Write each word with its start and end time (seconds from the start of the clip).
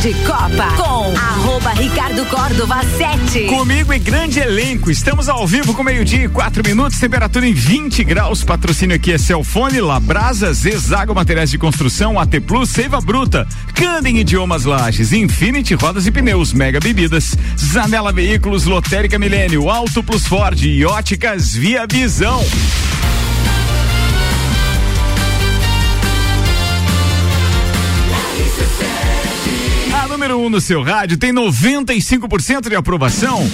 de 0.00 0.14
Copa 0.24 0.68
com 0.76 1.16
arroba 1.16 1.70
Ricardo 1.70 2.24
Córdova 2.26 2.80
7. 2.84 3.46
Comigo 3.46 3.92
e 3.92 3.98
grande 3.98 4.38
elenco. 4.38 4.92
Estamos 4.92 5.28
ao 5.28 5.44
vivo 5.44 5.74
com 5.74 5.82
meio-dia 5.82 6.24
e 6.24 6.28
quatro 6.28 6.62
minutos, 6.64 7.00
temperatura 7.00 7.46
em 7.48 7.52
20 7.52 8.04
graus. 8.04 8.44
Patrocínio 8.44 8.94
aqui 8.94 9.12
é 9.12 9.18
Celfone, 9.18 9.80
Labrasa, 9.80 10.52
Zezago 10.52 11.14
Materiais 11.14 11.50
de 11.50 11.58
Construção, 11.58 12.18
AT 12.18 12.40
Plus, 12.46 12.70
Seiva 12.70 13.00
Bruta, 13.00 13.46
Candem 13.74 14.18
Idiomas 14.18 14.64
Lages, 14.64 15.12
Infinity 15.12 15.74
Rodas 15.74 16.06
e 16.06 16.12
Pneus, 16.12 16.52
Mega 16.52 16.78
Bebidas, 16.78 17.36
Zanela 17.56 18.12
Veículos, 18.12 18.66
Lotérica 18.66 19.18
Milênio, 19.18 19.68
Auto 19.68 20.02
Plus 20.02 20.26
Ford 20.26 20.62
e 20.62 20.84
Óticas 20.84 21.54
Via 21.54 21.86
Visão. 21.90 22.40
Número 30.18 30.36
1 30.36 30.44
um 30.46 30.50
no 30.50 30.60
seu 30.60 30.82
rádio 30.82 31.16
tem 31.16 31.32
95% 31.32 32.68
de 32.68 32.74
aprovação. 32.74 33.48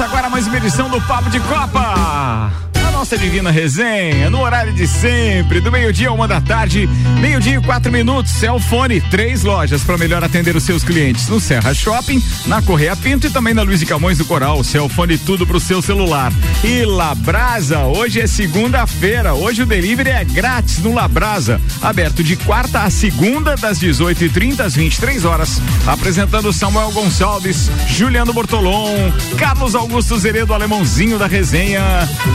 Agora 0.00 0.30
mais 0.30 0.46
uma 0.46 0.56
edição 0.56 0.88
do 0.88 1.00
Papo 1.02 1.28
de 1.28 1.40
Copa. 1.40 2.67
Nossa 2.98 3.16
divina 3.16 3.52
resenha, 3.52 4.28
no 4.28 4.40
horário 4.40 4.72
de 4.72 4.84
sempre, 4.88 5.60
do 5.60 5.70
meio-dia 5.70 6.08
a 6.08 6.12
uma 6.12 6.26
da 6.26 6.40
tarde, 6.40 6.88
meio-dia 7.20 7.54
e 7.56 7.62
quatro 7.62 7.92
minutos. 7.92 8.32
Celfone, 8.32 9.00
três 9.00 9.44
lojas 9.44 9.84
para 9.84 9.96
melhor 9.96 10.24
atender 10.24 10.56
os 10.56 10.64
seus 10.64 10.82
clientes. 10.82 11.28
No 11.28 11.38
Serra 11.38 11.72
Shopping, 11.72 12.20
na 12.46 12.60
Correia 12.60 12.96
Pinto 12.96 13.28
e 13.28 13.30
também 13.30 13.54
na 13.54 13.62
Luiz 13.62 13.78
de 13.78 13.86
Camões 13.86 14.18
do 14.18 14.24
Coral. 14.24 14.64
Celfone, 14.64 15.16
tudo 15.16 15.46
pro 15.46 15.60
seu 15.60 15.80
celular. 15.80 16.32
E 16.64 16.84
Labrasa, 16.84 17.84
hoje 17.84 18.20
é 18.20 18.26
segunda-feira. 18.26 19.32
Hoje 19.32 19.62
o 19.62 19.66
delivery 19.66 20.10
é 20.10 20.24
grátis 20.24 20.78
no 20.78 20.92
Labrasa. 20.92 21.60
Aberto 21.80 22.24
de 22.24 22.34
quarta 22.34 22.82
a 22.82 22.90
segunda, 22.90 23.54
das 23.54 23.78
18h30 23.78 24.58
às 24.58 24.74
23 24.74 25.24
horas. 25.24 25.62
Apresentando 25.86 26.52
Samuel 26.52 26.90
Gonçalves, 26.90 27.70
Juliano 27.86 28.32
Bortolom, 28.32 29.12
Carlos 29.38 29.76
Augusto 29.76 30.18
Zeredo, 30.18 30.52
alemãozinho 30.52 31.16
da 31.16 31.28
resenha. 31.28 31.80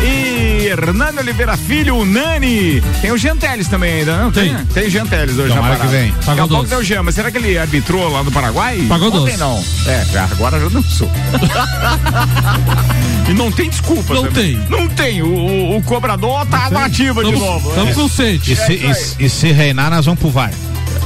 E 0.01 0.52
Hernani 0.61 1.19
Oliveira 1.19 1.57
Filho, 1.57 1.97
o 1.97 2.05
Nani. 2.05 2.81
Tem 3.01 3.11
o 3.11 3.17
Genteles 3.17 3.67
também 3.67 3.99
ainda, 3.99 4.17
não? 4.17 4.31
Tem, 4.31 4.55
tem 4.73 4.89
Genteles 4.89 5.37
hoje 5.37 5.53
Tomara 5.53 5.73
na 5.73 5.79
parada. 5.79 5.85
que 5.85 5.91
vem. 6.03 6.11
Daqui 6.11 6.23
a 6.23 6.25
Pagou 6.35 6.47
pouco 6.49 6.69
tem 6.69 6.77
o 6.77 6.83
Jean, 6.83 7.03
mas 7.03 7.15
será 7.15 7.31
que 7.31 7.37
ele 7.37 7.57
arbitrou 7.57 8.09
lá 8.11 8.23
no 8.23 8.31
Paraguai? 8.31 8.85
Pagou 8.87 9.07
Ontem 9.09 9.19
doce. 9.19 9.37
não. 9.37 9.63
É, 9.87 10.03
agora 10.31 10.59
já 10.59 10.69
não 10.69 10.83
sou. 10.83 11.09
e 13.29 13.33
não 13.33 13.51
tem 13.51 13.69
desculpa. 13.69 14.13
Não 14.13 14.23
também. 14.23 14.57
tem. 14.59 14.67
Não 14.69 14.87
tem. 14.87 15.21
O, 15.21 15.27
o- 15.27 15.77
o 15.77 15.83
cobrador 15.83 16.45
tá 16.47 16.69
na 16.69 16.85
ativa 16.85 17.23
de 17.23 17.31
novo. 17.31 17.69
Estamos 17.69 17.95
com 17.95 18.05
E 18.05 18.09
sede. 18.09 18.55
se, 18.55 18.73
e 18.73 18.93
se- 18.95 19.15
e 19.19 19.29
se 19.29 19.51
reinar, 19.51 19.89
nós 19.89 20.05
vamos 20.05 20.19
pro 20.19 20.29
VAR. 20.29 20.51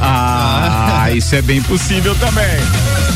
Ah, 0.01 1.09
isso 1.11 1.35
é 1.35 1.41
bem 1.41 1.61
possível 1.63 2.13
também. 2.15 2.45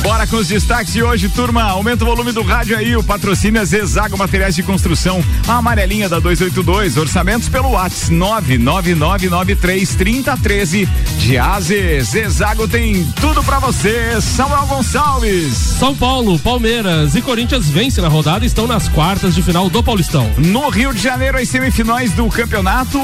Bora 0.02 0.26
com 0.26 0.38
os 0.38 0.48
destaques 0.48 0.94
de 0.94 1.04
hoje, 1.04 1.30
turma. 1.30 1.62
Aumenta 1.62 2.04
o 2.04 2.08
volume 2.08 2.32
do 2.32 2.42
rádio 2.42 2.76
aí. 2.76 2.96
O 2.96 3.04
patrocínio 3.04 3.62
é 3.62 3.66
Zezago 3.66 4.18
Materiais 4.18 4.56
de 4.56 4.64
Construção. 4.64 5.24
A 5.48 5.58
amarelinha 5.58 6.10
da 6.10 6.20
282. 6.20 6.98
Orçamentos 6.98 7.48
pelo 7.48 7.70
WhatsApp 7.70 8.58
999933013 8.58 10.90
de 11.20 11.38
AZ. 11.38 11.68
Zezago 12.04 12.68
tem 12.68 13.06
tudo 13.22 13.44
pra 13.44 13.60
você. 13.60 14.20
Samuel 14.20 14.66
Gonçalves. 14.66 15.56
São 15.56 15.96
Paulo, 15.96 16.40
Palmeiras 16.40 17.14
e 17.14 17.22
Corinthians 17.22 17.70
vencem 17.70 18.02
na 18.02 18.10
rodada 18.10 18.44
e 18.44 18.48
estão 18.48 18.66
nas 18.66 18.88
quartas 18.88 19.36
de 19.36 19.44
final 19.44 19.70
do 19.70 19.84
Paulistão. 19.84 20.32
No 20.38 20.70
Rio 20.70 20.96
de 20.96 21.02
Janeiro, 21.02 21.38
as 21.38 21.48
semifinais 21.48 22.12
do 22.14 22.28
campeonato 22.30 22.98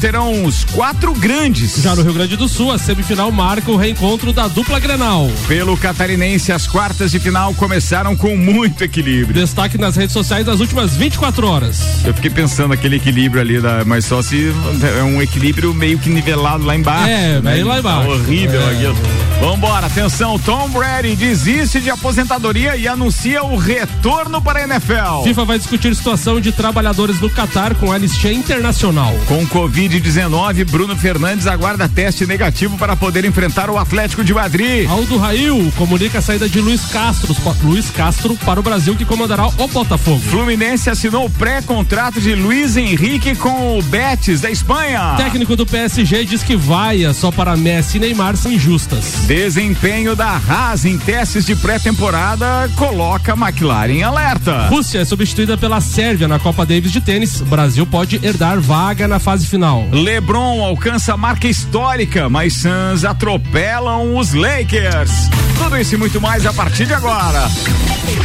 terão 0.00 0.44
os 0.44 0.64
quatro 0.64 1.14
grandes. 1.14 1.80
Já 1.80 1.94
no 1.94 2.02
Rio 2.02 2.14
Grande 2.14 2.36
do 2.36 2.48
Sul, 2.48 2.72
a 2.72 2.78
semifinal 2.78 3.30
marca 3.30 3.70
o 3.70 3.76
reencontro 3.76 4.32
da 4.32 4.48
dupla 4.48 4.80
Grenal. 4.80 5.30
Pelo 5.46 5.76
catarinense, 5.76 6.39
as 6.48 6.66
quartas 6.66 7.10
de 7.10 7.18
final 7.20 7.52
começaram 7.54 8.16
com 8.16 8.36
muito 8.36 8.82
equilíbrio. 8.82 9.34
Destaque 9.34 9.76
nas 9.76 9.96
redes 9.96 10.12
sociais 10.12 10.46
das 10.46 10.60
últimas 10.60 10.96
24 10.96 11.46
horas. 11.46 12.04
Eu 12.04 12.14
fiquei 12.14 12.30
pensando 12.30 12.72
aquele 12.72 12.96
equilíbrio 12.96 13.40
ali, 13.40 13.60
da, 13.60 13.84
mas 13.84 14.04
só 14.04 14.22
se 14.22 14.52
é 14.98 15.02
um 15.02 15.20
equilíbrio 15.20 15.74
meio 15.74 15.98
que 15.98 16.08
nivelado 16.08 16.64
lá 16.64 16.74
embaixo. 16.74 17.08
É, 17.10 17.40
né? 17.40 17.52
meio 17.52 17.66
lá 17.66 17.74
Tá 17.74 17.80
embaixo. 17.80 18.10
horrível 18.10 18.60
É. 18.62 18.72
aquilo. 18.74 18.96
Vambora, 19.40 19.86
atenção, 19.86 20.38
Tom 20.38 20.68
Brady 20.68 21.16
desiste 21.16 21.80
de 21.80 21.88
aposentadoria 21.88 22.76
e 22.76 22.86
anuncia 22.86 23.42
o 23.42 23.56
retorno 23.56 24.40
para 24.42 24.58
a 24.58 24.64
NFL. 24.64 25.22
FIFA 25.24 25.44
vai 25.46 25.58
discutir 25.58 25.94
situação 25.94 26.38
de 26.38 26.52
trabalhadores 26.52 27.18
do 27.18 27.30
Catar 27.30 27.74
com 27.74 27.90
anistia 27.90 28.34
internacional. 28.34 29.14
Com 29.26 29.46
Covid-19, 29.46 30.70
Bruno 30.70 30.94
Fernandes 30.94 31.46
aguarda 31.46 31.88
teste 31.88 32.26
negativo 32.26 32.76
para 32.76 32.94
poder 32.94 33.24
enfrentar 33.24 33.70
o 33.70 33.78
Atlético 33.78 34.22
de 34.22 34.34
Madrid. 34.34 34.86
Aldo 34.86 35.16
Rail 35.16 35.72
comunica 35.74 36.18
a 36.18 36.22
saída 36.22 36.46
de 36.46 36.60
Luiz 36.60 36.84
Castro, 36.84 37.34
Luiz 37.62 37.88
Castro 37.88 38.36
para 38.44 38.60
o 38.60 38.62
Brasil 38.62 38.94
que 38.94 39.06
comandará 39.06 39.46
o 39.46 39.68
Botafogo. 39.68 40.20
Fluminense 40.20 40.90
assinou 40.90 41.24
o 41.24 41.30
pré-contrato 41.30 42.20
de 42.20 42.34
Luiz 42.34 42.76
Henrique 42.76 43.34
com 43.34 43.78
o 43.78 43.82
Betis 43.82 44.42
da 44.42 44.50
Espanha. 44.50 45.14
Técnico 45.16 45.56
do 45.56 45.64
PSG 45.64 46.26
diz 46.26 46.42
que 46.42 46.56
vaia 46.56 47.14
só 47.14 47.30
para 47.32 47.56
Messi 47.56 47.96
e 47.96 48.00
Neymar 48.00 48.36
são 48.36 48.52
injustas. 48.52 49.29
Desempenho 49.30 50.16
da 50.16 50.40
Haas 50.48 50.84
em 50.84 50.98
testes 50.98 51.46
de 51.46 51.54
pré-temporada 51.54 52.68
coloca 52.74 53.34
McLaren 53.34 53.92
em 53.92 54.02
alerta. 54.02 54.66
Rússia 54.66 54.98
é 54.98 55.04
substituída 55.04 55.56
pela 55.56 55.80
Sérvia 55.80 56.26
na 56.26 56.40
Copa 56.40 56.66
Davis 56.66 56.90
de 56.90 57.00
tênis. 57.00 57.40
Brasil 57.40 57.86
pode 57.86 58.18
herdar 58.24 58.58
vaga 58.58 59.06
na 59.06 59.20
fase 59.20 59.46
final. 59.46 59.86
LeBron 59.92 60.64
alcança 60.64 61.16
marca 61.16 61.46
histórica, 61.46 62.28
mas 62.28 62.54
Suns 62.54 63.04
atropelam 63.04 64.16
os 64.16 64.34
Lakers. 64.34 65.12
Tudo 65.56 65.78
isso 65.78 65.94
e 65.94 65.98
muito 65.98 66.20
mais 66.20 66.44
a 66.44 66.52
partir 66.52 66.86
de 66.86 66.94
agora. 66.94 67.48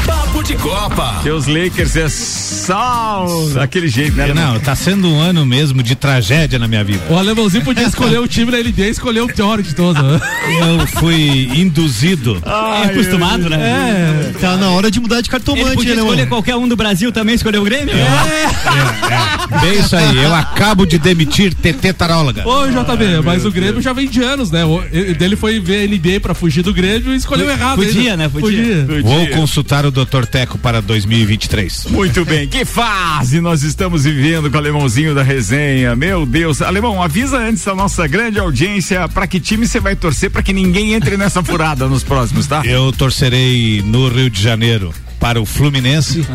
Papo 0.07 0.41
de 0.43 0.55
Copa. 0.55 1.19
Que 1.21 1.29
os 1.29 1.45
Lakers 1.45 1.95
é 1.97 2.09
só 2.09 3.25
daquele 3.53 3.87
jeito, 3.87 4.15
né? 4.15 4.33
Não, 4.33 4.59
tá 4.59 4.75
sendo 4.75 5.07
um 5.07 5.19
ano 5.19 5.45
mesmo 5.45 5.83
de 5.83 5.95
tragédia 5.95 6.57
na 6.57 6.67
minha 6.67 6.83
vida. 6.83 7.03
O 7.09 7.17
alemãozinho 7.17 7.63
podia 7.63 7.85
escolher 7.87 8.19
o 8.19 8.27
time 8.27 8.51
da 8.51 8.57
LD 8.57 8.87
e 8.87 8.89
escolher 8.89 9.21
o 9.21 9.27
pior 9.27 9.61
de 9.61 9.75
todos. 9.75 10.01
né? 10.01 10.19
Fui 10.99 11.49
induzido. 11.55 12.41
É 12.45 12.85
acostumado, 12.85 13.49
né? 13.49 14.31
É. 14.35 14.39
Tá 14.39 14.57
na 14.57 14.69
hora 14.69 14.89
de 14.89 14.99
mudar 14.99 15.21
de 15.21 15.29
Ele 15.29 15.31
cartomante, 15.31 15.75
podia 15.75 15.95
né, 15.95 16.01
escolher 16.01 16.17
mano? 16.17 16.29
qualquer 16.29 16.55
um 16.55 16.67
do 16.67 16.75
Brasil 16.75 17.11
também, 17.11 17.35
escolher 17.35 17.59
o 17.59 17.63
Grêmio? 17.63 17.93
Bem 19.61 19.79
isso 19.79 19.95
aí, 19.95 20.17
eu 20.17 20.33
acabo 20.33 20.85
de 20.85 20.97
demitir 20.97 21.53
TT 21.53 21.93
Taróloga. 21.93 22.47
Ô, 22.47 22.67
JB, 22.67 23.21
mas 23.23 23.45
o 23.45 23.51
Grêmio 23.51 23.81
já 23.81 23.93
vem 23.93 24.07
de 24.07 24.21
anos, 24.21 24.51
né? 24.51 24.65
O, 24.65 24.83
ele 24.91 25.13
dele 25.13 25.35
foi 25.35 25.59
ver 25.59 25.87
NBA 25.87 26.19
pra 26.19 26.33
fugir 26.33 26.61
do 26.61 26.73
Grêmio 26.73 27.13
e 27.13 27.17
escolheu 27.17 27.49
errado. 27.49 27.77
Podia, 27.77 28.15
né? 28.15 28.29
Podia. 28.29 28.87
Vou 29.01 29.27
consultar 29.27 29.85
o 29.85 29.91
Dr. 29.91 30.25
Teco 30.29 30.57
para 30.57 30.81
2023. 30.81 31.87
Muito 31.89 32.23
bem, 32.25 32.47
que 32.47 32.63
fase 32.65 33.41
nós 33.41 33.63
estamos 33.63 34.03
vivendo 34.03 34.49
com 34.49 34.55
o 34.55 34.59
alemãozinho 34.59 35.15
da 35.15 35.23
resenha. 35.23 35.95
Meu 35.95 36.25
Deus, 36.25 36.61
alemão, 36.61 37.01
avisa 37.01 37.37
antes 37.37 37.63
da 37.65 37.75
nossa 37.75 38.07
grande 38.07 38.39
audiência 38.39 39.07
para 39.09 39.27
que 39.27 39.39
time 39.39 39.67
você 39.67 39.79
vai 39.79 39.95
torcer 39.95 40.29
para 40.29 40.43
que 40.43 40.53
ninguém 40.53 40.84
entre 40.93 41.17
nessa 41.17 41.43
furada 41.43 41.87
nos 41.87 42.03
próximos, 42.03 42.47
tá? 42.47 42.65
Eu 42.65 42.91
torcerei 42.91 43.81
no 43.81 44.07
Rio 44.07 44.29
de 44.29 44.41
Janeiro 44.41 44.93
para 45.19 45.41
o 45.41 45.45
Fluminense, 45.45 46.25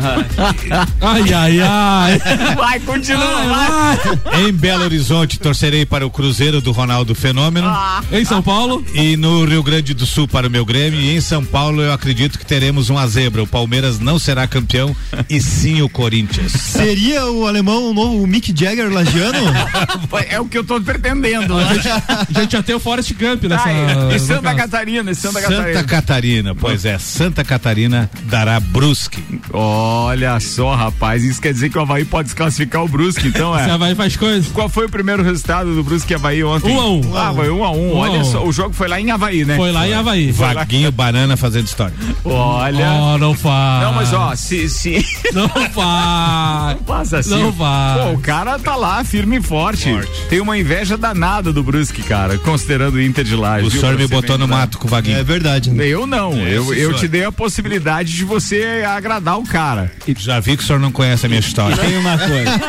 Ai, 0.99 1.33
ai, 1.33 1.59
ai. 1.61 2.21
Vai, 2.55 2.79
continua, 2.79 3.43
vai. 3.45 4.41
em 4.43 4.51
Belo 4.53 4.83
Horizonte 4.83 5.39
torcerei 5.39 5.85
para 5.85 6.05
o 6.05 6.09
Cruzeiro 6.11 6.61
do 6.61 6.71
Ronaldo 6.71 7.13
Fenômeno. 7.15 7.71
Em 8.11 8.25
São 8.25 8.41
Paulo, 8.41 8.83
E 8.93 9.15
no 9.17 9.45
Rio 9.45 9.63
Grande 9.63 9.93
do 9.93 10.05
Sul 10.05 10.27
para 10.27 10.47
o 10.47 10.49
meu 10.51 10.65
Grêmio 10.65 10.99
e 10.99 11.15
em 11.15 11.21
São 11.21 11.43
Paulo 11.43 11.81
eu 11.81 11.93
acredito 11.93 12.37
que 12.37 12.45
teremos 12.45 12.89
uma 12.89 13.07
zebra. 13.07 13.43
O 13.43 13.47
Palmeiras 13.47 13.99
não 13.99 14.17
será 14.19 14.47
campeão 14.47 14.95
e 15.29 15.39
sim 15.41 15.81
o 15.81 15.89
Corinthians. 15.89 16.51
Seria 16.51 17.25
o 17.27 17.47
alemão 17.47 17.89
o 17.89 17.93
novo 17.93 18.25
Mick 18.27 18.53
Jagger 18.57 18.91
lagiano? 18.91 19.39
É 20.29 20.39
o 20.39 20.45
que 20.45 20.57
eu 20.57 20.63
tô 20.63 20.79
pretendendo. 20.79 21.55
né? 21.55 21.65
a 22.35 22.39
gente 22.39 22.51
já 22.53 22.63
tem 22.63 22.75
o 22.75 22.79
Forrest 22.79 23.11
Gump 23.13 23.43
nessa. 23.43 23.65
Ah, 23.67 24.11
é. 24.11 24.15
E 24.15 24.19
Santa 24.19 24.53
Catarina, 24.53 25.11
e 25.11 25.15
Santa 25.15 25.41
Santa 25.41 25.55
Catarina. 25.55 25.83
Catarina, 25.83 26.55
pois 26.55 26.85
é, 26.85 26.97
Santa 26.97 27.43
Catarina 27.43 28.09
dará 28.25 28.59
Brusque. 28.81 29.23
Olha 29.53 30.39
só, 30.39 30.73
rapaz, 30.73 31.23
isso 31.23 31.39
quer 31.39 31.53
dizer 31.53 31.69
que 31.69 31.77
o 31.77 31.81
Havaí 31.81 32.03
pode 32.03 32.29
desclassificar 32.29 32.83
o 32.83 32.87
Brusque, 32.87 33.27
então 33.27 33.53
Se 33.61 33.61
é. 33.61 33.69
a 33.69 33.75
Havaí 33.75 33.93
faz 33.93 34.17
coisa. 34.17 34.49
Qual 34.53 34.67
foi 34.67 34.87
o 34.87 34.89
primeiro 34.89 35.21
resultado 35.21 35.75
do 35.75 35.83
Brusque 35.83 36.13
e 36.13 36.15
Havaí 36.15 36.43
ontem? 36.43 36.75
Um 36.75 36.81
a 36.81 36.89
um. 36.89 37.15
Ah, 37.15 37.31
foi 37.35 37.51
um 37.51 37.63
a 37.63 37.71
um. 37.71 37.93
Um 37.93 37.97
Olha 37.97 38.21
um. 38.21 38.23
só, 38.23 38.43
o 38.43 38.51
jogo 38.51 38.73
foi 38.73 38.87
lá 38.87 38.99
em 38.99 39.11
Havaí, 39.11 39.45
né? 39.45 39.55
Foi 39.55 39.71
lá 39.71 39.87
em 39.87 39.93
Havaí. 39.93 40.33
Foi 40.33 40.47
lá. 40.47 40.53
Vaguinho 40.53 40.91
Banana 40.91 41.37
fazendo 41.37 41.67
história. 41.67 41.93
Olha. 42.25 42.91
Oh, 42.91 43.17
não 43.19 43.35
faz. 43.35 43.83
Não, 43.83 43.93
mas 43.93 44.13
ó, 44.13 44.35
se. 44.35 44.67
se... 44.67 45.05
Não 45.31 45.47
faz. 45.47 46.77
Passa 46.85 47.19
assim. 47.19 47.29
Não 47.29 47.51
vai. 47.51 47.99
Pô, 47.99 48.13
o 48.13 48.19
cara 48.19 48.59
tá 48.59 48.75
lá, 48.75 49.01
firme 49.03 49.37
e 49.37 49.41
forte. 49.41 49.89
Forte. 49.89 50.11
Tem 50.27 50.41
uma 50.41 50.57
inveja 50.57 50.97
danada 50.97 51.53
do 51.53 51.63
Brusque, 51.63 52.01
cara, 52.01 52.37
considerando 52.39 52.95
o 52.95 53.01
Inter 53.01 53.23
de 53.23 53.35
Laje. 53.35 53.67
O 53.67 53.71
senhor 53.71 53.95
me 53.97 54.07
botou 54.07 54.37
no 54.37 54.47
mato 54.47 54.77
com 54.77 54.87
o 54.87 54.89
Vaguinho. 54.89 55.17
É 55.17 55.23
verdade. 55.23 55.69
né? 55.69 55.85
Eu 55.87 56.05
não, 56.05 56.33
eu, 56.33 56.65
sim, 56.65 56.69
eu 56.71 56.75
senhor. 56.75 56.93
te 56.95 57.07
dei 57.07 57.23
a 57.23 57.31
possibilidade 57.31 58.13
de 58.13 58.25
você 58.25 58.60
agradar 58.85 59.37
o 59.39 59.43
cara. 59.43 59.91
Já 60.17 60.39
vi 60.39 60.57
que 60.57 60.63
o 60.63 60.65
senhor 60.65 60.79
não 60.79 60.91
conhece 60.91 61.25
a 61.25 61.29
minha 61.29 61.39
história. 61.39 61.75
Tem 61.77 61.97
uma 61.97 62.17
coisa. 62.17 62.59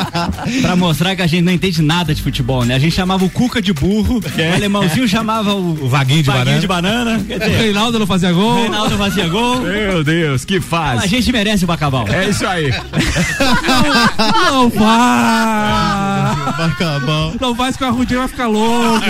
pra 0.62 0.76
mostrar 0.76 1.16
que 1.16 1.22
a 1.22 1.26
gente 1.26 1.42
não 1.42 1.52
entende 1.52 1.82
nada 1.82 2.14
de 2.14 2.22
futebol, 2.22 2.64
né? 2.64 2.74
A 2.74 2.78
gente 2.78 2.94
chamava 2.94 3.24
o 3.24 3.30
Cuca 3.30 3.60
de 3.62 3.72
burro, 3.72 4.18
o 4.20 4.54
alemãozinho 4.54 5.08
chamava 5.08 5.52
o, 5.54 5.84
O 5.84 5.88
Vaguinho 5.88 6.22
de 6.22 6.30
Vaguinho 6.30 6.44
banana. 6.66 7.18
de 7.18 7.26
banana. 7.26 7.46
O 7.46 7.58
Reinaldo 7.58 7.98
não 7.98 8.06
fazia 8.06 8.32
gol. 8.32 8.52
o 8.52 8.60
Reinaldo 8.62 8.96
fazia 8.98 9.28
gol. 9.28 9.60
Meu 9.60 10.04
Deus, 10.04 10.44
que 10.44 10.56
A 10.56 10.62
fase. 10.62 11.08
gente 11.08 11.32
merece 11.32 11.64
o 11.64 11.66
Bacabal. 11.66 12.06
É 12.08 12.28
isso 12.28 12.46
aí. 12.46 12.70
Não 14.50 14.70
faz. 16.60 16.70
Bacabal. 16.78 17.34
Não 17.40 17.54
faz 17.54 17.76
que 17.76 17.84
o 17.84 17.86
Arrudinho 17.86 18.18
vai 18.20 18.28
ficar 18.28 18.46
louco. 18.46 19.04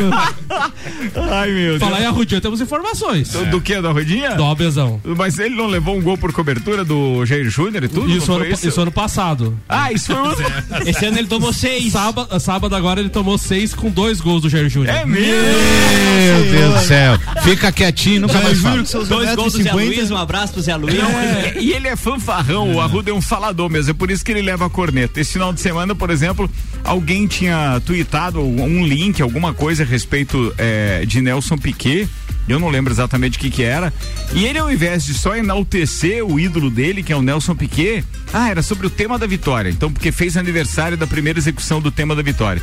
Ai, 1.31 1.51
meu 1.51 1.79
Deus. 1.79 1.81
Falar 1.81 2.03
em 2.03 2.07
Arrudinho, 2.07 2.41
temos 2.41 2.61
informações. 2.61 3.31
Do, 3.31 3.47
do 3.47 3.61
que? 3.61 3.81
Da 3.81 3.91
rodinha? 3.91 4.35
Do 4.35 4.45
Abezão. 4.45 5.01
Mas 5.05 5.39
ele 5.39 5.55
não 5.55 5.67
levou 5.67 5.97
um 5.97 6.03
gol 6.03 6.17
por 6.19 6.33
cobertura 6.33 6.85
do 6.85 7.25
Jair 7.25 7.49
Júnior 7.49 7.85
e 7.85 7.89
tudo? 7.89 8.11
Isso 8.11 8.31
ano, 8.33 8.45
foi 8.45 8.53
isso? 8.53 8.69
isso 8.69 8.81
ano 8.81 8.93
passado. 8.93 9.59
Ah, 9.69 9.93
isso 9.93 10.07
foi 10.07 10.17
outro. 10.17 10.45
Esse 10.87 11.07
ano 11.07 11.19
ele 11.19 11.29
tomou 11.29 11.53
seis. 11.53 11.93
Sábado, 11.93 12.41
sábado 12.41 12.75
agora 12.77 13.01
ele 13.01 13.09
tomou 13.11 13.37
seis 13.39 13.75
com 13.75 13.91
dois 13.91 14.21
gols 14.21 14.43
do 14.43 14.49
Jair 14.49 14.69
Júnior. 14.69 14.95
É 14.95 15.05
mesmo? 15.05 15.33
Meu 15.33 16.53
Deus 16.53 16.75
do 16.75 16.87
céu. 16.87 17.19
Fica 17.43 17.73
quietinho, 17.73 18.23
nunca 18.23 18.41
mais 18.41 18.61
fala. 18.61 18.83
Dois 19.09 19.35
gols 19.35 19.53
do 19.53 19.63
Zé 19.63 19.71
1,50m. 19.71 19.75
Luiz, 19.75 20.11
um 20.11 20.17
abraço 20.17 20.53
pro 20.53 20.63
Zé 20.63 20.77
Luiz. 20.77 20.95
É, 20.99 21.55
E 21.61 21.73
ele 21.73 21.89
é 21.89 21.97
fanfarrão, 21.97 22.75
o 22.75 22.81
Arruda 22.81 23.11
é 23.11 23.15
um 23.15 23.21
falador 23.21 23.69
mesmo, 23.71 23.91
é 23.91 23.95
por 23.95 24.11
isso 24.11 24.25
que 24.25 24.33
ele 24.33 24.43
leva 24.43 24.67
a 24.67 24.71
corneta. 24.71 25.21
Esse 25.21 25.33
final 25.35 25.53
de 25.53 25.61
semana, 25.61 25.95
por 25.95 26.11
exemplo, 26.11 26.51
alguém 26.85 27.27
tinha 27.27 27.40
tweetado 27.85 28.41
um 28.41 28.85
link, 28.87 29.21
alguma 29.23 29.55
coisa 29.55 29.83
a 29.83 29.87
respeito 29.87 30.53
é, 30.59 31.05
de 31.07 31.21
Nelson 31.21 31.57
Piquet. 31.57 32.09
Eu 32.49 32.59
não 32.59 32.69
lembro 32.69 32.93
exatamente 32.93 33.39
o 33.39 33.41
que 33.41 33.49
que 33.49 33.63
era. 33.63 33.93
E 34.35 34.45
ele, 34.45 34.59
ao 34.59 34.73
invés 34.73 35.05
de 35.05 35.15
só 35.15 35.37
enaltecer 35.37 36.25
o 36.25 36.41
ídolo 36.41 36.69
dele, 36.69 37.03
que 37.03 37.13
é 37.13 37.17
o 37.17 37.23
Nelson 37.23 37.55
Piquet, 37.55 38.05
ah, 38.33 38.51
era 38.51 38.63
sobre 38.63 38.87
o 38.87 38.91
tema 38.91 39.19
da 39.19 39.27
vitória. 39.27 39.71
Então, 39.71 39.93
porque 39.93 40.11
fez 40.11 40.37
aniversário 40.37 40.97
da 40.97 41.07
primeira 41.07 41.39
execução 41.39 41.81
do 41.81 41.93
tema 41.93 42.15
da 42.15 42.23
vitória. 42.23 42.61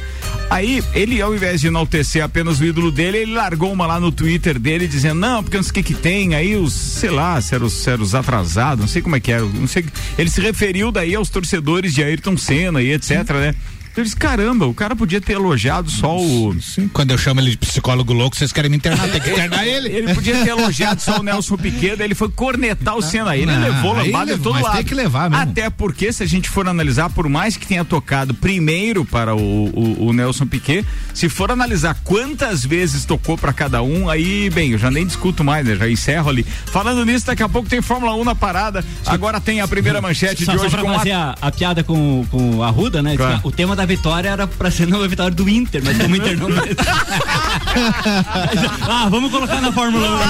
Aí, 0.50 0.84
ele, 0.94 1.22
ao 1.22 1.34
invés 1.34 1.62
de 1.62 1.68
enaltecer 1.68 2.24
apenas 2.24 2.60
o 2.60 2.66
ídolo 2.66 2.92
dele, 2.92 3.20
ele 3.20 3.34
largou 3.34 3.72
uma 3.72 3.88
lá 3.88 4.00
no 4.00 4.12
Twitter 4.12 4.60
dele, 4.60 4.88
dizendo, 4.88 5.22
não, 5.22 5.42
porque 5.42 5.56
não 5.56 5.64
sei 5.64 5.72
o 5.72 5.74
que 5.76 5.84
que 5.84 5.94
tem, 5.94 6.36
aí 6.36 6.56
os, 6.56 6.74
sei 6.74 7.10
lá, 7.10 7.40
se 7.40 7.56
eram 7.56 7.68
eram 7.88 8.04
os 8.04 8.16
atrasados, 8.16 8.82
não 8.82 8.88
sei 8.88 9.02
como 9.02 9.16
é 9.16 9.20
que 9.20 9.32
era, 9.32 9.46
não 9.46 9.68
sei. 9.68 9.86
Ele 10.18 10.30
se 10.30 10.42
referiu 10.42 10.92
daí 10.92 11.16
aos 11.16 11.30
torcedores 11.30 11.94
de 11.94 12.04
Ayrton 12.04 12.36
Senna 12.36 12.82
e 12.82 12.92
etc, 12.92 13.30
né? 13.32 13.56
Eu 13.98 14.04
disse, 14.04 14.16
caramba, 14.16 14.66
o 14.68 14.74
cara 14.74 14.96
podia 14.96 15.20
ter 15.20 15.34
elogiado 15.34 15.90
só 15.90 16.16
o. 16.18 16.56
Sim, 16.62 16.88
quando 16.88 17.12
eu 17.12 17.18
chamo 17.18 17.40
ele 17.42 17.52
de 17.52 17.58
psicólogo 17.58 18.14
louco, 18.14 18.36
vocês 18.36 18.52
querem 18.52 18.70
me 18.70 18.78
internar, 18.78 19.08
tem 19.10 19.20
que 19.20 19.30
internar 19.32 19.66
ele. 19.68 19.90
Ele 19.90 20.14
podia 20.14 20.36
ter 20.44 20.50
elogiado 20.50 21.02
só 21.02 21.20
o 21.20 21.24
Nelson 21.24 21.58
Piquet, 21.58 22.02
ele 22.02 22.14
foi 22.16 22.30
cornetar 22.30 22.96
o 22.96 23.02
Senna. 23.02 23.32
Aí 23.32 23.42
Ele 23.42 23.52
Não, 23.52 23.60
levou 23.62 23.94
lambada 23.94 24.36
de 24.38 24.42
todo 24.44 24.54
mas 24.54 24.64
lado. 24.64 24.76
tem 24.76 24.86
que 24.86 24.94
levar 24.94 25.30
mesmo. 25.30 25.44
Até 25.44 25.70
porque, 25.70 26.14
se 26.14 26.22
a 26.24 26.28
gente 26.28 26.48
for 26.50 26.68
analisar, 26.68 27.10
por 27.10 27.28
mais 27.28 27.58
que 27.58 27.66
tenha 27.66 27.84
tocado 27.84 28.34
primeiro 28.34 29.04
para 29.04 29.36
o, 29.36 29.40
o- 29.40 30.08
o 30.08 30.14
Nelson 30.14 30.46
Piquet, 30.46 30.86
se 31.14 31.28
for 31.28 31.50
analisar 31.52 31.96
quantas 32.04 32.64
vezes 32.64 33.04
tocou 33.04 33.36
para 33.38 33.52
cada 33.52 33.82
um, 33.82 34.10
aí, 34.10 34.50
bem, 34.52 34.72
eu 34.74 34.78
já 34.78 34.92
nem 34.92 35.06
discuto 35.08 35.44
mais, 35.44 35.66
né? 35.66 35.76
Já 35.76 35.90
encerro 35.90 36.30
ali. 36.30 36.44
Falando 36.68 37.04
nisso, 37.04 37.26
daqui 37.26 37.42
a 37.42 37.50
pouco 37.50 37.68
tem 37.68 37.82
Fórmula 37.82 38.14
1 38.16 38.24
na 38.24 38.36
parada. 38.36 38.86
Agora 39.06 39.42
tem 39.42 39.60
a 39.62 39.68
primeira 39.68 40.00
manchete 40.02 40.46
Só, 40.46 40.52
de 40.52 40.58
só 40.60 40.66
hoje 40.66 40.76
pra 40.76 40.84
com 40.84 40.94
fazer 40.94 41.12
a... 41.14 41.36
a, 41.42 41.48
a 41.48 41.52
piada 41.52 41.84
com, 41.84 42.26
com 42.30 42.62
a 42.64 42.70
Ruda, 42.70 43.02
né? 43.02 43.16
Claro. 43.18 43.40
O 43.44 43.52
tema 43.52 43.76
da 43.76 43.87
vitória 43.88 44.30
era 44.30 44.46
pra 44.46 44.70
ser 44.70 44.88
não 44.88 45.02
a 45.02 45.08
vitória 45.08 45.36
do 45.36 45.50
Inter, 45.50 45.82
mas 45.84 45.98
como 45.98 46.14
o 46.14 46.18
Inter 46.18 46.38
não. 46.38 46.50
ah, 48.88 49.08
vamos 49.10 49.32
colocar 49.32 49.62
na 49.62 49.72
Fórmula 49.72 50.08
1 50.08 50.20
então. 50.20 50.28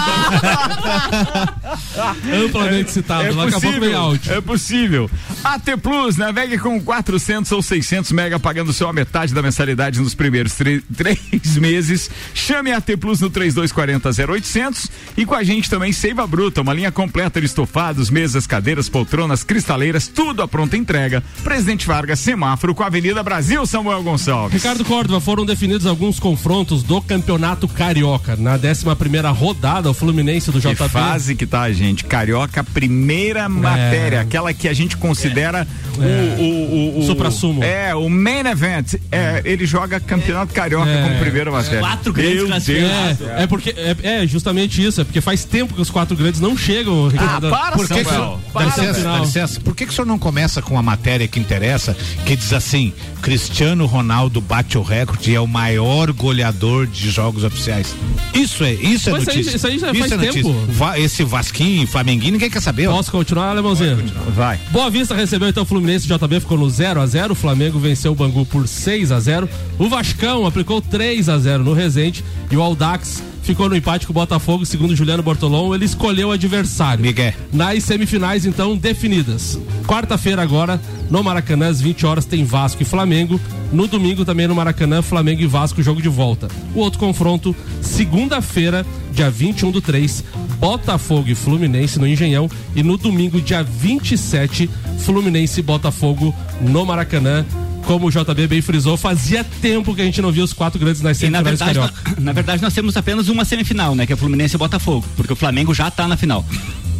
Amplamente 2.45 2.91
citado. 2.91 3.35
Daqui 3.35 3.55
a 3.55 3.59
pouco 3.59 3.79
vem 3.79 3.93
áudio. 3.93 4.33
é 4.33 4.41
possível. 4.41 5.09
AT 5.43 5.65
Plus, 5.81 6.17
navegue 6.17 6.57
com 6.57 6.79
400 6.81 7.51
ou 7.51 7.61
600 7.61 8.11
mega, 8.11 8.39
pagando 8.39 8.71
só 8.71 8.89
a 8.89 8.93
metade 8.93 9.33
da 9.33 9.41
mensalidade 9.41 9.99
nos 9.99 10.13
primeiros 10.13 10.55
três 10.95 11.57
meses. 11.57 12.09
Chame 12.33 12.71
a 12.71 12.77
AT 12.77 12.97
Plus 12.99 13.21
no 13.21 13.29
3240 13.29 14.33
0800 14.33 14.91
e 15.17 15.25
com 15.25 15.35
a 15.35 15.43
gente 15.43 15.69
também 15.69 15.91
Seiva 15.91 16.25
Bruta, 16.27 16.61
uma 16.61 16.73
linha 16.73 16.91
completa 16.91 17.39
de 17.39 17.47
estofados, 17.47 18.09
mesas, 18.09 18.45
cadeiras, 18.45 18.87
poltronas, 18.87 19.43
cristaleiras, 19.43 20.07
tudo 20.07 20.41
à 20.41 20.47
pronta 20.47 20.77
entrega. 20.77 21.23
Presidente 21.43 21.87
Vargas, 21.87 22.19
semáforo 22.19 22.75
com 22.75 22.83
a 22.83 22.87
Avenida 22.87 23.23
Brasil, 23.23 23.46
Samuel 23.65 24.03
Gonçalves. 24.03 24.53
Ricardo 24.53 24.83
Córdova, 24.83 25.21
foram 25.21 25.45
definidos 25.45 25.85
alguns 25.85 26.19
confrontos 26.19 26.83
do 26.83 27.01
Campeonato 27.01 27.67
Carioca. 27.67 28.35
Na 28.35 28.53
11 28.55 28.83
primeira 28.97 29.29
rodada, 29.29 29.89
o 29.89 29.93
Fluminense 29.93 30.51
do 30.51 30.59
Que 30.59 30.73
JP. 30.73 30.89
fase 30.89 31.35
que 31.35 31.45
tá, 31.45 31.71
gente. 31.71 32.03
Carioca, 32.03 32.63
primeira 32.63 33.47
matéria, 33.47 34.21
aquela 34.21 34.53
que 34.53 34.67
a 34.67 34.73
gente 34.73 34.97
considera 34.97 35.67
o, 35.97 36.01
o, 36.41 36.97
o, 36.97 36.99
o 36.99 37.03
Supra-sumo. 37.05 37.63
É, 37.63 37.95
o 37.95 38.09
main 38.09 38.45
event. 38.45 38.95
É, 39.11 39.41
ele 39.45 39.65
joga 39.65 39.99
Campeonato 39.99 40.53
Carioca 40.53 40.89
É. 40.89 41.03
como 41.03 41.19
primeira 41.19 41.49
matéria. 41.51 41.79
Quatro 41.79 42.11
grandes. 42.13 42.69
É, 42.69 43.43
é 43.43 43.47
porque 43.47 43.69
é, 43.77 43.95
é 44.23 44.27
justamente 44.27 44.83
isso, 44.85 45.01
é 45.01 45.03
porque 45.03 45.21
faz 45.21 45.45
tempo 45.45 45.73
que 45.73 45.81
os 45.81 45.89
quatro 45.89 46.15
grandes 46.15 46.39
não 46.41 46.57
chegam, 46.57 47.05
Ah, 47.07 47.09
Ricardo. 47.11 47.49
para, 47.49 47.75
Por 47.77 47.87
que, 47.87 47.93
que, 47.95 48.03
Samuel. 48.03 48.39
dá 48.53 48.63
licença, 48.65 49.03
dá 49.03 49.19
licença. 49.19 49.59
Por 49.61 49.75
que, 49.75 49.85
que 49.85 49.91
o 49.91 49.95
senhor 49.95 50.05
não 50.07 50.19
começa 50.19 50.61
com 50.61 50.77
a 50.77 50.83
matéria 50.83 51.27
que 51.27 51.39
interessa, 51.39 51.95
que 52.25 52.35
diz 52.35 52.51
assim: 52.53 52.93
Cristiano 53.21 53.36
Ronaldo 53.85 54.41
bate 54.41 54.77
o 54.77 54.81
recorde 54.81 55.31
e 55.31 55.35
é 55.35 55.39
o 55.39 55.47
maior 55.47 56.11
goleador 56.11 56.85
de 56.87 57.09
jogos 57.09 57.43
oficiais? 57.43 57.95
Isso 58.33 58.63
é, 58.63 58.73
isso 58.73 59.09
é 59.09 59.13
Mas 59.13 59.21
isso 59.23 59.29
aí- 59.31 59.37
notícia. 59.37 59.55
isso 59.55 59.67
aí 59.67 59.79
já 59.79 59.93
faz 59.93 60.11
é 60.11 60.17
notícia. 60.17 60.43
tempo. 60.43 60.53
Va- 60.69 60.99
esse 60.99 61.23
Vasquinho, 61.23 61.87
Flamenguinho, 61.87 62.33
ninguém 62.33 62.49
quer 62.49 62.61
saber. 62.61 62.87
ó. 62.87 62.93
Posso 62.95 63.11
continuar, 63.11 63.49
Alemãozinho? 63.49 63.97
Vai. 64.35 64.59
Boa 64.71 64.89
Vista 64.89 65.15
recebeu 65.15 65.47
então 65.49 65.63
o 65.63 65.65
Fluminense 65.65 66.05
e 66.05 66.09
JB 66.17 66.39
ficou 66.39 66.57
no 66.57 66.69
0 66.69 66.99
a 67.01 67.05
0 67.05 67.33
O 67.33 67.35
Flamengo 67.35 67.79
venceu 67.79 68.11
o 68.11 68.15
Bangu 68.15 68.45
por 68.45 68.67
6 68.67 69.11
a 69.11 69.19
0 69.19 69.49
O 69.77 69.87
Vascão 69.89 70.45
aplicou 70.45 70.81
3 70.81 71.29
a 71.29 71.37
0 71.37 71.63
no 71.63 71.73
Resende 71.73 72.23
e 72.51 72.55
o 72.57 72.61
Aldax 72.61 73.21
ficou 73.47 73.69
no 73.69 73.77
empate 73.77 74.05
com 74.05 74.11
o 74.11 74.13
Botafogo, 74.13 74.65
segundo 74.65 74.93
Juliano 74.93 75.23
Bortolom, 75.23 75.73
ele 75.73 75.85
escolheu 75.85 76.27
o 76.27 76.31
adversário. 76.33 77.01
Miguel. 77.01 77.33
Nas 77.53 77.81
semifinais, 77.81 78.45
então, 78.45 78.75
definidas. 78.75 79.57
Quarta-feira 79.87 80.41
agora, 80.41 80.81
no 81.09 81.23
Maracanã, 81.23 81.69
às 81.69 81.79
20 81.79 82.05
horas, 82.05 82.25
tem 82.25 82.43
Vasco 82.43 82.81
e 82.81 82.85
Flamengo. 82.85 83.39
No 83.71 83.87
domingo, 83.87 84.25
também 84.25 84.49
no 84.49 84.55
Maracanã, 84.55 85.01
Flamengo 85.01 85.41
e 85.41 85.47
Vasco, 85.47 85.81
jogo 85.81 86.01
de 86.01 86.09
volta. 86.09 86.49
O 86.75 86.79
outro 86.79 86.99
confronto, 86.99 87.55
segunda-feira, 87.81 88.85
dia 89.13 89.29
21 89.29 89.71
do 89.71 89.79
3, 89.79 90.25
Botafogo 90.59 91.29
e 91.29 91.35
Fluminense 91.35 91.97
no 91.97 92.05
Engenhão. 92.05 92.49
E 92.75 92.83
no 92.83 92.97
domingo, 92.97 93.39
dia 93.39 93.63
27, 93.63 94.69
Fluminense 94.99 95.61
e 95.61 95.63
Botafogo 95.63 96.35
no 96.59 96.85
Maracanã. 96.85 97.45
Como 97.87 98.07
o 98.07 98.11
JB 98.11 98.47
bem 98.47 98.61
frisou, 98.61 98.97
fazia 98.97 99.45
tempo 99.45 99.95
que 99.95 100.01
a 100.01 100.03
gente 100.03 100.21
não 100.21 100.29
via 100.29 100.43
os 100.43 100.51
quatro 100.51 100.77
grandes 100.77 101.01
nas 101.01 101.21
E 101.21 101.29
na 101.29 101.41
semifinais 101.41 101.77
verdade, 101.77 101.93
na, 102.17 102.21
na 102.21 102.33
verdade, 102.33 102.61
nós 102.61 102.73
temos 102.73 102.97
apenas 102.97 103.29
uma 103.29 103.45
semifinal, 103.45 103.95
né? 103.95 104.05
Que 104.05 104.11
é 104.11 104.15
Fluminense 104.17 104.55
e 104.55 104.59
Botafogo. 104.59 105.07
Porque 105.15 105.31
o 105.31 105.35
Flamengo 105.37 105.73
já 105.73 105.89
tá 105.89 106.05
na 106.05 106.17
final. 106.17 106.45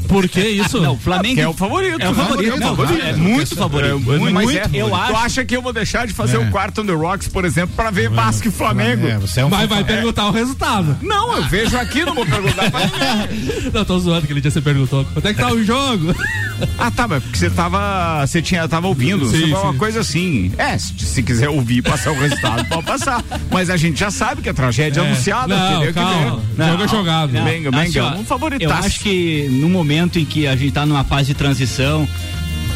Por 0.07 0.27
que 0.27 0.41
isso? 0.41 0.79
Não, 0.81 0.93
o 0.93 0.97
Flamengo. 0.97 1.35
Que 1.35 1.41
é 1.41 1.47
o 1.47 1.53
favorito. 1.53 2.01
É 2.01 2.09
o 2.09 2.13
né? 2.13 2.23
favorito, 2.23 2.51
É 2.51 2.55
o 2.55 2.59
não, 2.59 2.75
favorito. 2.75 3.05
é 3.05 3.13
muito 3.15 3.55
favorito. 3.55 3.87
É, 3.87 3.93
Muito, 4.17 4.33
mas 4.33 4.45
muito, 4.45 4.57
é. 4.57 4.69
eu 4.73 4.89
Tu 4.89 4.95
acho. 4.95 5.15
acha 5.15 5.45
que 5.45 5.55
eu 5.55 5.61
vou 5.61 5.73
deixar 5.73 6.07
de 6.07 6.13
fazer 6.13 6.37
o 6.37 6.49
quarto 6.49 6.81
on 6.81 6.85
the 6.85 6.93
rocks, 6.93 7.27
por 7.27 7.45
exemplo, 7.45 7.75
pra 7.75 7.91
ver 7.91 8.09
Vasco 8.09 8.47
e 8.47 8.51
Flamengo? 8.51 9.07
É, 9.07 9.17
você 9.17 9.41
é 9.41 9.45
um 9.45 9.49
Vai, 9.49 9.67
vai 9.67 9.83
perguntar 9.83 10.27
o 10.27 10.31
resultado. 10.31 10.97
Não, 11.01 11.35
eu 11.37 11.43
vejo 11.43 11.77
aqui, 11.77 12.03
não 12.05 12.13
vou 12.15 12.25
perguntar 12.25 12.69
pra 12.71 12.79
ninguém. 12.85 13.71
Não, 13.73 13.83
tô 13.85 13.99
zoando, 13.99 14.23
aquele 14.25 14.39
dia 14.41 14.49
você 14.51 14.61
perguntou. 14.61 15.05
Quanto 15.13 15.27
é 15.27 15.33
que 15.33 15.39
tá 15.39 15.51
o 15.51 15.63
jogo? 15.63 16.13
Ah, 16.79 16.89
tá, 16.89 17.07
mas 17.07 17.21
porque 17.21 17.37
você 17.37 17.51
tava. 17.51 18.25
Você 18.25 18.41
tinha, 18.41 18.67
tava 18.67 18.87
ouvindo. 18.87 19.25
Sim, 19.27 19.41
Você 19.41 19.47
falou 19.49 19.65
uma 19.65 19.73
sim. 19.73 19.77
coisa 19.77 19.99
assim. 19.99 20.51
É, 20.57 20.75
se, 20.75 20.91
se 20.97 21.21
quiser 21.21 21.49
ouvir 21.49 21.77
e 21.77 21.81
passar 21.83 22.09
o 22.11 22.15
resultado, 22.19 22.65
pode 22.65 22.83
passar. 22.83 23.23
Mas 23.51 23.69
a 23.69 23.77
gente 23.77 23.99
já 23.99 24.09
sabe 24.09 24.41
que 24.41 24.49
a 24.49 24.53
tragédia 24.55 25.01
é, 25.01 25.05
anunciada. 25.05 25.55
Não, 25.55 25.71
entendeu? 25.83 25.87
Que 25.93 25.99
calma. 25.99 26.41
veio. 26.57 26.71
Jogo 26.71 26.83
é 26.83 26.87
jogado. 26.87 27.31
Não, 27.31 27.43
Menga, 27.43 27.69
Assim, 27.69 27.77
Menga, 27.77 28.03
ó, 28.05 28.15
um 28.15 28.25
favoritaço. 28.25 28.73
Eu 28.73 28.85
acho 28.87 28.99
que 29.01 29.47
no 29.51 29.69
momento 29.69 29.96
em 29.97 30.25
que 30.25 30.45
a 30.47 30.55
gente 30.55 30.71
tá 30.71 30.85
numa 30.85 31.03
fase 31.03 31.27
de 31.29 31.33
transição, 31.33 32.07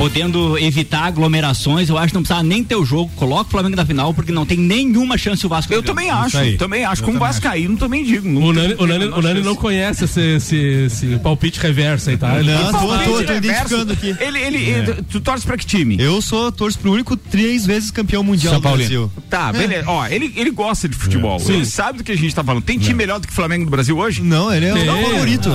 podendo 0.02 0.58
evitar 0.58 1.04
aglomerações, 1.04 1.88
eu 1.88 1.96
acho 1.96 2.08
que 2.08 2.16
não 2.16 2.24
precisa 2.24 2.42
nem 2.42 2.64
ter 2.64 2.76
o 2.76 2.84
jogo, 2.84 3.12
coloca 3.16 3.48
o 3.48 3.52
Flamengo 3.52 3.76
na 3.76 3.86
final, 3.86 4.14
porque 4.16 4.32
não 4.32 4.48
tem 4.48 4.58
nenhuma 4.58 5.16
chance 5.16 5.46
o 5.46 5.50
Vasco. 5.50 5.72
Eu 5.72 5.84
também 5.84 6.10
acho, 6.10 6.58
também 6.58 6.84
acho. 6.84 7.04
Eu 7.04 7.06
Como 7.06 7.20
também 7.20 7.34
Vascaíno 7.34 7.78
também 7.78 8.04
digo. 8.04 8.28
não 8.28 8.42
O 8.46 8.52
Nani, 8.54 8.76
o 8.80 8.88
Nani, 8.88 9.06
o 9.06 9.22
Nani 9.22 9.42
não 9.42 9.56
conhece 9.56 10.06
esse, 10.06 10.20
esse, 10.38 10.56
esse 10.58 11.20
palpite 11.20 11.60
reverso 11.60 12.10
aí, 12.10 12.18
tá? 12.18 12.40
Ele 12.40 12.52
Não, 12.52 12.66
tô, 12.66 12.72
Palpite 12.72 13.04
tô, 13.06 13.12
tô 13.12 13.18
reverso. 13.34 13.38
identificando 13.38 13.94
aqui. 13.94 14.16
Ele, 14.20 14.40
ele, 14.40 14.58
ele- 14.58 14.94
tu 15.04 15.22
torce 15.22 15.46
pra 15.46 15.56
que 15.56 15.66
time? 15.68 15.98
Eu 16.00 16.20
sou 16.20 16.52
torço 16.52 16.80
pro 16.80 16.92
único 16.94 17.16
três 17.16 17.64
vezes 17.68 17.92
campeão 17.92 18.24
mundial 18.24 18.54
São 18.54 18.62
do. 18.62 18.76
Brasil. 18.78 19.12
Tá, 19.30 19.54
beleza. 19.54 19.84
Ó, 19.88 20.08
ele, 20.08 20.34
ele 20.36 20.50
gosta 20.50 20.90
de 20.90 20.96
futebol. 20.96 21.40
Sim. 21.40 21.54
Ele 21.54 21.66
sabe 21.66 22.00
do 22.00 22.04
que 22.04 22.12
a 22.12 22.18
gente 22.18 22.34
tá 22.34 22.44
falando. 22.44 22.64
Tem 22.64 22.80
time 22.80 22.96
melhor 22.96 23.20
do 23.20 23.28
que 23.28 23.34
o 23.34 23.36
Flamengo 23.36 23.66
do 23.66 23.72
Brasil 23.72 23.96
hoje? 23.98 24.22
Não, 24.24 24.52
ele 24.52 24.66
é 24.66 24.74
o 24.74 24.78
favorito. 25.12 25.50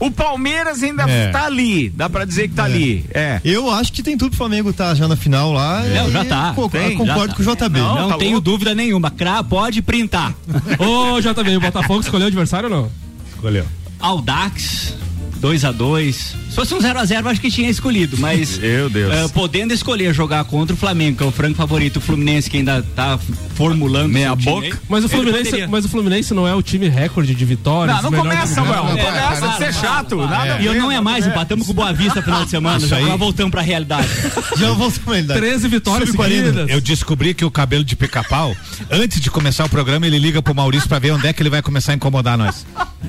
O 0.00 0.10
Palmeiras 0.10 0.82
ainda 0.82 1.02
É. 1.02 1.28
tá 1.28 1.44
ali. 1.44 1.90
Dá 1.90 2.08
pra 2.08 2.24
dizer 2.24 2.48
que 2.48 2.54
tá 2.54 2.64
ali. 2.64 3.04
É. 3.12 3.38
Eu 3.50 3.70
acho 3.70 3.92
que 3.92 4.02
tem 4.02 4.16
tudo 4.16 4.30
pro 4.30 4.38
Flamengo 4.38 4.72
tá 4.72 4.94
já 4.94 5.06
na 5.08 5.16
final 5.16 5.52
lá. 5.52 5.82
Não, 5.82 6.08
e 6.08 6.12
já 6.12 6.24
tá. 6.24 6.52
co- 6.54 6.68
Tem, 6.68 6.96
concordo 6.96 7.20
já 7.20 7.26
tá. 7.28 7.34
com 7.34 7.42
o 7.42 7.68
JB. 7.68 7.78
Não, 7.80 7.94
Não 7.94 8.08
tá 8.10 8.18
tenho 8.18 8.32
louco. 8.32 8.44
dúvida 8.44 8.74
nenhuma. 8.74 9.10
Cra, 9.10 9.42
pode 9.42 9.82
printar. 9.82 10.34
Ô, 10.78 11.20
JB, 11.20 11.56
o 11.56 11.60
Botafogo 11.60 12.00
escolheu 12.00 12.26
o 12.26 12.28
adversário 12.28 12.68
ou 12.70 12.74
não? 12.82 12.90
Escolheu. 13.34 13.64
Aldax, 13.98 14.94
2 15.40 15.64
a 15.64 15.72
2 15.72 16.16
Se 16.50 16.54
fosse 16.54 16.74
um 16.74 16.78
0x0, 16.78 17.26
acho 17.26 17.40
que 17.40 17.50
tinha 17.50 17.70
escolhido, 17.70 18.16
mas. 18.18 18.58
Meu 18.60 18.90
Deus. 18.90 19.12
eh, 19.14 19.28
podendo 19.28 19.72
escolher 19.72 20.12
jogar 20.14 20.44
contra 20.44 20.74
o 20.74 20.76
Flamengo, 20.76 21.16
que 21.18 21.22
é 21.22 21.26
o 21.26 21.30
franco 21.30 21.56
favorito, 21.56 21.96
o 21.96 22.00
Fluminense 22.00 22.50
que 22.50 22.58
ainda 22.58 22.82
tá 22.94 23.18
formulando. 23.54 24.10
Meia 24.12 24.34
boca. 24.34 24.66
aí, 24.66 24.74
Mas 24.88 25.04
o, 25.04 25.08
Fluminense, 25.08 25.66
mas 25.66 25.84
o 25.84 25.88
Fluminense 25.88 26.34
não 26.34 26.46
é 26.46 26.54
o 26.54 26.62
time 26.62 26.88
recorde 26.88 27.34
de 27.34 27.44
vitórias. 27.44 28.02
Não, 28.02 28.10
não 28.10 28.18
começa, 28.18 28.54
Samuel. 28.54 28.84
Não 28.84 28.98
É, 28.98 29.04
começa 29.04 29.48
de 29.48 29.56
ser 29.56 29.74
chato. 29.74 30.16
para. 30.16 30.26
Nada 30.28 30.54
a 30.56 30.60
E 30.62 30.66
eu 30.66 30.74
não 30.74 30.90
é 30.90 31.00
mais, 31.00 31.26
empatamos 31.26 31.66
com 31.66 31.72
o 31.72 31.74
Boa 31.74 31.92
Vista 31.92 32.22
final 32.22 32.44
de 32.44 32.50
semana, 32.50 32.86
já 32.86 32.96
aí. 32.96 33.04
voltamos 33.16 33.50
pra 33.50 33.62
realidade. 33.62 34.08
Já 34.58 34.72
volto 34.72 35.00
com 35.00 35.14
ele. 35.14 35.26
13 35.32 35.68
vitórias 35.68 36.08
Sub 36.08 36.16
40. 36.16 36.44
seguidas. 36.44 36.70
Eu 36.70 36.80
descobri 36.80 37.32
que 37.34 37.44
o 37.44 37.50
cabelo 37.50 37.82
de 37.84 37.96
pica-pau, 37.96 38.54
antes 38.90 39.20
de 39.20 39.30
começar 39.30 39.64
o 39.64 39.68
programa, 39.68 40.06
ele 40.06 40.18
liga 40.18 40.42
pro 40.42 40.54
Maurício 40.54 40.88
pra 40.88 40.98
ver 40.98 41.12
onde 41.12 41.26
é 41.26 41.32
que 41.32 41.42
ele 41.42 41.48
vai 41.50 41.62
começar 41.62 41.92
a 41.92 41.94
incomodar 41.94 42.36
nós. 42.36 42.66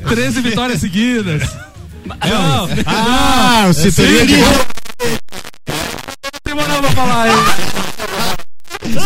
13 0.08 0.42
vitórias 0.42 0.80
seguidas. 0.80 1.44
Não, 2.06 2.70
Ah, 2.86 3.68
o 3.70 3.74
cinturinha 3.74 4.26
de 4.26 4.36
tem 6.44 6.54
moral 6.56 6.80
pra 6.82 6.92
falar 6.92 7.24
aí. 7.24 7.32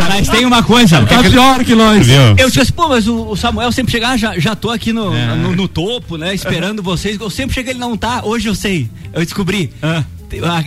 Mas 0.09 0.29
tem 0.29 0.45
uma 0.45 0.63
coisa. 0.63 1.05
Tá 1.05 1.21
pior 1.23 1.63
que 1.63 1.75
nós. 1.75 2.07
Eu 2.37 2.47
disse 2.47 2.61
assim, 2.61 2.71
pô, 2.71 2.87
mas 2.87 3.07
o, 3.07 3.27
o 3.29 3.35
Samuel 3.35 3.71
sempre 3.71 3.91
chega, 3.91 4.09
ah, 4.09 4.17
já, 4.17 4.39
já 4.39 4.55
tô 4.55 4.69
aqui 4.71 4.93
no, 4.93 5.11
no, 5.35 5.55
no 5.55 5.67
topo, 5.67 6.17
né? 6.17 6.33
Esperando 6.33 6.81
vocês. 6.81 7.19
Eu 7.19 7.29
sempre 7.29 7.53
chego, 7.55 7.69
ele 7.69 7.79
não 7.79 7.97
tá. 7.97 8.21
Hoje 8.23 8.47
eu 8.47 8.55
sei. 8.55 8.89
Eu 9.13 9.23
descobri. 9.23 9.67
Tem- 9.67 9.89
a- 9.89 10.05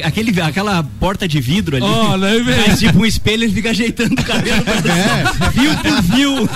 Aquele, 0.04 0.40
aquela 0.40 0.82
porta 0.82 1.26
de 1.28 1.40
vidro 1.40 1.76
ali. 1.76 1.84
Ó, 1.84 2.16
né, 2.16 2.38
velho? 2.38 2.62
Faz 2.64 2.78
tipo 2.78 2.98
um 3.00 3.06
espelho, 3.06 3.44
ele 3.44 3.52
fica 3.52 3.70
ajeitando 3.70 4.12
o 4.20 4.24
cabelo. 4.24 4.62
Fio 5.52 5.76
por 5.78 6.02
fio. 6.04 6.48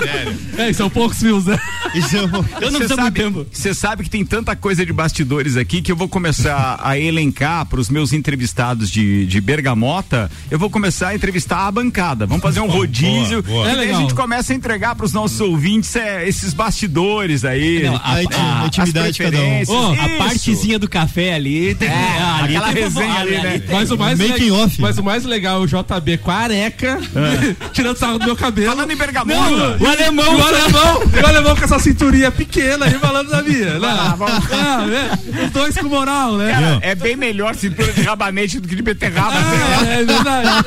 É, 0.59 0.73
são 0.73 0.89
poucos 0.91 1.19
fios, 1.19 1.45
né? 1.47 1.59
Isso 1.95 2.17
eu 2.17 2.29
vou- 2.29 2.45
Eu 2.61 2.71
não 2.71 2.87
sabe, 2.89 3.21
tempo. 3.23 3.47
você 3.53 3.75
sabe 3.75 4.05
que 4.05 4.11
tem 4.11 4.25
tanta 4.25 4.55
coisa 4.57 4.85
de 4.85 4.93
bastidores 4.93 5.57
aqui 5.57 5.83
que 5.83 5.91
eu 5.93 5.97
vou 5.97 6.09
começar 6.09 6.79
a 6.83 6.99
elencar 6.99 7.67
para 7.67 7.81
os 7.81 7.89
meus 7.89 8.13
entrevistados 8.13 8.91
de, 8.91 9.27
de 9.27 9.41
Bergamota. 9.41 10.31
Eu 10.51 10.59
vou 10.59 10.71
começar 10.71 11.09
a 11.09 11.15
entrevistar 11.15 11.67
a 11.67 11.71
bancada. 11.73 12.27
Vamos 12.27 12.43
fazer 12.43 12.61
um 12.61 12.69
rodízio. 12.69 13.43
boa. 13.43 13.67
E 13.69 13.71
É 13.71 13.75
legal. 13.75 13.99
a 13.99 14.01
gente 14.03 14.15
começa 14.15 14.53
a 14.53 14.57
entregar 14.57 14.95
para 14.95 15.07
os 15.07 15.13
nossos 15.13 15.41
ouvintes 15.41 15.95
é, 15.97 16.27
esses 16.29 16.55
bastidores 16.55 17.45
aí. 17.45 17.83
Não, 17.85 17.97
a- 17.97 18.01
A 18.03 18.13
a- 18.15 18.63
a 18.63 18.67
intimidade 18.67 19.19
cada 19.19 19.39
um. 19.41 19.63
Ó, 19.69 19.93
A 19.95 20.09
partezinha 20.19 20.79
do 20.79 20.89
café 20.89 21.35
ali 21.35 21.75
tem 21.75 21.89
É, 21.89 21.93
ah, 22.21 22.41
ali 22.43 22.57
aquela 22.57 22.73
tem 22.73 22.83
resenha 23.01 23.15
fofo- 23.15 23.21
ali, 23.23 23.39
né? 23.43 23.63
Mas 23.71 23.91
o 23.91 23.97
mais 23.99 24.19
Making 24.19 24.45
le- 24.45 24.51
off. 24.53 24.81
Mas 24.81 24.99
o 24.99 25.03
mais 25.03 25.25
legal 25.25 25.61
é 25.63 25.65
o 25.65 25.67
JB 25.67 26.19
careca, 26.19 26.99
tirando 27.73 27.97
sarro 27.97 28.19
do 28.19 28.25
meu 28.27 28.37
cabelo. 28.37 28.69
Falando 28.69 28.91
em 28.91 28.97
bergamota. 28.97 29.51
Não, 29.51 29.79
O 29.79 29.87
alemão, 29.91 30.37
o 30.39 30.43
alemão, 30.47 31.03
o 31.23 31.27
alemão 31.27 31.57
com 31.57 31.65
essa 31.65 31.79
cinturinha 31.79 32.31
pequena 32.31 32.87
aí 32.87 32.95
falando 32.95 33.31
da 33.31 33.43
minha. 33.43 33.79
Né? 33.79 33.89
Ah, 34.53 34.87
né? 34.87 35.19
Os 35.45 35.51
dois 35.51 35.77
com 35.77 35.89
moral, 35.89 36.37
né? 36.37 36.53
Cara, 36.53 36.79
é 36.83 36.95
bem 36.95 37.17
melhor 37.17 37.55
cintura 37.55 37.93
de 37.93 38.03
rabanete 38.03 38.61
do 38.61 38.69
que 38.69 38.75
de 38.77 38.83
beterraba. 38.83 39.35
É, 39.89 40.01
é 40.01 40.05
verdade. 40.05 40.65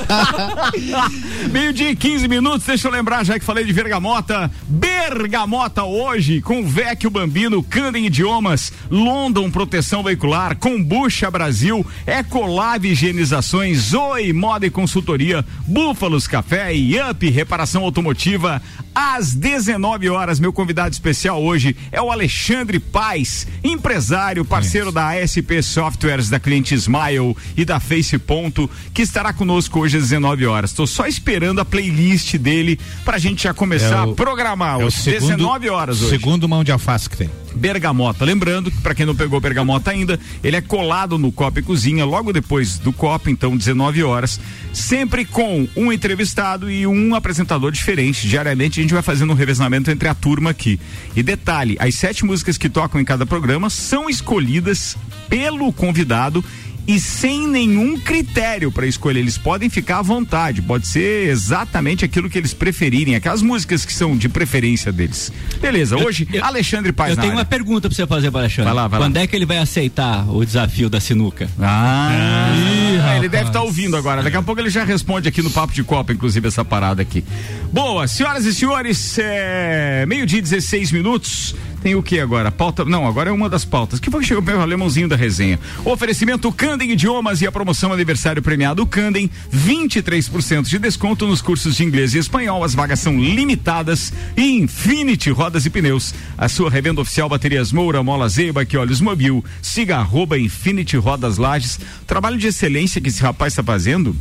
Meio-dia 1.52 1.92
e 1.92 1.96
15 1.96 2.28
minutos, 2.28 2.66
deixa 2.66 2.88
eu 2.88 2.92
lembrar, 2.92 3.24
já 3.24 3.38
que 3.40 3.46
falei 3.46 3.64
de 3.64 3.74
Bergamota. 3.74 4.52
Bergamota 4.68 5.84
hoje, 5.84 6.42
com 6.42 6.66
Vecchio 6.66 7.10
Bambino, 7.10 7.62
Candem 7.64 8.06
Idiomas, 8.08 8.72
London 8.90 9.50
Proteção 9.52 10.04
Veicular, 10.04 10.56
Combucha 10.58 11.30
Brasil, 11.30 11.86
Ecolave 12.20 12.90
Higienizações, 12.92 13.78
Zoe 13.90 14.32
Moda 14.32 14.66
e 14.66 14.70
Consultoria, 14.70 15.44
Búfalos 15.68 16.28
Café 16.28 16.74
e 16.74 16.96
Up 17.02 17.30
Reparação 17.30 17.84
Automotiva. 17.84 18.62
Às 18.94 19.34
19 19.36 20.10
horas, 20.10 20.40
meu 20.40 20.54
convidado 20.54 20.94
especial 20.94 21.44
hoje 21.44 21.76
é 21.92 22.02
o 22.02 22.10
Alexandre 22.10 22.80
Paz, 22.80 23.46
empresário, 23.62 24.46
parceiro 24.46 24.90
da 24.94 25.10
ASP 25.22 25.62
Softwares, 25.62 26.30
da 26.30 26.40
Cliente 26.40 26.74
Smile 26.76 27.36
e 27.58 27.66
da 27.66 27.82
Face 27.82 28.18
Ponto, 28.18 28.70
que 28.94 29.02
estará 29.02 29.34
conosco 29.34 29.82
hoje 29.82 29.98
às 29.98 30.04
19 30.04 30.46
horas. 30.46 30.70
Estou 30.70 30.88
só 30.88 31.06
esperando 31.08 31.60
a 31.60 31.66
playlist 31.66 32.36
dele 32.38 32.80
pra 33.04 33.18
gente 33.18 33.44
já 33.44 33.54
começar 33.54 34.06
É 34.06 34.06
o- 34.08 34.12
a 34.12 34.16
programar. 34.16 34.80
É 34.80 34.84
o 34.86 34.88
hoje. 34.88 35.02
segundo, 35.02 35.20
19 35.36 35.70
horas 35.70 36.02
hoje. 36.02 36.10
segundo 36.12 36.48
mão 36.48 36.64
de 36.64 36.72
alface 36.72 37.10
que 37.10 37.18
tem. 37.18 37.30
Bergamota. 37.54 38.26
Lembrando 38.26 38.70
que, 38.70 38.78
para 38.82 38.94
quem 38.94 39.06
não 39.06 39.16
pegou 39.16 39.40
Bergamota 39.40 39.90
ainda, 39.92 40.20
ele 40.44 40.58
é 40.58 40.62
colado 40.62 41.18
no 41.18 41.32
Copa 41.32 41.60
e 41.60 41.64
Cozinha, 41.64 42.05
logo 42.06 42.32
depois 42.32 42.78
do 42.78 42.94
Copa, 42.94 43.30
então 43.30 43.58
19 43.58 44.04
horas, 44.04 44.40
sempre 44.72 45.26
com 45.26 45.68
um 45.76 45.92
entrevistado 45.92 46.70
e 46.70 46.86
um 46.88 47.16
apresentador 47.16 47.72
diferente. 47.72 48.28
Diariamente 48.28 48.80
a 48.80 48.84
gente 48.84 48.94
vai 48.94 49.04
fazendo 49.04 49.32
um 49.32 49.36
revezamento 49.36 49.92
entre 49.92 50.08
a 50.08 50.14
turma 50.14 50.52
aqui. 50.52 50.80
E 51.16 51.24
detalhe: 51.24 51.76
as 51.80 51.96
sete 51.96 52.24
músicas 52.26 52.58
que 52.58 52.70
tocam 52.70 53.02
em 53.02 53.06
cada 53.06 53.26
programa 53.26 53.70
são 53.70 54.10
escolhidas 54.10 54.98
pelo 55.28 55.74
convidado. 55.74 56.44
E 56.88 57.00
sem 57.00 57.48
nenhum 57.48 58.00
critério 58.00 58.72
para 58.72 58.86
escolher, 58.86 59.20
eles 59.20 59.38
podem 59.38 59.70
ficar 59.70 60.00
à 60.00 60.02
vontade, 60.04 60.62
pode 60.62 60.88
ser 60.88 61.30
exatamente 61.30 62.06
aquilo 62.06 62.30
que 62.30 62.38
eles 62.38 62.54
preferirem, 62.54 63.16
aquelas 63.16 63.42
músicas 63.42 63.84
que 63.84 63.92
são 63.94 64.16
de 64.16 64.30
preferência 64.30 64.92
deles. 64.92 65.32
Beleza, 65.60 65.98
hoje, 65.98 66.28
eu- 66.32 66.44
Alexandre 66.46 66.92
Paz 66.92 67.12
Eu 67.12 67.16
tenho 67.16 67.30
área. 67.30 67.40
uma 67.40 67.46
pergunta 67.46 67.90
pra 67.90 67.96
você 67.96 68.06
fazer, 68.06 68.30
para 68.30 68.42
Alexandre. 68.42 68.66
Vai 68.66 68.74
lá, 68.74 68.88
vai 68.88 69.00
lá. 69.00 69.06
Quando 69.08 69.18
é 69.18 69.26
que 69.26 69.36
ele 69.36 69.46
vai 69.46 69.58
aceitar 69.58 70.30
o 70.30 70.46
desafio 70.46 70.90
da 70.90 71.00
sinuca? 71.00 71.50
Ah, 71.60 72.12
Ih, 72.56 73.18
ele 73.18 73.30
deve 73.30 73.48
estar 73.48 73.62
ouvindo 73.64 73.98
agora. 73.98 74.22
Daqui 74.22 74.38
a 74.38 74.42
pouco 74.44 74.62
ele 74.62 74.70
já 74.70 74.84
responde 74.84 75.28
aqui 75.28 75.42
no 75.42 75.50
Papo 75.50 75.74
de 75.74 75.84
Copa, 75.84 76.14
inclusive, 76.14 76.48
essa 76.48 76.64
parada 76.64 77.02
aqui. 77.02 77.24
Boa, 77.72 78.08
senhoras 78.08 78.46
e 78.46 78.54
senhores, 78.54 79.18
é... 79.18 80.06
meio-dia 80.08 80.40
e 80.40 80.42
16 80.42 80.92
minutos. 80.92 81.56
Tem 81.86 81.94
o 81.94 82.02
que 82.02 82.20
agora? 82.20 82.52
Pauta. 82.52 82.84
Não, 82.84 83.08
agora 83.08 83.30
é 83.30 83.32
uma 83.32 83.48
das 83.48 83.64
pautas. 83.64 84.00
Que 84.00 84.10
foi 84.10 84.22
que 84.22 84.26
chegou 84.26 84.44
o 84.44 84.60
alemãozinho 84.60 85.08
da 85.08 85.16
resenha? 85.16 85.60
Oferecimento 85.86 86.52
Candem 86.52 86.94
Idiomas 86.94 87.44
e 87.44 87.46
a 87.46 87.52
promoção 87.52 87.94
aniversário 87.94 88.42
premiado 88.42 88.84
Candem. 88.88 89.30
23% 89.54 90.64
de 90.64 90.80
desconto 90.80 91.28
nos 91.28 91.44
cursos 91.44 91.76
de 91.76 91.84
inglês 91.84 92.16
e 92.16 92.18
espanhol. 92.18 92.64
As 92.64 92.74
vagas 92.74 93.02
são 93.02 93.20
limitadas. 93.20 94.12
E 94.36 94.58
Infinity 94.58 95.30
Rodas 95.30 95.68
e 95.68 95.70
Pneus. 95.70 96.12
A 96.36 96.50
sua 96.50 96.72
revenda 96.72 97.02
oficial 97.02 97.30
Baterias 97.30 97.72
Moura, 97.72 98.02
Mola 98.02 98.28
Zeiba, 98.30 98.66
que 98.66 98.76
olhos 98.76 99.00
mobil. 99.00 99.46
Siga 99.62 99.98
arroba 99.98 100.40
Infinity 100.40 100.98
Rodas 100.98 101.38
Lages. 101.38 101.80
Trabalho 102.08 102.40
de 102.40 102.48
excelência 102.48 103.00
que 103.00 103.10
esse 103.10 103.22
rapaz 103.22 103.54
está 103.54 103.62
fazendo, 103.62 104.16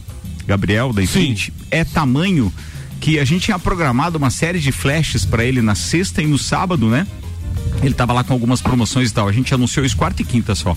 Gabriel 0.47 0.93
da 0.93 1.03
Infinity, 1.03 1.51
é 1.71 1.83
tamanho 1.83 2.53
que 3.01 3.19
a 3.19 3.25
gente 3.25 3.45
tinha 3.47 3.59
programado 3.59 4.19
uma 4.19 4.29
série 4.29 4.59
de 4.59 4.71
flashes 4.71 5.25
para 5.25 5.43
ele 5.47 5.63
na 5.63 5.75
sexta 5.75 6.21
e 6.23 6.27
no 6.27 6.37
sábado, 6.37 6.91
né? 6.91 7.07
Ele 7.83 7.95
tava 7.95 8.13
lá 8.13 8.25
com 8.25 8.33
algumas 8.33 8.61
promoções 8.63 9.11
e 9.11 9.15
tal. 9.15 9.29
A 9.29 9.33
gente 9.33 9.53
anunciou 9.53 9.85
isso 9.85 9.97
quarta 9.97 10.23
e 10.23 10.25
quinta 10.25 10.55
só. 10.55 10.77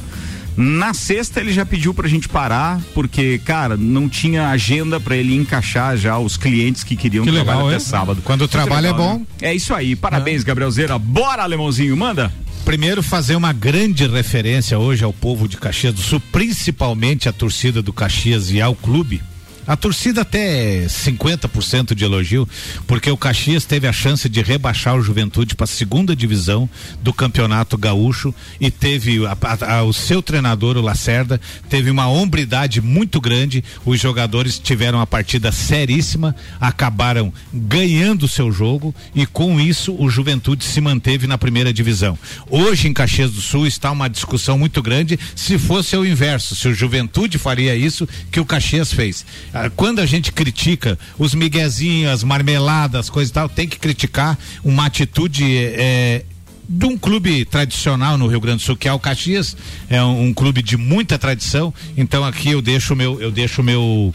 Na 0.55 0.91
sexta 0.93 1.39
ele 1.39 1.53
já 1.53 1.63
pediu 1.63 1.93
pra 1.93 2.07
gente 2.07 2.27
parar, 2.27 2.81
porque, 2.95 3.37
cara, 3.45 3.77
não 3.77 4.09
tinha 4.09 4.49
agenda 4.49 4.99
pra 4.99 5.15
ele 5.15 5.35
encaixar 5.35 5.95
já 5.95 6.17
os 6.17 6.35
clientes 6.35 6.83
que 6.83 6.95
queriam 6.95 7.23
Que 7.23 7.31
trabalhar 7.31 7.57
legal, 7.57 7.67
até 7.67 7.75
é? 7.77 7.79
sábado. 7.79 8.21
Quando 8.23 8.41
o 8.41 8.43
Muito 8.43 8.51
trabalho 8.51 8.87
é 8.87 8.91
legal, 8.91 9.07
bom. 9.13 9.19
né? 9.19 9.25
É 9.41 9.53
isso 9.53 9.73
aí. 9.73 9.95
Parabéns, 9.95 10.43
Gabriel 10.43 10.71
Zeira. 10.71 10.97
Bora, 10.97 11.43
alemãozinho, 11.43 11.95
manda. 11.95 12.33
Primeiro, 12.65 13.03
fazer 13.03 13.35
uma 13.35 13.53
grande 13.53 14.07
referência 14.07 14.77
hoje 14.79 15.03
ao 15.03 15.13
povo 15.13 15.47
de 15.47 15.57
Caxias 15.57 15.93
do 15.93 16.01
Sul, 16.01 16.19
principalmente 16.31 17.29
a 17.29 17.31
torcida 17.31 17.81
do 17.81 17.93
Caxias 17.93 18.49
e 18.51 18.59
ao 18.59 18.73
clube, 18.75 19.21
A 19.67 19.75
torcida 19.75 20.21
até 20.21 20.85
50% 20.87 21.93
de 21.93 22.05
elogio, 22.05 22.47
porque 22.87 23.11
o 23.11 23.17
Caxias 23.17 23.65
teve 23.65 23.85
a 23.85 23.91
chance 23.91 24.29
de 24.29 24.41
rebaixar 24.41 24.95
o 24.95 25.01
Juventude 25.01 25.55
para 25.55 25.65
a 25.65 25.67
segunda 25.67 26.15
divisão 26.15 26.69
do 27.03 27.11
Campeonato 27.11 27.77
Gaúcho 27.77 28.33
e 28.61 28.71
teve 28.71 29.25
a- 29.25 29.37
a- 29.41 29.75
a- 29.79 29.83
o 29.83 29.91
seu 29.91 30.21
treinador, 30.21 30.77
o 30.77 30.81
Lacerda, 30.81 31.39
teve 31.69 31.91
uma 31.91 32.07
hombridade 32.07 32.79
muito 32.81 33.19
grande. 33.19 33.61
Os 33.85 33.99
jogadores 33.99 34.57
tiveram 34.57 35.01
a 35.01 35.05
partida 35.07 35.51
seríssima, 35.51 36.33
acabaram 36.61 37.33
ganhando 37.53 38.23
o 38.23 38.27
seu 38.29 38.51
jogo 38.53 38.95
e 39.13 39.25
com 39.25 39.59
isso 39.59 39.93
o 39.99 40.09
Juventude 40.09 40.63
se 40.63 40.79
manteve 40.79 41.27
na 41.27 41.37
primeira 41.37 41.73
divisão. 41.73 42.17
Hoje 42.49 42.87
em 42.87 42.93
Caxias 42.93 43.31
do 43.31 43.41
Sul 43.41 43.67
está 43.67 43.91
uma 43.91 44.07
discussão 44.07 44.57
muito 44.57 44.81
grande 44.81 45.19
se 45.35 45.57
fosse 45.57 45.97
o 45.97 46.05
inverso, 46.05 46.55
se 46.55 46.69
o 46.69 46.73
Juventude 46.73 47.37
faria 47.37 47.75
isso 47.75 48.07
que 48.31 48.39
o 48.39 48.45
Caxias 48.45 48.93
fez. 48.93 49.25
Ah, 49.65 49.69
Quando 49.75 49.99
a 49.99 50.05
gente 50.05 50.31
critica 50.31 50.97
os 51.17 51.33
miguezinhos, 51.33 52.11
as 52.11 52.23
marmeladas, 52.23 53.09
coisas 53.09 53.29
e 53.31 53.33
tal, 53.33 53.49
tem 53.49 53.67
que 53.67 53.79
criticar 53.79 54.37
uma 54.63 54.85
atitude 54.85 55.43
eh, 55.45 56.23
de 56.69 56.85
um 56.85 56.97
clube 56.97 57.45
tradicional 57.45 58.17
no 58.17 58.27
Rio 58.27 58.41
Grande 58.41 58.57
do 58.57 58.63
Sul, 58.63 58.75
que 58.75 58.87
é 58.87 58.93
o 58.93 58.99
Caxias, 58.99 59.55
é 59.89 60.03
um, 60.03 60.25
um 60.25 60.33
clube 60.33 60.61
de 60.61 60.75
muita 60.75 61.17
tradição. 61.17 61.73
Então 61.95 62.25
aqui 62.25 62.51
eu 62.51 62.61
deixo 62.61 62.93
o 62.93 62.95
meu, 62.95 63.21
eu 63.21 63.31
deixo 63.31 63.61
o 63.61 63.63
meu, 63.63 64.13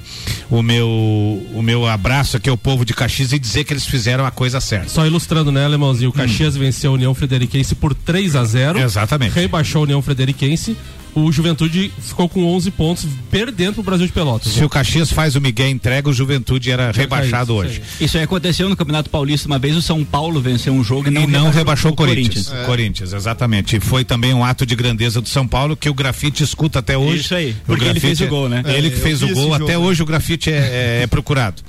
o 0.50 0.62
meu, 0.62 0.86
o 1.54 1.62
meu 1.62 1.86
abraço 1.86 2.36
aqui 2.36 2.50
ao 2.50 2.58
povo 2.58 2.84
de 2.84 2.92
Caxias 2.92 3.32
e 3.32 3.38
dizer 3.38 3.64
que 3.64 3.72
eles 3.72 3.86
fizeram 3.86 4.26
a 4.26 4.30
coisa 4.30 4.60
certa. 4.60 4.88
Só 4.88 5.06
ilustrando, 5.06 5.50
né, 5.50 5.64
Alemãozinho? 5.64 6.10
O 6.10 6.12
Caxias 6.12 6.56
venceu 6.56 6.90
a 6.90 6.94
União 6.94 7.14
Frederiquense 7.14 7.74
por 7.74 7.94
3 7.94 8.36
a 8.36 8.44
0 8.44 8.78
Exatamente. 8.78 9.34
Rebaixou 9.34 9.80
a 9.80 9.84
União 9.84 10.02
Frederiquense. 10.02 10.76
O 11.14 11.30
Juventude 11.30 11.92
ficou 11.98 12.26
com 12.28 12.44
11 12.54 12.70
pontos, 12.70 13.06
perdendo 13.30 13.74
pro 13.74 13.82
Brasil 13.82 14.06
de 14.06 14.12
Pelotas. 14.12 14.52
Se 14.52 14.64
o 14.64 14.68
Caxias 14.68 15.12
faz 15.12 15.36
o 15.36 15.40
Miguel 15.42 15.68
entrega, 15.68 16.08
o 16.08 16.12
Juventude 16.12 16.70
era 16.70 16.90
rebaixado 16.90 17.52
isso, 17.52 17.60
hoje. 17.60 17.82
Isso 18.00 18.16
aí 18.16 18.22
aconteceu 18.24 18.68
no 18.68 18.74
Campeonato 18.76 19.10
Paulista 19.10 19.46
uma 19.46 19.58
vez, 19.58 19.76
o 19.76 19.82
São 19.82 20.02
Paulo 20.04 20.40
venceu 20.40 20.72
um 20.72 20.82
jogo 20.82 21.08
e 21.08 21.10
não, 21.10 21.24
e 21.24 21.26
não 21.26 21.50
rebaixou 21.50 21.90
o 21.92 21.94
Corinthians. 21.94 22.46
Corinthians. 22.48 22.66
Corinthians, 22.66 23.12
exatamente. 23.12 23.76
E 23.76 23.80
foi 23.80 24.04
também 24.04 24.32
um 24.32 24.42
ato 24.42 24.64
de 24.64 24.74
grandeza 24.74 25.20
do 25.20 25.28
São 25.28 25.46
Paulo 25.46 25.76
que 25.76 25.88
o 25.90 25.94
grafite 25.94 26.42
escuta 26.42 26.78
até 26.78 26.96
hoje. 26.96 27.20
Isso 27.20 27.34
aí, 27.34 27.50
O 27.50 27.54
porque 27.66 27.84
ele 27.84 27.90
grafite 27.92 28.06
fez 28.06 28.20
o 28.20 28.24
é- 28.24 28.26
gol, 28.28 28.48
né? 28.48 28.62
Ele 28.66 28.86
É, 28.86 28.90
que 28.90 28.96
eu 28.96 29.02
fez 29.02 29.22
o 29.22 29.28
gol, 29.34 29.54
esse 29.54 29.62
até 29.64 29.72
jogo. 29.74 29.86
hoje 29.86 30.02
o 30.02 30.06
grafite 30.06 30.50
é, 30.50 30.54
é- 30.54 31.00
é 31.02 31.06
procurado. 31.06 31.62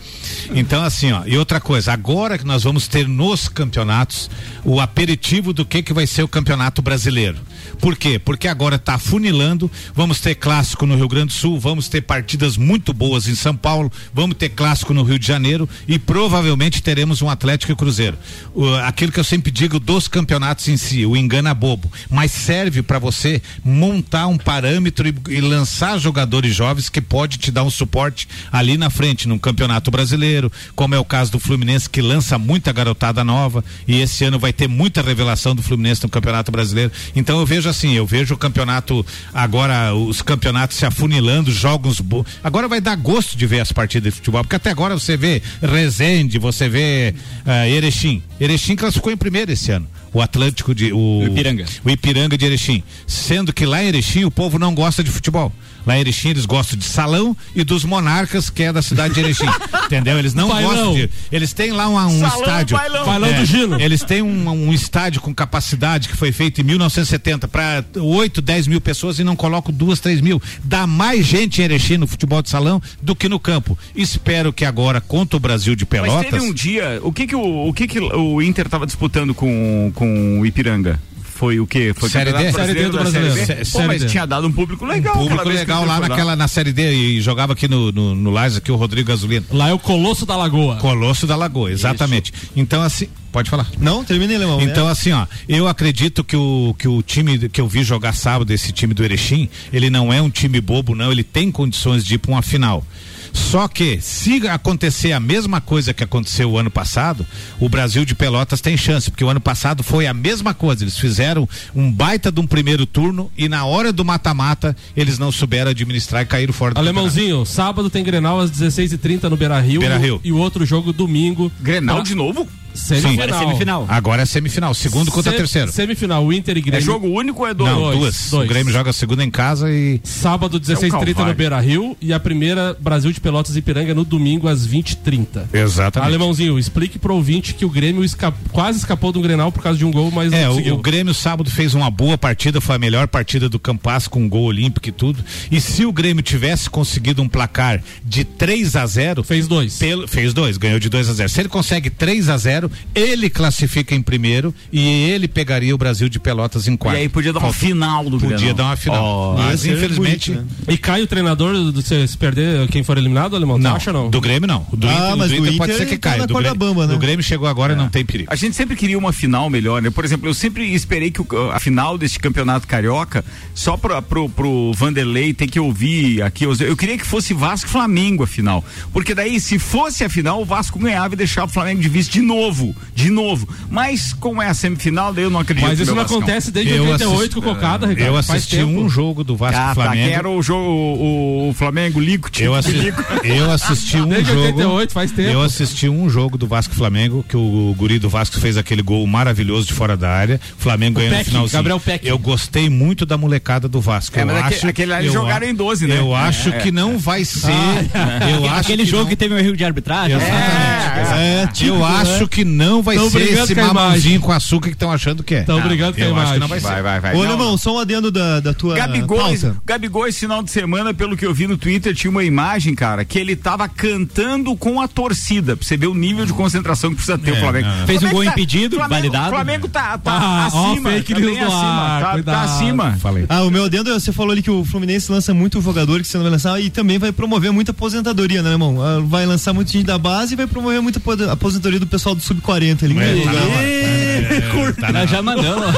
Então, 0.55 0.83
assim, 0.83 1.11
ó, 1.11 1.23
e 1.25 1.37
outra 1.37 1.59
coisa, 1.59 1.91
agora 1.91 2.37
que 2.37 2.45
nós 2.45 2.63
vamos 2.63 2.87
ter 2.87 3.07
nos 3.07 3.47
campeonatos 3.49 4.29
o 4.63 4.79
aperitivo 4.79 5.51
do 5.51 5.65
que 5.65 5.81
que 5.83 5.93
vai 5.93 6.07
ser 6.07 6.23
o 6.23 6.27
campeonato 6.27 6.81
brasileiro. 6.81 7.37
Por 7.79 7.95
quê? 7.97 8.17
Porque 8.19 8.47
agora 8.47 8.75
está 8.77 8.97
funilando, 8.97 9.69
vamos 9.95 10.19
ter 10.19 10.35
clássico 10.35 10.85
no 10.85 10.95
Rio 10.95 11.07
Grande 11.07 11.27
do 11.27 11.33
Sul, 11.33 11.59
vamos 11.59 11.87
ter 11.87 12.01
partidas 12.01 12.55
muito 12.57 12.93
boas 12.93 13.27
em 13.27 13.35
São 13.35 13.55
Paulo, 13.55 13.91
vamos 14.13 14.37
ter 14.37 14.49
clássico 14.49 14.93
no 14.93 15.03
Rio 15.03 15.19
de 15.19 15.25
Janeiro 15.27 15.67
e 15.87 15.97
provavelmente 15.99 16.81
teremos 16.81 17.21
um 17.21 17.29
Atlético 17.29 17.71
e 17.71 17.75
Cruzeiro. 17.75 18.17
O- 18.53 18.73
aquilo 18.75 19.11
que 19.11 19.19
eu 19.19 19.23
sempre 19.23 19.51
digo 19.51 19.79
dos 19.79 20.07
campeonatos 20.07 20.67
em 20.67 20.77
si, 20.77 21.05
o 21.05 21.17
engana 21.17 21.53
bobo, 21.53 21.91
mas 22.09 22.31
serve 22.31 22.81
para 22.81 22.99
você 22.99 23.41
montar 23.63 24.27
um 24.27 24.37
parâmetro 24.37 25.07
e, 25.07 25.15
e 25.29 25.41
lançar 25.41 25.97
jogadores 25.99 26.55
jovens 26.55 26.89
que 26.89 27.01
pode 27.01 27.37
te 27.37 27.51
dar 27.51 27.63
um 27.63 27.69
suporte 27.69 28.27
ali 28.51 28.77
na 28.77 28.89
frente, 28.89 29.27
num 29.27 29.37
campeonato 29.39 29.89
brasileiro, 29.91 30.51
como 30.75 30.95
é 30.95 30.99
o 30.99 31.05
caso 31.05 31.31
do 31.31 31.39
Fluminense 31.39 31.89
que 31.89 32.01
lança 32.01 32.37
muita 32.37 32.71
garotada 32.71 33.23
nova 33.23 33.63
e 33.87 33.99
esse 33.99 34.23
ano 34.23 34.39
vai 34.39 34.53
ter 34.53 34.67
muita 34.67 35.01
revelação 35.01 35.55
do 35.55 35.61
Fluminense 35.63 36.03
no 36.03 36.09
Campeonato 36.09 36.51
Brasileiro. 36.51 36.91
Então 37.15 37.39
eu 37.39 37.45
vejo 37.45 37.62
assim, 37.65 37.93
eu 37.93 38.05
vejo 38.05 38.33
o 38.33 38.37
campeonato 38.37 39.05
agora 39.33 39.93
os 39.93 40.21
campeonatos 40.21 40.77
se 40.77 40.85
afunilando, 40.85 41.51
jogos 41.51 41.99
bo... 41.99 42.25
agora 42.43 42.67
vai 42.67 42.81
dar 42.81 42.95
gosto 42.95 43.37
de 43.37 43.45
ver 43.45 43.59
as 43.59 43.71
partidas 43.71 44.13
de 44.13 44.17
futebol, 44.17 44.43
porque 44.43 44.55
até 44.55 44.69
agora 44.69 44.97
você 44.97 45.17
vê 45.17 45.41
Resende, 45.61 46.37
você 46.39 46.69
vê 46.69 47.13
ah, 47.45 47.67
Erechim. 47.67 48.21
Erechim 48.39 48.75
classificou 48.75 49.11
em 49.11 49.17
primeiro 49.17 49.51
esse 49.51 49.71
ano. 49.71 49.87
O 50.13 50.21
Atlântico 50.21 50.75
de 50.75 50.93
o, 50.93 51.19
O 51.19 51.25
Ipiranga. 51.25 51.65
o 51.83 51.89
Ipiranga 51.89 52.37
de 52.37 52.45
Erechim. 52.45 52.83
Sendo 53.07 53.51
que 53.51 53.65
lá 53.65 53.83
em 53.83 53.87
Erechim 53.87 54.25
o 54.25 54.31
povo 54.31 54.59
não 54.59 54.75
gosta 54.75 55.03
de 55.03 55.09
futebol. 55.09 55.51
Lá 55.85 55.97
em 55.97 56.01
Erechim 56.01 56.29
eles 56.29 56.45
gostam 56.45 56.77
de 56.77 56.85
salão 56.85 57.35
e 57.55 57.63
dos 57.63 57.83
monarcas, 57.83 58.49
que 58.49 58.63
é 58.63 58.73
da 58.73 58.81
cidade 58.81 59.13
de 59.13 59.19
Erechim. 59.19 59.45
Entendeu? 59.85 60.17
Eles 60.17 60.33
não 60.33 60.49
Bailão. 60.49 60.69
gostam 60.69 60.93
de. 60.95 61.09
Eles 61.31 61.53
têm 61.53 61.71
lá 61.71 61.87
um, 61.89 61.97
um 61.97 62.19
Salão, 62.19 62.39
estádio. 62.39 62.77
bailão. 62.77 63.05
Bailão 63.05 63.33
do 63.33 63.45
Gino. 63.45 63.79
Eles 63.79 64.03
têm 64.03 64.21
um, 64.21 64.49
um 64.49 64.73
estádio 64.73 65.21
com 65.21 65.33
capacidade 65.33 66.07
que 66.09 66.15
foi 66.17 66.31
feito 66.31 66.61
em 66.61 66.63
1970 66.63 67.47
para 67.47 67.83
8, 67.95 68.41
10 68.41 68.67
mil 68.67 68.81
pessoas 68.81 69.19
e 69.19 69.23
não 69.23 69.35
colocam 69.35 69.73
duas, 69.73 69.99
três 69.99 70.21
mil. 70.21 70.41
Dá 70.63 70.87
mais 70.87 71.25
gente 71.25 71.61
em 71.61 71.65
Erechim 71.65 71.97
no 71.97 72.07
futebol 72.07 72.41
de 72.41 72.49
salão 72.49 72.81
do 73.01 73.15
que 73.15 73.27
no 73.29 73.39
campo. 73.39 73.77
Espero 73.95 74.53
que 74.53 74.65
agora, 74.65 75.01
contra 75.01 75.37
o 75.37 75.39
Brasil 75.39 75.75
de 75.75 75.85
Mas 75.89 76.01
Pelotas. 76.01 76.31
teve 76.31 76.43
um 76.43 76.53
dia, 76.53 76.99
o 77.03 77.11
que 77.11 77.27
que 77.27 77.35
o, 77.35 77.67
o 77.67 77.73
que 77.73 77.87
que 77.87 77.99
o 77.99 78.41
Inter 78.41 78.65
estava 78.65 78.85
disputando 78.85 79.33
com, 79.33 79.91
com 79.95 80.39
o 80.39 80.45
Ipiranga? 80.45 80.99
Foi 81.43 81.59
o 81.59 81.67
quê? 81.67 81.93
Foi 81.93 82.09
Série 82.09 82.31
D? 82.31 82.51
Série 82.53 82.73
D 82.73 82.85
do 82.85 82.91
Série 82.91 83.03
Brasileiro. 83.03 83.35
B? 83.35 83.45
Sé- 83.45 83.55
Pô, 83.55 83.65
Série 83.65 83.87
mas 83.87 84.01
D. 84.01 84.07
tinha 84.07 84.25
dado 84.25 84.47
um 84.47 84.51
público 84.51 84.85
legal. 84.85 85.13
público 85.13 85.33
aquela 85.41 85.53
vez 85.53 85.65
que 85.65 85.71
o 85.71 85.75
legal 85.75 85.85
lá 85.85 85.99
naquela, 86.07 86.35
na 86.37 86.47
Série 86.47 86.71
D 86.71 86.93
e 86.93 87.21
jogava 87.21 87.51
aqui 87.51 87.67
no, 87.67 87.91
no, 87.91 88.15
no 88.15 88.31
Lais, 88.31 88.55
aqui 88.55 88.71
o 88.71 88.77
Rodrigo 88.77 89.09
Gasolina. 89.09 89.45
Lá 89.51 89.67
é 89.67 89.73
o 89.73 89.79
Colosso 89.79 90.25
da 90.25 90.37
Lagoa. 90.37 90.77
Colosso 90.77 91.27
da 91.27 91.35
Lagoa, 91.35 91.69
exatamente. 91.69 92.31
Então, 92.55 92.81
assim, 92.81 93.09
pode 93.29 93.49
falar. 93.49 93.67
Não, 93.77 94.05
termina, 94.05 94.33
Alemão. 94.33 94.61
Então, 94.61 94.87
assim, 94.87 95.11
ó, 95.11 95.25
eu 95.49 95.67
acredito 95.67 96.23
que 96.23 96.37
o, 96.37 96.73
que 96.79 96.87
o 96.87 97.01
time 97.01 97.49
que 97.49 97.59
eu 97.59 97.67
vi 97.67 97.83
jogar 97.83 98.13
sábado, 98.13 98.49
esse 98.53 98.71
time 98.71 98.93
do 98.93 99.03
Erechim, 99.03 99.49
ele 99.73 99.89
não 99.89 100.13
é 100.13 100.21
um 100.21 100.29
time 100.29 100.61
bobo, 100.61 100.95
não, 100.95 101.11
ele 101.11 101.23
tem 101.25 101.51
condições 101.51 102.05
de 102.05 102.13
ir 102.15 102.19
para 102.19 102.31
uma 102.31 102.41
final. 102.41 102.85
Só 103.33 103.67
que, 103.67 103.99
se 103.99 104.47
acontecer 104.47 105.11
a 105.11 105.19
mesma 105.19 105.59
coisa 105.59 105.93
que 105.93 106.03
aconteceu 106.03 106.51
o 106.51 106.57
ano 106.57 106.69
passado, 106.69 107.25
o 107.59 107.67
Brasil 107.67 108.05
de 108.05 108.13
Pelotas 108.13 108.61
tem 108.61 108.77
chance, 108.77 109.09
porque 109.09 109.23
o 109.23 109.29
ano 109.29 109.41
passado 109.41 109.83
foi 109.83 110.05
a 110.05 110.13
mesma 110.13 110.53
coisa. 110.53 110.83
Eles 110.83 110.97
fizeram 110.97 111.49
um 111.75 111.91
baita 111.91 112.31
de 112.31 112.39
um 112.39 112.47
primeiro 112.47 112.85
turno 112.85 113.31
e 113.37 113.49
na 113.49 113.65
hora 113.65 113.91
do 113.91 114.05
mata-mata 114.05 114.75
eles 114.95 115.17
não 115.17 115.31
souberam 115.31 115.71
administrar 115.71 116.21
e 116.21 116.25
caíram 116.25 116.53
fora 116.53 116.73
do 116.73 116.77
campeonato. 116.77 116.99
Alemãozinho, 116.99 117.45
sábado 117.45 117.89
tem 117.89 118.03
Grenal 118.03 118.39
às 118.39 118.51
16h30 118.51 119.23
no 119.23 119.35
Beira 119.37 119.59
Rio. 119.59 119.79
Beira-Rio. 119.79 120.21
E 120.23 120.31
o 120.31 120.37
outro 120.37 120.65
jogo 120.65 120.93
domingo. 120.93 121.51
Grenal 121.59 121.97
Pra- 121.97 122.05
de 122.05 122.15
novo? 122.15 122.47
Semifinal. 122.73 123.13
Agora 123.13 123.31
é 123.31 123.39
semifinal. 123.39 123.85
Agora 123.87 124.21
é 124.21 124.25
semifinal, 124.25 124.73
segundo 124.73 125.11
contra 125.11 125.31
Se- 125.31 125.37
terceiro. 125.37 125.71
Semifinal, 125.71 126.25
o 126.25 126.33
Inter 126.33 126.57
e 126.57 126.61
Grêmio. 126.61 126.77
É 126.77 126.81
jogo 126.81 127.07
único 127.07 127.41
ou 127.43 127.47
é 127.47 127.53
dois? 127.53 127.71
Não, 127.71 127.79
dois, 127.81 127.97
duas. 127.99 128.29
dois. 128.31 128.45
O 128.45 128.49
Grêmio 128.53 128.73
joga 128.73 128.89
a 128.89 128.93
segunda 128.93 129.23
em 129.23 129.29
casa 129.31 129.71
e 129.71 129.99
Sábado, 130.03 130.59
16h30 130.59 130.91
no 131.09 131.15
Calvário. 131.15 131.35
Beira 131.35 131.59
Rio. 131.59 131.97
E 132.01 132.11
a 132.13 132.19
primeira, 132.19 132.75
Brasil 132.79 133.11
de 133.11 133.19
Pelotas 133.19 133.55
e 133.55 133.59
Ipiranga, 133.59 133.93
no 133.93 134.03
domingo, 134.03 134.47
às 134.47 134.65
20h30. 134.67 135.47
Exatamente. 135.53 136.07
Alemãozinho, 136.07 136.57
explique 136.59 136.97
pro 136.99 137.13
ouvinte 137.15 137.53
que 137.53 137.65
o 137.65 137.69
Grêmio 137.69 138.03
esca- 138.03 138.33
quase 138.51 138.79
escapou 138.79 139.11
do 139.11 139.21
Grenal 139.21 139.51
por 139.51 139.61
causa 139.63 139.77
de 139.77 139.85
um 139.85 139.91
gol, 139.91 140.11
mas 140.11 140.31
É, 140.33 140.43
não 140.43 140.51
o, 140.51 140.55
conseguiu. 140.55 140.75
o 140.75 140.77
Grêmio 140.81 141.13
sábado 141.13 141.49
fez 141.49 141.73
uma 141.73 141.89
boa 141.89 142.17
partida, 142.17 142.59
foi 142.61 142.75
a 142.75 142.79
melhor 142.79 143.07
partida 143.07 143.47
do 143.49 143.59
Campas 143.59 144.07
com 144.07 144.21
um 144.23 144.29
gol 144.29 144.45
olímpico 144.45 144.87
e 144.89 144.91
tudo. 144.91 145.23
E 145.51 145.59
se 145.61 145.85
o 145.85 145.91
Grêmio 145.91 146.21
tivesse 146.23 146.69
conseguido 146.69 147.21
um 147.21 147.27
placar 147.29 147.81
de 148.03 148.23
3 148.23 148.75
a 148.75 148.85
0 148.85 149.23
Fez 149.23 149.47
dois. 149.47 149.77
pelo- 149.77 150.07
fez 150.07 150.33
dois, 150.33 150.57
ganhou 150.57 150.79
de 150.79 150.89
2 150.89 151.09
a 151.09 151.13
0 151.13 151.29
Se 151.29 151.39
ele 151.41 151.49
consegue 151.49 151.89
3 151.89 152.29
a 152.29 152.37
0 152.37 152.62
ele 152.93 153.29
classifica 153.29 153.93
em 153.95 154.01
primeiro 154.01 154.53
e 154.71 155.09
ele 155.09 155.27
pegaria 155.27 155.73
o 155.73 155.77
Brasil 155.77 156.09
de 156.09 156.19
Pelotas 156.19 156.67
em 156.67 156.73
E 156.73 156.77
quarto. 156.77 156.97
aí 156.97 157.09
podia 157.09 157.31
dar 157.33 157.39
uma 157.39 157.51
Faltou- 157.51 157.67
final 157.69 158.03
do 158.09 158.19
Podia 158.19 158.37
Grenal. 158.37 158.55
dar 158.55 158.63
uma 158.65 158.75
final. 158.77 159.03
Ó, 159.03 159.37
Mas 159.37 159.61
ser 159.61 159.73
infelizmente. 159.77 160.31
bonito, 160.31 160.47
né? 160.67 160.73
E 160.73 160.77
cai 160.77 161.01
o 161.01 161.07
treinador 161.07 161.53
do, 161.71 161.81
se, 161.81 162.07
se 162.07 162.17
perder 162.17 162.67
quem 162.69 162.83
for 162.83 162.97
eliminado, 162.97 163.35
Alemão? 163.35 163.57
Não, 163.57 163.75
acha 163.75 163.91
não? 163.93 164.09
do 164.09 164.21
Grêmio 164.21 164.47
não. 164.47 164.65
Do 164.73 164.87
Ah, 164.87 164.91
Inter, 164.93 165.17
mas 165.17 165.31
do 165.31 165.37
do 165.37 165.45
Inter 165.45 165.57
pode 165.57 165.71
Inter 165.73 165.83
ser 165.87 165.89
que 165.93 165.97
tá 165.97 166.09
caia. 166.09 166.21
na 166.21 166.25
do, 166.25 166.33
Grêmio, 166.33 166.55
bamba, 166.55 166.87
né? 166.87 166.93
do 166.93 166.99
Grêmio 166.99 167.23
chegou 167.23 167.47
agora 167.47 167.75
não 167.75 167.89
tem 167.89 168.05
perigo. 168.05 168.29
A 168.31 168.35
gente 168.35 168.55
sempre 168.55 168.75
queria 168.75 168.97
uma 168.97 169.11
final 169.13 169.49
melhor, 169.49 169.81
né? 169.81 169.89
Por 169.89 170.03
exemplo, 170.05 170.29
eu 170.29 170.33
sempre 170.33 170.73
esperei 170.73 171.11
que 171.11 171.21
o- 171.21 171.51
a 171.51 171.59
final 171.59 171.97
deste 171.97 172.19
campeonato 172.19 172.67
carioca, 172.67 173.23
só 173.53 173.75
pro, 173.77 174.01
pro, 174.01 174.29
pro 174.29 174.71
Vanderlei 174.73 175.33
ter 175.33 175.47
que 175.47 175.59
ouvir 175.59 176.21
aqui, 176.21 176.43
eu, 176.45 176.53
eu 176.59 176.75
queria 176.77 176.97
que 176.97 177.05
fosse 177.05 177.33
Vasco 177.33 177.67
e 177.69 177.71
Flamengo 177.71 178.23
a 178.23 178.27
final. 178.27 178.63
Porque 178.91 179.13
daí, 179.15 179.39
se 179.39 179.57
fosse 179.59 180.03
a 180.03 180.09
final, 180.09 180.41
o 180.41 180.45
Vasco 180.45 180.77
ganhava 180.79 181.13
e 181.13 181.17
deixava 181.17 181.47
o 181.47 181.53
Flamengo 181.53 181.81
de 181.81 181.89
vice 181.89 182.09
de 182.09 182.21
novo. 182.21 182.52
De 182.95 183.09
novo. 183.09 183.47
Mas, 183.69 184.13
como 184.13 184.41
é 184.41 184.47
a 184.47 184.53
semifinal, 184.53 185.13
daí 185.13 185.23
eu 185.23 185.29
não 185.29 185.39
acredito. 185.39 185.65
Mas 185.67 185.79
isso 185.79 185.91
não 185.91 186.01
Vascão. 186.01 186.17
acontece 186.17 186.51
desde 186.51 186.73
Eu 186.73 186.83
88 186.83 187.13
assisti- 187.15 187.33
com 187.35 187.39
o 187.39 187.43
Cocada, 187.55 187.87
Ricardo. 187.87 188.07
Eu 188.07 188.17
assisti 188.17 188.57
um 188.63 188.87
jogo 188.89 189.23
do 189.23 189.35
Vasco 189.35 189.59
Ah, 189.59 189.67
tá, 189.69 189.73
Flamengo. 189.75 190.07
que 190.07 190.13
era 190.13 190.29
o 190.29 190.41
jogo, 190.41 190.63
o, 190.69 191.49
o 191.49 191.53
Flamengo 191.53 191.99
Lico. 191.99 192.29
Eu 192.39 192.53
assisti, 192.55 192.93
eu 193.23 193.51
assisti 193.51 193.97
um 193.97 194.07
Desde 194.07 194.31
jogo. 194.31 194.41
88, 194.45 194.93
faz 194.93 195.11
tempo. 195.11 195.29
Eu 195.29 195.41
assisti 195.41 195.89
um 195.89 196.09
jogo 196.09 196.37
do 196.37 196.47
Vasco 196.47 196.73
e 196.73 196.77
Flamengo, 196.77 197.25
que 197.27 197.35
o 197.37 197.73
guri 197.77 197.99
do 197.99 198.09
Vasco 198.09 198.39
fez 198.39 198.57
aquele 198.57 198.81
gol 198.81 199.05
maravilhoso 199.07 199.67
de 199.67 199.73
fora 199.73 199.97
da 199.97 200.09
área. 200.09 200.39
Flamengo 200.57 200.99
ganhou 200.99 201.17
no 201.17 201.23
finalzinho. 201.25 201.51
Gabriel 201.57 201.79
Peck. 201.79 202.07
Eu 202.07 202.17
gostei 202.19 202.69
muito 202.69 203.05
da 203.05 203.17
molecada 203.17 203.67
do 203.67 203.79
Vasco. 203.81 204.17
É, 204.19 204.23
eu 204.23 204.35
acho, 204.37 204.67
aquele 204.67 204.91
lá 204.91 204.99
eles 205.01 205.13
jogaram 205.13 205.47
em 205.47 205.53
12, 205.55 205.87
né? 205.87 205.97
Eu 205.97 206.15
É, 206.15 206.19
acho 206.19 206.49
é. 206.49 206.51
que 206.59 206.71
não 206.71 206.97
vai 206.97 207.23
ser. 207.25 207.51
eu 208.31 208.45
acho 208.49 208.59
Aquele 208.61 208.85
jogo 208.85 209.03
não- 209.03 209.09
que 209.09 209.15
teve 209.15 209.33
um 209.33 209.37
erro 209.37 209.55
de 209.55 209.63
arbitragem. 209.65 210.15
Exatamente. 210.17 211.13
É, 211.13 211.47
tipo, 211.47 211.69
eu 211.75 211.85
acho 211.85 212.27
que 212.27 212.42
que 212.43 212.49
não 212.49 212.81
vai 212.81 212.95
Tão 212.95 213.09
ser 213.09 213.21
esse 213.21 213.55
mamãozinho 213.55 214.19
com 214.21 214.31
açúcar 214.31 214.69
que 214.69 214.75
estão 214.75 214.91
achando 214.91 215.23
que 215.23 215.35
é. 215.35 215.43
Tão 215.43 215.61
brigando 215.61 215.95
com 215.97 216.01
a 216.01 216.05
eu 216.05 216.11
acho 216.15 216.15
imagem. 216.15 216.33
que 216.33 216.39
não 216.39 216.47
vai 216.47 216.59
ser. 216.59 216.67
Vai, 216.67 216.81
vai, 216.81 216.99
vai. 216.99 217.15
Ô, 217.15 217.23
Não, 217.23 217.29
Alemão, 217.29 217.57
só 217.57 217.75
um 217.75 217.79
adendo 217.79 218.11
da, 218.11 218.39
da 218.39 218.53
tua 218.53 218.75
Gabigol, 218.75 219.17
pauta. 219.17 219.55
Gabigol, 219.65 220.07
esse 220.07 220.19
final 220.19 220.43
de 220.43 220.51
semana, 220.51 220.93
pelo 220.93 221.15
que 221.17 221.25
eu 221.25 221.33
vi 221.33 221.47
no 221.47 221.57
Twitter, 221.57 221.95
tinha 221.95 222.11
uma 222.11 222.23
imagem, 222.23 222.75
cara, 222.75 223.03
que 223.05 223.17
ele 223.17 223.35
tava 223.35 223.67
cantando 223.67 224.55
com 224.55 224.81
a 224.81 224.87
torcida. 224.87 225.55
Pra 225.55 225.65
você 225.65 225.77
ver 225.77 225.87
o 225.87 225.93
nível 225.95 226.25
de 226.25 226.33
concentração 226.33 226.89
que 226.89 226.95
precisa 226.97 227.17
ter 227.17 227.31
o 227.31 227.35
É, 227.35 227.39
Flamengo. 227.39 227.67
não. 227.67 227.85
Fez 227.87 227.97
um 227.97 228.01
Flamengo 228.01 228.15
gol 228.15 228.25
tá- 228.25 228.31
impedido, 228.31 228.75
Flamengo, 228.75 228.95
validado. 229.01 229.29
Flamengo 229.29 229.67
tá, 229.67 229.97
tá 229.97 230.11
Ah, 230.11 230.49
ó, 230.51 230.71
acima. 230.71 230.89
fake 230.91 231.13
tá 231.13 231.19
news 231.19 231.37
acima. 231.37 231.99
tá, 232.01 232.09
cuidado. 232.13 232.35
tá 232.35 232.41
acima. 232.43 232.97
Falei. 232.99 233.25
Ah, 233.29 233.43
o 233.43 233.51
meu 233.51 233.65
adendo, 233.65 233.93
você 233.93 234.11
falou 234.11 234.31
ali 234.31 234.41
que 234.41 234.51
o 234.51 234.63
Fluminense 234.65 235.11
lança 235.11 235.33
muito 235.33 235.61
jogador 235.61 236.01
que 236.01 236.07
você 236.07 236.17
não 236.17 236.23
vai 236.23 236.31
lançar 236.31 236.59
e 236.61 236.69
também 236.69 236.97
vai 236.97 237.11
promover 237.11 237.51
muita 237.51 237.71
aposentadoria, 237.71 238.41
né, 238.41 238.51
irmão? 238.51 238.81
Ah, 238.81 238.99
Vai 239.03 239.25
lançar 239.25 239.53
muito 239.53 239.71
gente 239.71 239.85
da 239.85 239.97
base 239.97 240.33
e 240.33 240.35
vai 240.37 240.47
promover 240.47 240.81
muita 240.81 240.97
apo- 240.99 241.11
aposentadoria 241.29 241.79
do 241.79 241.85
pessoal 241.87 242.15
do 242.15 242.21
Sub-40 242.33 242.83
ali. 242.83 242.99
É, 242.99 243.15
em 243.15 243.23
tá. 243.23 243.31
É, 243.61 244.71
tá 244.79 244.91
Nós 244.91 245.09
já 245.09 245.21
mandamos. 245.21 245.75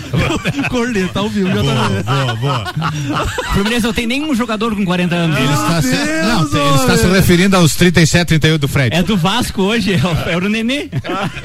Corneta 0.68 1.20
ao 1.20 1.28
vivo, 1.28 1.48
já 1.48 1.62
tá 1.62 1.62
Boa, 1.62 2.34
boa, 2.34 2.36
boa. 2.36 3.26
Fluminense 3.52 3.86
não 3.86 3.92
tem 3.92 4.06
nenhum 4.06 4.34
jogador 4.34 4.74
com 4.74 4.84
40 4.84 5.14
anos. 5.14 5.36
Ele 5.36 5.52
está, 5.52 5.82
se, 5.82 5.88
não, 5.88 6.66
ele 6.66 6.76
está 6.76 6.96
se 6.96 7.06
referindo 7.06 7.56
aos 7.56 7.74
37, 7.74 8.28
38 8.28 8.60
do 8.60 8.68
Fred. 8.68 8.96
É 8.96 9.02
do 9.02 9.16
Vasco 9.16 9.62
hoje, 9.62 9.92
é 9.92 9.98
o, 9.98 10.30
é 10.30 10.36
o 10.36 10.48
Nenê. 10.48 10.88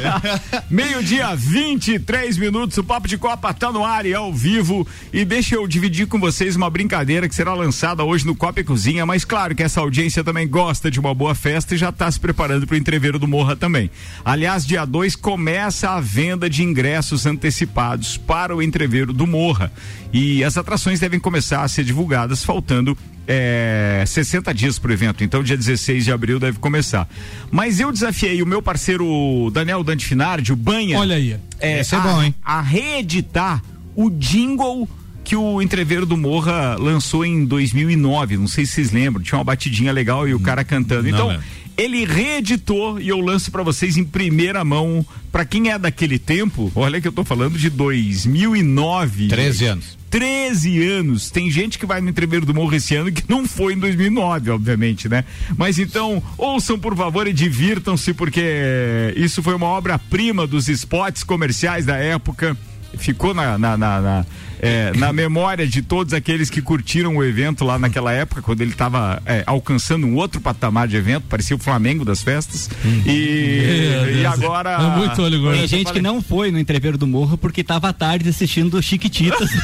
Meio-dia, 0.69 1.35
23 1.35 2.37
minutos. 2.37 2.77
O 2.77 2.83
Papo 2.83 3.07
de 3.07 3.17
Copa 3.17 3.53
tá 3.53 3.71
no 3.71 3.83
ar 3.83 4.05
e 4.05 4.13
ao 4.13 4.33
vivo. 4.33 4.87
E 5.11 5.25
deixa 5.25 5.55
eu 5.55 5.67
dividir 5.67 6.07
com 6.07 6.19
vocês 6.19 6.55
uma 6.55 6.69
brincadeira 6.69 7.27
que 7.27 7.35
será 7.35 7.53
lançada 7.53 8.03
hoje 8.03 8.25
no 8.25 8.35
Copa 8.35 8.61
e 8.61 8.63
Cozinha. 8.63 9.05
Mas 9.05 9.25
claro 9.25 9.55
que 9.55 9.63
essa 9.63 9.81
audiência 9.81 10.23
também 10.23 10.47
gosta 10.47 10.89
de 10.89 10.99
uma 10.99 11.13
boa 11.13 11.35
festa 11.35 11.75
e 11.75 11.77
já 11.77 11.89
está 11.89 12.09
se 12.09 12.19
preparando 12.19 12.65
para 12.65 12.75
o 12.75 12.77
entreveiro 12.77 13.19
do 13.19 13.27
Morra 13.27 13.55
também. 13.55 13.89
Aliás, 14.23 14.44
dia 14.65 14.85
2 14.85 15.15
começa 15.15 15.89
a 15.89 15.99
venda 15.99 16.49
de 16.49 16.63
ingressos 16.63 17.25
antecipados 17.25 18.15
para 18.15 18.55
o 18.55 18.61
entreveiro 18.61 19.11
do 19.11 19.25
Morra. 19.25 19.71
E 20.13 20.43
as 20.43 20.57
atrações 20.57 20.99
devem 20.99 21.19
começar 21.19 21.63
a 21.63 21.67
ser 21.67 21.83
divulgadas 21.83 22.43
faltando 22.43 22.97
é, 23.27 24.03
60 24.05 24.53
dias 24.53 24.77
para 24.77 24.91
o 24.91 24.93
evento, 24.93 25.23
então 25.23 25.41
dia 25.43 25.57
16 25.57 26.05
de 26.05 26.11
abril 26.11 26.39
deve 26.39 26.59
começar. 26.59 27.09
Mas 27.51 27.79
eu 27.79 27.91
desafiei 27.91 28.41
o 28.41 28.45
meu 28.45 28.61
parceiro 28.61 29.49
Daniel 29.51 29.83
Dante 29.83 30.05
Finardi, 30.05 30.53
o 30.53 30.55
Banha. 30.55 30.99
Olha 30.99 31.15
aí. 31.15 31.35
é, 31.59 31.79
Esse 31.79 31.95
é 31.95 31.97
a, 31.97 32.01
bom, 32.01 32.23
hein? 32.23 32.33
A 32.43 32.61
reeditar 32.61 33.63
o 33.95 34.09
jingle 34.11 34.87
que 35.23 35.35
o 35.35 35.59
Entreveiro 35.59 36.05
do 36.05 36.15
Morra 36.15 36.75
lançou 36.75 37.25
em 37.25 37.43
2009. 37.45 38.37
Não 38.37 38.47
sei 38.47 38.65
se 38.65 38.73
vocês 38.73 38.91
lembram, 38.91 39.23
tinha 39.23 39.39
uma 39.39 39.43
batidinha 39.43 39.91
legal 39.91 40.27
e 40.27 40.35
o 40.35 40.39
cara 40.39 40.63
cantando. 40.63 41.09
Então. 41.09 41.35
Ele 41.77 42.05
reeditou 42.05 42.99
e 42.99 43.09
eu 43.09 43.19
lanço 43.19 43.51
pra 43.51 43.63
vocês 43.63 43.97
em 43.97 44.03
primeira 44.03 44.63
mão. 44.63 45.05
Pra 45.31 45.43
quem 45.43 45.69
é 45.69 45.77
daquele 45.77 46.17
tempo, 46.17 46.71
olha 46.75 47.01
que 47.01 47.07
eu 47.07 47.11
tô 47.11 47.23
falando 47.23 47.57
de 47.57 47.69
2009. 47.69 49.27
13 49.27 49.65
anos. 49.65 49.97
13 50.09 50.87
anos. 50.87 51.29
Tem 51.29 51.51
gente 51.51 51.77
que 51.77 51.85
vai 51.85 51.99
no 51.99 52.09
Entreveiro 52.09 52.45
do 52.45 52.53
Morro 52.53 52.73
esse 52.73 52.95
ano 52.95 53.11
que 53.11 53.23
não 53.27 53.45
foi 53.45 53.73
em 53.73 53.77
2009, 53.77 54.49
obviamente, 54.51 55.09
né? 55.09 55.25
Mas 55.57 55.77
então, 55.77 56.23
ouçam 56.37 56.79
por 56.79 56.95
favor 56.95 57.27
e 57.27 57.33
divirtam-se, 57.33 58.13
porque 58.13 59.13
isso 59.17 59.43
foi 59.43 59.53
uma 59.53 59.67
obra-prima 59.67 60.47
dos 60.47 60.69
spots 60.69 61.21
comerciais 61.23 61.85
da 61.85 61.97
época. 61.97 62.55
Ficou 62.97 63.33
na, 63.33 63.57
na, 63.57 63.77
na, 63.77 64.01
na, 64.01 64.25
é, 64.59 64.91
na 64.95 65.11
memória 65.13 65.67
de 65.67 65.81
todos 65.81 66.13
aqueles 66.13 66.49
que 66.49 66.61
curtiram 66.61 67.15
o 67.17 67.23
evento 67.23 67.63
lá 67.63 67.77
naquela 67.77 68.11
época, 68.11 68.41
quando 68.41 68.61
ele 68.61 68.71
estava 68.71 69.21
alcançando 69.45 70.07
um 70.07 70.15
outro 70.15 70.41
patamar 70.41 70.87
de 70.87 70.95
evento, 70.95 71.25
parecia 71.29 71.55
o 71.55 71.59
Flamengo 71.59 72.03
das 72.05 72.21
festas. 72.23 72.69
E, 73.05 73.89
Meu 73.91 74.09
e 74.09 74.13
Deus. 74.21 74.33
agora. 74.33 74.71
É 74.71 74.97
muito 74.97 75.21
olho 75.21 75.41
gordo. 75.41 75.57
Tem 75.57 75.67
gente 75.67 75.93
que 75.93 76.01
não 76.01 76.21
foi 76.21 76.51
no 76.51 76.59
entreveiro 76.59 76.97
do 76.97 77.05
Morro 77.07 77.37
porque 77.37 77.63
tava 77.63 77.89
à 77.89 77.93
tarde 77.93 78.29
assistindo 78.29 78.81
Chiquititas. 78.81 79.49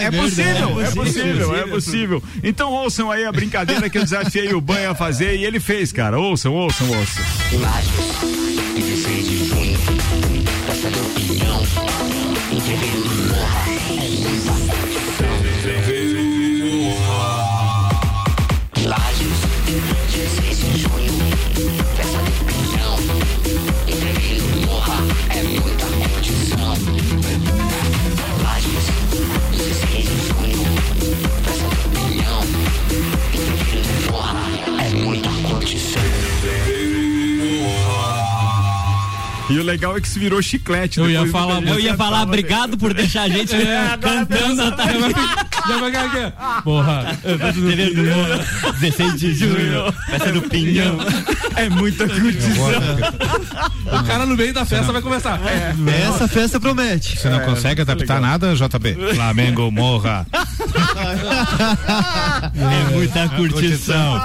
É, 0.00 0.10
possível, 0.10 0.80
é 0.80 0.90
possível, 0.90 1.56
é 1.56 1.66
possível. 1.66 2.22
Então 2.42 2.72
ouçam 2.72 3.10
aí 3.10 3.24
a 3.24 3.32
brincadeira 3.32 3.88
que 3.88 3.96
eu 3.98 4.02
desafiei 4.02 4.52
o 4.52 4.60
Banha 4.60 4.90
a 4.90 4.94
fazer 4.94 5.36
e 5.36 5.44
ele 5.44 5.60
fez, 5.60 5.92
cara. 5.92 6.18
Ouçam, 6.18 6.52
ouçam, 6.52 6.88
ouçam. 6.88 7.24
E 8.76 8.93
o 11.64 11.84
legal 39.64 39.96
é 39.96 40.00
que 40.00 40.06
isso 40.06 40.18
virou 40.18 40.40
chiclete. 40.42 40.98
Eu 41.00 41.10
ia 41.10 41.26
falar, 41.28 41.62
Eu 41.62 41.80
ia 41.80 41.94
falar, 41.96 42.22
obrigado 42.22 42.76
por 42.76 42.92
deixar 42.94 43.22
a 43.22 43.28
gente 43.28 43.54
cantando 44.00 44.62
à 44.62 44.70
tarde. 44.72 44.98
Já 45.66 45.78
vai 45.78 45.90
ganhar 45.90 46.06
aqui. 46.06 46.62
Porra. 46.62 47.18
Entreveiro 47.24 47.94
do 47.94 48.04
Morro, 48.04 48.72
16 48.80 49.18
de 49.18 49.32
junho, 49.34 49.92
festa 50.10 50.32
do 50.32 50.42
Pinhão. 50.42 50.98
É 51.56 51.68
muita 51.70 52.06
curtição. 52.06 52.68
O 53.86 54.04
cara 54.04 54.26
no 54.26 54.36
meio 54.36 54.52
da 54.52 54.66
festa 54.66 54.92
vai 54.92 55.00
começar. 55.00 55.40
Essa 56.06 56.28
festa 56.28 56.60
promete. 56.60 57.18
Você 57.18 57.30
não 57.30 57.40
consegue 57.40 57.80
adaptar 57.80 58.20
nada, 58.20 58.54
JB? 58.54 59.14
Flamengo 59.14 59.70
morra. 59.70 60.26
É 62.54 62.90
muita 62.92 63.28
curtição. 63.30 64.20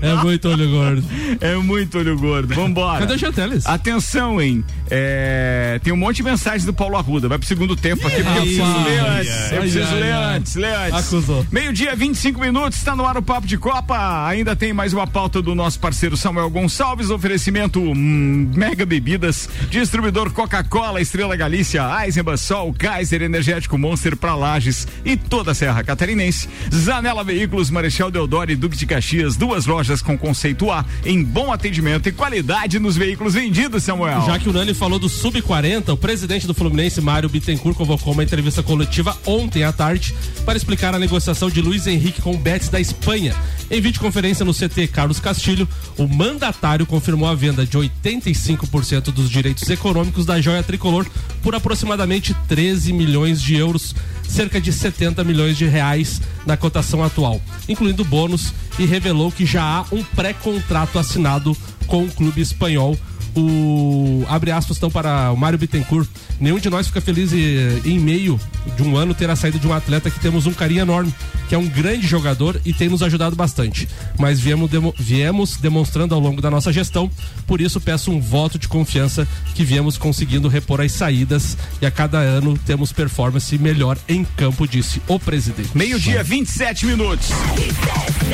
É 0.00 0.14
muito 0.14 0.48
olho 0.48 0.70
gordo. 0.70 1.04
É 1.40 1.54
muito 1.56 1.98
olho 1.98 2.18
gordo. 2.18 2.54
Vambora. 2.54 3.00
Cadê 3.00 3.14
o 3.14 3.18
Chanteles? 3.18 3.66
Atenção, 3.66 4.40
hein? 4.40 4.64
É, 4.90 5.80
tem 5.82 5.92
um 5.92 5.96
monte 5.96 6.16
de 6.16 6.22
mensagens 6.22 6.64
do 6.64 6.72
Paulo 6.72 6.96
Arruda. 6.96 7.28
Vai 7.28 7.38
pro 7.38 7.46
segundo 7.46 7.76
tempo 7.76 8.06
aqui, 8.06 8.22
porque 8.22 8.38
eu 8.38 8.42
preciso 8.42 8.84
ler 8.84 9.00
antes. 9.00 9.52
Eu 9.52 9.60
preciso 9.60 9.94
ler 9.94 10.12
antes, 10.12 10.54
ler 10.54 10.74
antes. 10.74 11.06
Acusou. 11.06 11.46
Meio-dia, 11.50 11.94
25 11.94 12.40
minutos, 12.40 12.78
está 12.78 12.94
no 12.94 13.04
ar 13.06 13.16
o 13.16 13.22
Papo 13.22 13.46
de 13.46 13.58
Copa. 13.58 14.26
Ainda 14.26 14.54
tem 14.54 14.72
mais 14.72 14.92
uma 14.92 15.06
pauta 15.06 15.42
do 15.42 15.54
nosso 15.54 15.78
parceiro 15.78 16.16
Samuel 16.16 16.50
Gonçalves. 16.50 17.10
Oferecimento 17.10 17.80
hum, 17.80 18.50
Mega 18.54 18.86
Bebidas, 18.86 19.48
distribuidor 19.70 20.30
Coca-Cola, 20.30 21.00
Estrela 21.00 21.36
Galícia, 21.36 21.82
Eisenbahn 22.04 22.36
Sol, 22.36 22.72
Kaiser 22.72 23.22
Energético 23.22 23.76
Monster 23.76 24.16
para 24.16 24.34
Lages 24.34 24.86
e 25.04 25.16
toda 25.16 25.50
a 25.50 25.54
Serra 25.54 25.82
Catarinense. 25.82 26.48
Zanela 26.72 27.24
Veículos, 27.24 27.70
Marechal 27.70 28.10
Deodoro 28.10 28.50
e 28.50 28.56
Duque 28.56 28.76
de 28.76 28.86
Caxias, 28.86 29.36
duas 29.36 29.65
lojas 29.66 30.00
com 30.00 30.16
conceito 30.16 30.70
A 30.70 30.84
em 31.04 31.22
bom 31.22 31.52
atendimento 31.52 32.08
e 32.08 32.12
qualidade 32.12 32.78
nos 32.78 32.96
veículos 32.96 33.34
vendidos, 33.34 33.82
Samuel. 33.82 34.24
Já 34.26 34.38
que 34.38 34.48
o 34.48 34.52
Nani 34.52 34.74
falou 34.74 34.98
do 34.98 35.08
Sub-40, 35.08 35.92
o 35.92 35.96
presidente 35.96 36.46
do 36.46 36.54
Fluminense, 36.54 37.00
Mário 37.00 37.28
Bittencourt, 37.28 37.76
convocou 37.76 38.12
uma 38.12 38.24
entrevista 38.24 38.62
coletiva 38.62 39.16
ontem 39.26 39.64
à 39.64 39.72
tarde 39.72 40.14
para 40.44 40.56
explicar 40.56 40.94
a 40.94 40.98
negociação 40.98 41.50
de 41.50 41.60
Luiz 41.60 41.86
Henrique 41.86 42.22
com 42.22 42.34
o 42.34 42.38
Betis 42.38 42.68
da 42.68 42.80
Espanha. 42.80 43.34
Em 43.70 43.80
videoconferência 43.80 44.44
no 44.44 44.54
CT 44.54 44.88
Carlos 44.88 45.18
Castilho, 45.18 45.68
o 45.98 46.06
mandatário 46.06 46.86
confirmou 46.86 47.28
a 47.28 47.34
venda 47.34 47.66
de 47.66 47.76
85% 47.76 49.12
dos 49.12 49.28
direitos 49.28 49.68
econômicos 49.68 50.24
da 50.24 50.40
joia 50.40 50.62
tricolor 50.62 51.06
por 51.42 51.54
aproximadamente 51.54 52.34
13 52.48 52.92
milhões 52.92 53.42
de 53.42 53.56
euros, 53.56 53.94
cerca 54.28 54.60
de 54.60 54.72
70 54.72 55.22
milhões 55.24 55.56
de 55.56 55.66
reais 55.66 56.20
na 56.44 56.56
cotação 56.56 57.02
atual, 57.02 57.40
incluindo 57.68 58.04
bônus, 58.04 58.52
e 58.78 58.84
revelou 58.84 59.32
que 59.32 59.46
já 59.46 59.62
há 59.62 59.84
um 59.94 60.02
pré-contrato 60.02 60.98
assinado 60.98 61.56
com 61.86 62.04
o 62.04 62.10
clube 62.10 62.40
espanhol 62.40 62.96
o 63.40 64.24
abre 64.28 64.50
aspas 64.50 64.76
então 64.76 64.90
para 64.90 65.30
o 65.32 65.36
Mário 65.36 65.58
Bittencourt. 65.58 66.08
Nenhum 66.40 66.58
de 66.58 66.68
nós 66.70 66.86
fica 66.86 67.00
feliz 67.00 67.32
em, 67.32 67.80
em 67.84 67.98
meio 67.98 68.38
de 68.76 68.82
um 68.82 68.96
ano 68.96 69.14
ter 69.14 69.28
a 69.30 69.36
saída 69.36 69.58
de 69.58 69.66
um 69.66 69.72
atleta 69.72 70.10
que 70.10 70.20
temos 70.20 70.46
um 70.46 70.52
carinho 70.52 70.80
enorme, 70.82 71.14
que 71.48 71.54
é 71.54 71.58
um 71.58 71.66
grande 71.66 72.06
jogador 72.06 72.60
e 72.64 72.72
tem 72.72 72.88
nos 72.88 73.02
ajudado 73.02 73.34
bastante. 73.36 73.88
Mas 74.18 74.38
viemos, 74.40 74.70
demo- 74.70 74.94
viemos 74.98 75.56
demonstrando 75.56 76.14
ao 76.14 76.20
longo 76.20 76.40
da 76.42 76.50
nossa 76.50 76.72
gestão, 76.72 77.10
por 77.46 77.60
isso 77.60 77.80
peço 77.80 78.10
um 78.10 78.20
voto 78.20 78.58
de 78.58 78.68
confiança 78.68 79.26
que 79.54 79.64
viemos 79.64 79.96
conseguindo 79.96 80.48
repor 80.48 80.80
as 80.80 80.92
saídas 80.92 81.56
e 81.80 81.86
a 81.86 81.90
cada 81.90 82.18
ano 82.18 82.58
temos 82.66 82.92
performance 82.92 83.56
melhor 83.58 83.96
em 84.08 84.24
campo, 84.36 84.66
disse 84.66 85.00
o 85.08 85.18
presidente. 85.18 85.70
Meio-dia, 85.74 86.22
27 86.22 86.86
minutos. 86.86 87.28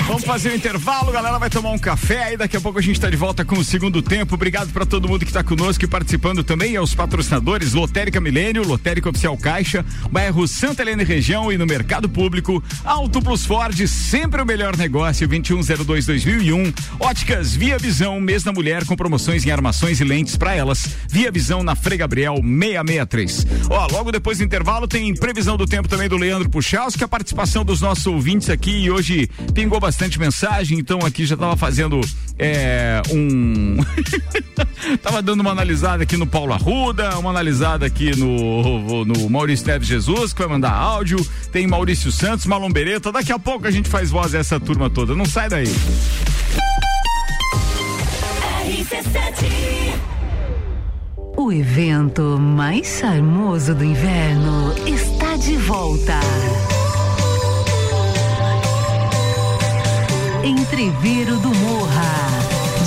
Vamos 0.06 0.24
fazer 0.24 0.50
o 0.50 0.54
intervalo, 0.56 1.12
galera 1.12 1.38
vai 1.38 1.50
tomar 1.50 1.70
um 1.70 1.78
café 1.78 2.32
e 2.34 2.36
daqui 2.36 2.56
a 2.56 2.60
pouco 2.60 2.78
a 2.78 2.82
gente 2.82 2.96
está 2.96 3.08
de 3.10 3.16
volta 3.16 3.44
com 3.44 3.56
o 3.58 3.64
segundo 3.64 4.02
tempo. 4.02 4.34
Obrigado 4.34 4.70
para 4.72 4.84
todo 4.92 5.08
mundo 5.08 5.20
que 5.20 5.30
está 5.30 5.42
conosco 5.42 5.82
e 5.82 5.88
participando 5.88 6.44
também, 6.44 6.76
aos 6.76 6.94
patrocinadores 6.94 7.72
Lotérica 7.72 8.20
Milênio, 8.20 8.62
Lotérica 8.62 9.08
Oficial 9.08 9.34
Caixa, 9.38 9.82
bairro 10.10 10.46
Santa 10.46 10.82
Helena 10.82 11.00
e 11.00 11.06
Região 11.06 11.50
e 11.50 11.56
no 11.56 11.64
Mercado 11.64 12.10
Público, 12.10 12.62
Auto 12.84 13.22
Plus 13.22 13.46
Ford, 13.46 13.74
sempre 13.86 14.42
o 14.42 14.44
melhor 14.44 14.76
negócio, 14.76 15.26
2102-2001, 15.26 16.74
Óticas 17.00 17.56
Via 17.56 17.78
Visão, 17.78 18.20
mês 18.20 18.42
da 18.42 18.52
mulher 18.52 18.84
com 18.84 18.94
promoções 18.94 19.46
em 19.46 19.50
armações 19.50 19.98
e 19.98 20.04
lentes 20.04 20.36
para 20.36 20.54
elas, 20.54 20.86
Via 21.08 21.30
Visão 21.30 21.62
na 21.62 21.74
Frei 21.74 21.96
Gabriel 21.96 22.34
663. 22.34 23.46
Ó, 23.70 23.86
logo 23.90 24.12
depois 24.12 24.36
do 24.36 24.44
intervalo 24.44 24.86
tem 24.86 25.14
previsão 25.14 25.56
do 25.56 25.64
tempo 25.64 25.88
também 25.88 26.06
do 26.06 26.18
Leandro 26.18 26.50
Puchalski, 26.50 27.02
a 27.02 27.08
participação 27.08 27.64
dos 27.64 27.80
nossos 27.80 28.06
ouvintes 28.06 28.50
aqui 28.50 28.84
e 28.84 28.90
hoje 28.90 29.26
pingou 29.54 29.80
bastante 29.80 30.18
mensagem, 30.18 30.78
então 30.78 30.98
aqui 30.98 31.24
já 31.24 31.34
tava 31.34 31.56
fazendo 31.56 31.98
é, 32.38 33.00
um. 33.10 33.78
tava 35.02 35.22
dando 35.22 35.40
uma 35.40 35.50
analisada 35.50 36.02
aqui 36.02 36.16
no 36.16 36.26
Paulo 36.26 36.52
Arruda, 36.52 37.18
uma 37.18 37.30
analisada 37.30 37.86
aqui 37.86 38.16
no, 38.16 39.04
no 39.04 39.30
Maurício 39.30 39.66
Neves 39.66 39.88
Jesus, 39.88 40.32
que 40.32 40.40
vai 40.40 40.48
mandar 40.48 40.72
áudio. 40.72 41.18
Tem 41.50 41.66
Maurício 41.66 42.10
Santos, 42.10 42.46
Malombereta. 42.46 43.12
Daqui 43.12 43.32
a 43.32 43.38
pouco 43.38 43.66
a 43.66 43.70
gente 43.70 43.88
faz 43.88 44.10
voz 44.10 44.34
essa 44.34 44.58
turma 44.58 44.90
toda. 44.90 45.14
Não 45.14 45.24
sai 45.24 45.48
daí. 45.48 45.68
O 51.36 51.50
evento 51.50 52.38
mais 52.38 52.98
charmoso 53.00 53.74
do 53.74 53.84
inverno 53.84 54.74
está 54.86 55.36
de 55.36 55.56
volta. 55.56 56.20
Entreveiro 60.44 61.36
do 61.38 61.54
Morra. 61.54 62.41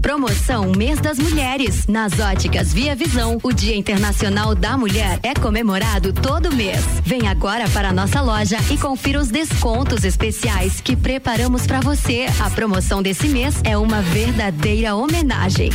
Promoção 0.00 0.72
Mês 0.72 0.98
das 0.98 1.18
Mulheres. 1.18 1.86
Nas 1.86 2.18
óticas 2.18 2.72
Via 2.72 2.96
Visão, 2.96 3.38
o 3.42 3.52
Dia 3.52 3.76
Internacional 3.76 4.54
da 4.54 4.76
Mulher 4.76 5.20
é 5.22 5.34
comemorado 5.34 6.12
todo 6.12 6.54
mês. 6.54 6.80
Vem 7.04 7.28
agora 7.28 7.68
para 7.68 7.90
a 7.90 7.92
nossa 7.92 8.20
loja 8.20 8.56
e 8.70 8.78
confira 8.78 9.20
os 9.20 9.28
descontos 9.28 10.04
especiais 10.04 10.80
que 10.80 10.96
preparamos 10.96 11.66
para 11.66 11.80
você. 11.80 12.26
A 12.40 12.50
promoção 12.50 13.02
desse 13.02 13.28
mês 13.28 13.60
é 13.62 13.76
uma 13.76 14.00
verdadeira 14.00 14.94
homenagem. 14.94 15.70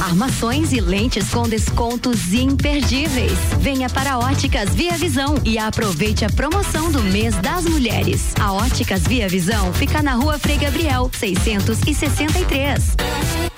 Armações 0.00 0.72
e 0.72 0.80
lentes 0.80 1.28
com 1.30 1.48
descontos 1.48 2.32
imperdíveis. 2.32 3.32
Venha 3.60 3.90
para 3.90 4.18
Óticas 4.18 4.70
Via 4.70 4.96
Visão 4.96 5.34
e 5.44 5.58
aproveite 5.58 6.24
a 6.24 6.30
promoção 6.30 6.90
do 6.90 7.02
mês 7.02 7.34
das 7.36 7.64
mulheres. 7.64 8.32
A 8.40 8.52
Óticas 8.52 9.02
Via 9.02 9.28
Visão 9.28 9.72
fica 9.72 10.02
na 10.02 10.14
rua 10.14 10.38
Frei 10.38 10.56
Gabriel, 10.56 11.10
663. 11.12 13.57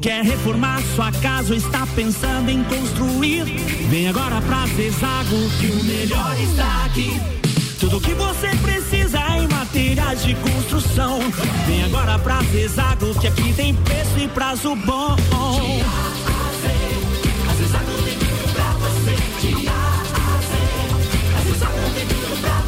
Quer 0.00 0.24
reformar 0.24 0.80
sua 0.96 1.12
casa 1.12 1.52
ou 1.52 1.58
está 1.58 1.86
pensando 1.94 2.48
em 2.48 2.64
construir? 2.64 3.44
Vem 3.90 4.08
agora 4.08 4.40
pra 4.40 4.66
Zezago 4.68 5.36
que 5.60 5.66
o 5.66 5.84
melhor 5.84 6.40
está 6.40 6.86
aqui. 6.86 7.20
Tudo 7.78 8.00
que 8.00 8.14
você 8.14 8.48
precisa 8.62 9.18
em 9.36 9.46
materiais 9.46 10.24
de 10.24 10.34
construção. 10.36 11.18
Vem 11.66 11.84
agora 11.84 12.18
pra 12.18 12.40
Zezago 12.44 13.14
que 13.20 13.26
aqui 13.26 13.52
tem 13.52 13.74
preço 13.74 14.18
e 14.18 14.26
prazo 14.28 14.74
bom. 14.74 15.16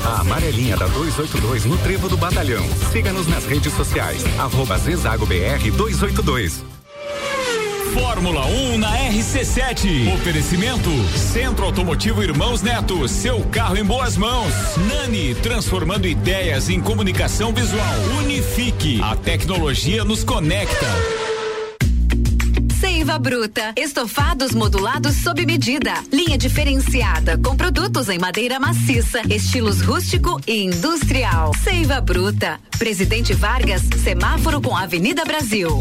A 0.05 0.21
amarelinha 0.21 0.77
da 0.77 0.87
282 0.89 1.65
no 1.65 1.79
Trevo 1.79 2.11
do 2.11 2.17
Batalhão. 2.19 2.65
Siga-nos 2.91 3.27
nas 3.27 3.47
redes 3.47 3.73
sociais. 3.73 4.23
Arroba 4.39 4.77
Zezago 4.77 5.25
BR 5.25 5.71
282. 5.75 6.82
Fórmula 7.93 8.47
1 8.47 8.73
um 8.73 8.79
na 8.79 8.91
RC7. 9.11 10.15
Oferecimento 10.15 10.91
Centro 11.17 11.67
Automotivo 11.67 12.23
Irmãos 12.23 12.63
Neto, 12.63 13.07
seu 13.07 13.41
carro 13.45 13.77
em 13.77 13.85
boas 13.85 14.17
mãos. 14.17 14.53
Nani, 14.89 15.35
transformando 15.35 16.07
ideias 16.07 16.71
em 16.71 16.81
comunicação 16.81 17.53
visual. 17.53 17.95
Unifique, 18.19 19.01
a 19.03 19.15
tecnologia 19.15 20.05
nos 20.05 20.25
conecta. 20.25 20.87
Seiva 22.81 23.19
Bruta. 23.19 23.75
Estofados 23.77 24.53
modulados 24.53 25.17
sob 25.17 25.45
medida. 25.45 25.93
Linha 26.11 26.39
diferenciada 26.39 27.37
com 27.37 27.55
produtos 27.57 28.09
em 28.09 28.19
madeira 28.19 28.59
maciça, 28.59 29.21
estilos 29.29 29.83
rústico 29.83 30.41
e 30.47 30.63
industrial. 30.63 31.53
Seiva 31.63 32.01
Bruta. 32.01 32.59
Presidente 32.79 33.35
Vargas, 33.35 33.83
semáforo 34.03 34.63
com 34.63 34.77
Avenida 34.77 35.25
Brasil. 35.25 35.81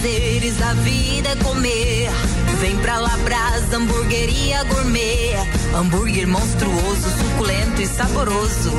prazeres 0.00 0.56
da 0.56 0.72
vida 0.74 1.28
é 1.28 1.36
comer. 1.36 2.10
Vem 2.58 2.76
pra 2.78 2.98
Labrasa, 2.98 3.76
hamburgueria 3.76 4.64
gourmet. 4.64 5.36
Hambúrguer 5.74 6.26
monstruoso, 6.26 7.10
suculento 7.18 7.82
e 7.82 7.86
saboroso. 7.86 8.72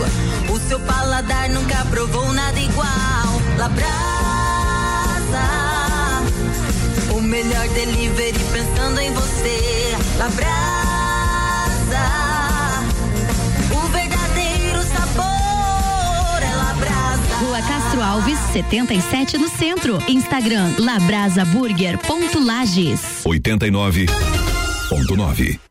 O 0.49 0.59
seu 0.67 0.79
paladar 0.79 1.49
nunca 1.49 1.85
provou 1.85 2.33
nada 2.33 2.59
igual. 2.59 2.87
Labrasa, 3.57 3.91
o 7.15 7.21
melhor 7.21 7.67
delivery 7.69 8.39
pensando 8.51 8.99
em 8.99 9.13
você. 9.13 9.95
Labrasa, 10.17 10.71
Castro 17.67 18.01
Alves, 18.01 18.39
77 18.53 19.37
no 19.37 19.47
centro. 19.47 19.99
Instagram 20.07 20.73
labrasaburger.lages. 20.77 23.21
89.9. 23.23 25.70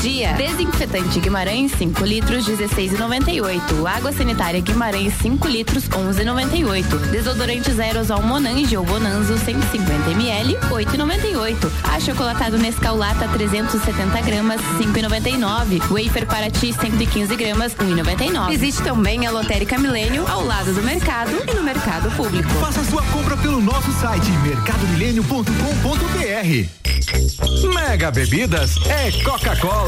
dia. 0.00 0.32
Desinfetante 0.34 1.20
Guimarães 1.20 1.72
5 1.72 2.04
litros 2.04 2.46
16,98. 2.46 3.86
Água 3.86 4.12
sanitária 4.12 4.60
Guimarães 4.60 5.14
5 5.20 5.48
litros 5.48 5.88
11,98. 5.88 6.84
Desodorante 7.10 7.70
Aerosol 7.80 8.22
Monange 8.22 8.76
ou 8.76 8.84
Bonanzo 8.84 9.36
150 9.38 10.10
ml 10.10 10.56
8,98. 10.70 11.70
Achocolatado 11.94 12.58
Nescau 12.58 12.96
Lata 12.96 13.28
370 13.28 14.20
gramas 14.22 14.60
5,99. 14.78 15.80
Wafer 15.88 16.26
Paraty 16.26 16.72
115 16.72 17.36
gramas 17.36 17.74
1,99. 17.74 18.52
Existe 18.52 18.82
também 18.82 19.26
a 19.26 19.30
Lotérica 19.30 19.78
Milênio 19.78 20.26
ao 20.28 20.44
lado 20.44 20.72
do 20.72 20.82
mercado 20.82 21.30
e 21.50 21.54
no 21.54 21.62
mercado 21.62 22.10
público. 22.12 22.48
Faça 22.60 22.84
sua 22.84 23.02
compra 23.04 23.36
pelo 23.36 23.60
nosso 23.60 23.92
site 24.00 24.30
mercadomilênio.com.br. 24.42 26.78
Mega 27.74 28.10
Bebidas 28.10 28.76
é 28.86 29.10
Coca-Cola. 29.22 29.87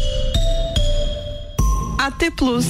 AT 1.97 2.31
Plus. 2.35 2.65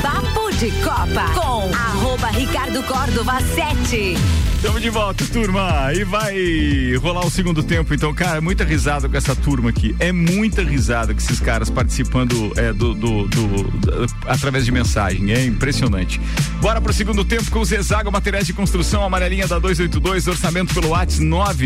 Papo 0.00 0.50
de 0.56 0.70
Copa 0.82 1.24
com 1.34 1.70
arroba 1.74 2.28
Ricardo 2.28 2.82
Córdova 2.84 3.40
7. 3.40 4.51
Estamos 4.62 4.80
de 4.80 4.90
volta, 4.90 5.24
turma. 5.26 5.92
E 5.92 6.04
vai 6.04 6.94
rolar 7.02 7.26
o 7.26 7.30
segundo 7.32 7.64
tempo. 7.64 7.92
Então, 7.92 8.14
cara, 8.14 8.40
muita 8.40 8.62
risada 8.62 9.08
com 9.08 9.16
essa 9.16 9.34
turma 9.34 9.70
aqui. 9.70 9.92
É 9.98 10.12
muita 10.12 10.62
risada 10.62 11.12
com 11.12 11.18
esses 11.18 11.40
caras 11.40 11.68
participando 11.68 12.52
é, 12.56 12.72
do, 12.72 12.94
do, 12.94 13.26
do, 13.26 13.46
do- 13.64 14.06
através 14.24 14.64
de 14.64 14.70
mensagem. 14.70 15.32
É 15.32 15.44
impressionante. 15.44 16.20
Bora 16.60 16.80
pro 16.80 16.92
segundo 16.92 17.24
tempo 17.24 17.50
com 17.50 17.58
o 17.58 17.64
Zezago 17.64 18.12
Materiais 18.12 18.46
de 18.46 18.52
Construção, 18.52 19.02
amarelinha 19.02 19.48
da 19.48 19.58
282, 19.58 20.28
orçamento 20.28 20.72
pelo 20.72 20.90
WhatsApp 20.90 21.24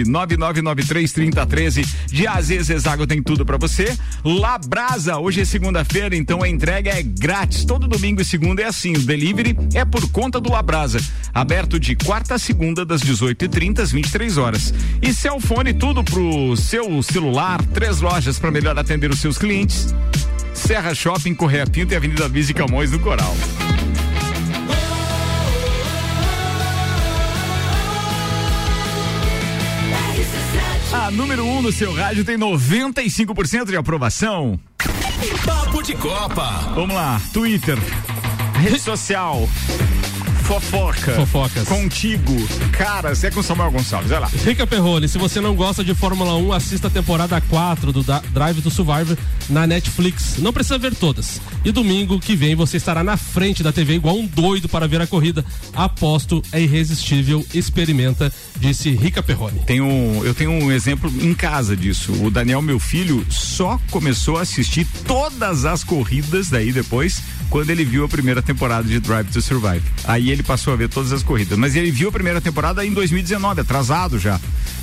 999933013. 0.08 1.86
De 2.06 2.26
AZ 2.26 2.46
Zezago 2.46 3.06
tem 3.06 3.22
tudo 3.22 3.44
pra 3.44 3.58
você. 3.58 3.94
Labrasa, 4.24 5.18
hoje 5.18 5.42
é 5.42 5.44
segunda-feira, 5.44 6.16
então 6.16 6.42
a 6.42 6.48
entrega 6.48 6.92
é 6.98 7.02
grátis. 7.02 7.62
Todo 7.66 7.86
domingo 7.86 8.22
e 8.22 8.24
segunda 8.24 8.62
é 8.62 8.64
assim. 8.64 8.94
O 8.94 9.00
delivery 9.00 9.54
é 9.74 9.84
por 9.84 10.08
conta 10.10 10.40
do 10.40 10.50
Labrasa. 10.50 10.98
Aberto 11.34 11.78
de 11.78 11.94
quarta 11.94 12.36
a 12.36 12.38
segunda, 12.38 12.85
das 12.86 13.02
18h30 13.02 13.80
às 13.80 13.92
23 13.92 14.38
horas. 14.38 14.72
E 15.02 15.12
Celfone, 15.12 15.74
tudo 15.74 16.02
pro 16.02 16.56
seu 16.56 17.02
celular. 17.02 17.62
Três 17.66 18.00
lojas 18.00 18.38
para 18.38 18.50
melhor 18.50 18.78
atender 18.78 19.10
os 19.10 19.20
seus 19.20 19.36
clientes. 19.36 19.94
Serra 20.54 20.94
Shopping, 20.94 21.34
Correia 21.34 21.66
Pinto 21.66 21.92
e 21.92 21.96
Avenida 21.96 22.26
Luiz 22.26 22.48
e 22.48 22.54
Camões 22.54 22.90
do 22.90 22.98
Coral. 22.98 23.36
A 30.92 31.10
número 31.10 31.44
1 31.44 31.58
um 31.58 31.62
no 31.62 31.70
seu 31.70 31.92
rádio 31.92 32.24
tem 32.24 32.36
95% 32.38 33.66
de 33.66 33.76
aprovação. 33.76 34.58
Papo 35.44 35.82
de 35.82 35.94
Copa. 35.94 36.72
Vamos 36.74 36.94
lá, 36.94 37.20
Twitter, 37.32 37.78
rede 38.60 38.80
social. 38.80 39.48
Fofoca. 40.46 41.12
Fofocas. 41.12 41.66
Contigo. 41.68 42.32
Cara, 42.70 43.14
você 43.14 43.26
é 43.26 43.30
com 43.32 43.42
Samuel 43.42 43.72
Gonçalves. 43.72 44.10
Vai 44.10 44.20
lá. 44.20 44.30
Rica 44.44 44.64
Perrone, 44.64 45.08
se 45.08 45.18
você 45.18 45.40
não 45.40 45.56
gosta 45.56 45.82
de 45.82 45.92
Fórmula 45.92 46.36
1, 46.36 46.52
assista 46.52 46.86
a 46.86 46.90
temporada 46.90 47.40
4 47.40 47.92
do 47.92 48.02
Da- 48.04 48.22
Drive 48.32 48.62
to 48.62 48.70
Survivor 48.70 49.16
na 49.50 49.66
Netflix. 49.66 50.36
Não 50.38 50.52
precisa 50.52 50.78
ver 50.78 50.94
todas. 50.94 51.40
E 51.64 51.72
domingo 51.72 52.20
que 52.20 52.36
vem 52.36 52.54
você 52.54 52.76
estará 52.76 53.02
na 53.02 53.16
frente 53.16 53.60
da 53.64 53.72
TV 53.72 53.94
igual 53.94 54.16
um 54.16 54.24
doido 54.26 54.68
para 54.68 54.86
ver 54.86 55.00
a 55.00 55.06
corrida. 55.06 55.44
Aposto 55.74 56.40
é 56.52 56.60
irresistível. 56.60 57.44
Experimenta, 57.52 58.32
disse 58.60 58.90
Rica 58.90 59.22
Perrone. 59.24 59.60
Tenho, 59.66 60.22
eu 60.24 60.32
tenho 60.32 60.52
um 60.52 60.70
exemplo 60.70 61.12
em 61.20 61.34
casa 61.34 61.76
disso. 61.76 62.12
O 62.24 62.30
Daniel, 62.30 62.62
meu 62.62 62.78
filho, 62.78 63.26
só 63.28 63.80
começou 63.90 64.38
a 64.38 64.42
assistir 64.42 64.86
todas 65.08 65.64
as 65.64 65.82
corridas 65.82 66.48
daí 66.50 66.72
depois, 66.72 67.20
quando 67.50 67.70
ele 67.70 67.84
viu 67.84 68.04
a 68.04 68.08
primeira 68.08 68.40
temporada 68.40 68.86
de 68.86 69.00
Drive 69.00 69.26
to 69.32 69.42
Survive. 69.42 69.82
Aí 70.04 70.30
ele 70.30 70.35
passou 70.42 70.72
a 70.72 70.76
ver 70.76 70.88
todas 70.88 71.12
as 71.12 71.22
corridas. 71.22 71.58
Mas 71.58 71.74
ele 71.74 71.90
viu 71.90 72.08
a 72.08 72.12
primeira 72.12 72.40
temporada 72.40 72.84
em 72.84 72.92
2019, 72.92 73.60
atrasado 73.60 74.18
já. 74.18 74.40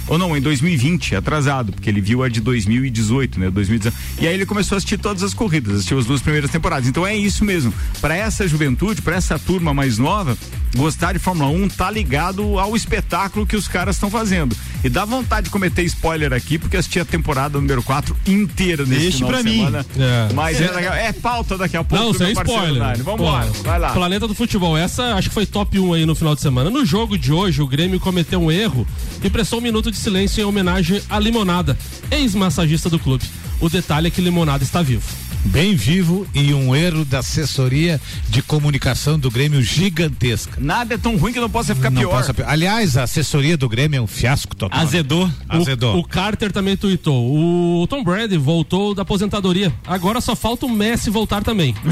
Ou 0.08 0.18
não, 0.18 0.36
em 0.36 0.42
2020, 0.42 1.16
atrasado, 1.16 1.72
porque 1.72 1.90
ele 1.90 2.02
viu 2.02 2.24
a 2.24 2.30
de 2.30 2.42
2018, 2.42 3.40
né? 3.40 3.50
2019. 3.50 3.96
E 4.22 4.28
aí 4.28 4.34
ele 4.34 4.46
começou 4.46 4.76
a 4.76 4.78
assistir 4.78 4.98
todas 4.98 5.24
as 5.24 5.34
corridas, 5.34 5.76
assistiu 5.76 5.98
as 5.98 6.06
duas 6.06 6.22
primeiras 6.22 6.52
temporadas. 6.52 6.88
Então 6.88 7.06
é 7.06 7.16
isso 7.16 7.46
mesmo. 7.46 7.74
Para 8.02 8.16
essa 8.16 8.48
juventude, 8.48 9.02
para 9.02 9.16
essa 9.16 9.40
turma 9.40 9.74
mais 9.74 9.98
nova, 9.98 10.38
gostar 10.76 11.14
de 11.14 11.20
Fórmula 11.20 11.50
1 11.50 11.70
tá 11.70 11.90
ligado 11.90 12.60
ao 12.60 12.76
espetáculo 12.76 13.46
que 13.46 13.56
os 13.56 13.68
caras 13.68 13.96
estão 13.96 14.10
fazendo. 14.10 14.56
E 14.84 14.90
dá 14.90 15.06
vontade 15.06 15.46
de 15.46 15.50
cometer 15.50 15.84
spoiler 15.84 16.34
aqui, 16.34 16.58
porque 16.58 16.76
assisti 16.76 17.00
a 17.00 17.06
temporada 17.06 17.58
número 17.60 17.82
4 17.82 18.16
inteira 18.28 18.86
nesse 18.86 19.02
Deixe 19.02 19.18
final 19.18 19.30
pra 19.30 19.42
de 19.42 19.50
mim. 19.50 19.58
semana. 19.58 19.86
É. 19.98 20.34
Mas 20.34 20.60
é, 20.60 20.72
legal. 20.72 20.94
é 20.94 21.14
pauta 21.14 21.58
daqui 21.58 21.78
a 21.78 21.84
pouco. 21.84 22.04
Não, 22.04 22.12
meu 22.12 22.34
parceiro 22.34 22.62
spoiler. 22.66 23.04
Vambora, 23.04 23.48
Pô, 23.48 23.64
vai 23.64 23.80
lá. 23.80 23.92
Planeta 23.92 24.28
do 24.28 24.36
Futebol, 24.36 24.78
essa 24.78 25.16
acho 25.16 25.30
que 25.30 25.34
foi 25.34 25.46
top 25.46 25.80
1 25.80 25.94
aí 25.94 26.06
no 26.06 26.14
final 26.16 26.36
de 26.36 26.42
semana. 26.42 26.70
No 26.70 26.86
jogo 26.86 27.18
de 27.18 27.32
hoje, 27.32 27.62
o 27.62 27.68
Grêmio 27.68 28.00
cometeu 28.00 28.42
um 28.42 28.52
erro 28.52 28.86
e 29.24 29.30
prestou 29.30 29.60
um 29.60 29.62
minuto 29.62 29.90
de 29.94 30.00
silêncio 30.00 30.42
em 30.42 30.46
homenagem 30.46 31.02
à 31.10 31.20
Limonada, 31.20 31.78
ex-massagista 32.12 32.90
do 32.90 33.00
clube. 33.00 33.24
O 33.64 33.70
detalhe 33.70 34.08
é 34.08 34.12
que 34.12 34.20
Limonada 34.20 34.62
está 34.62 34.82
vivo. 34.82 35.08
Bem 35.46 35.74
vivo 35.76 36.26
e 36.34 36.54
um 36.54 36.74
erro 36.76 37.04
da 37.06 37.20
assessoria 37.20 38.00
de 38.30 38.42
comunicação 38.42 39.18
do 39.20 39.30
Grêmio 39.32 39.62
gigantesca. 39.62 40.54
Nada 40.58 40.96
é 40.96 40.98
tão 40.98 41.16
ruim 41.18 41.32
que 41.34 41.40
não 41.40 41.50
possa 41.50 41.74
ficar 41.76 41.90
Não 41.90 42.02
pior. 42.02 42.12
possa- 42.12 42.34
aliás, 42.46 42.96
a 42.98 43.04
assessoria 43.04 43.58
do 43.58 43.68
Grêmio 43.70 43.98
é 43.98 44.02
um 44.02 44.08
fiasco 44.08 44.54
total. 44.56 44.80
Azedou. 44.80 45.30
Azedou. 45.48 45.96
O, 45.96 46.00
o 46.00 46.04
Carter 46.06 46.52
também 46.52 46.76
tuitou. 46.78 47.82
O 47.82 47.88
Tom 47.88 48.04
Brady 48.04 48.38
voltou 48.38 48.94
da 48.96 49.02
aposentadoria. 49.04 49.74
Agora 49.88 50.20
só 50.22 50.36
falta 50.36 50.66
o 50.66 50.70
Messi 50.70 51.10
voltar 51.10 51.42
também. 51.44 51.74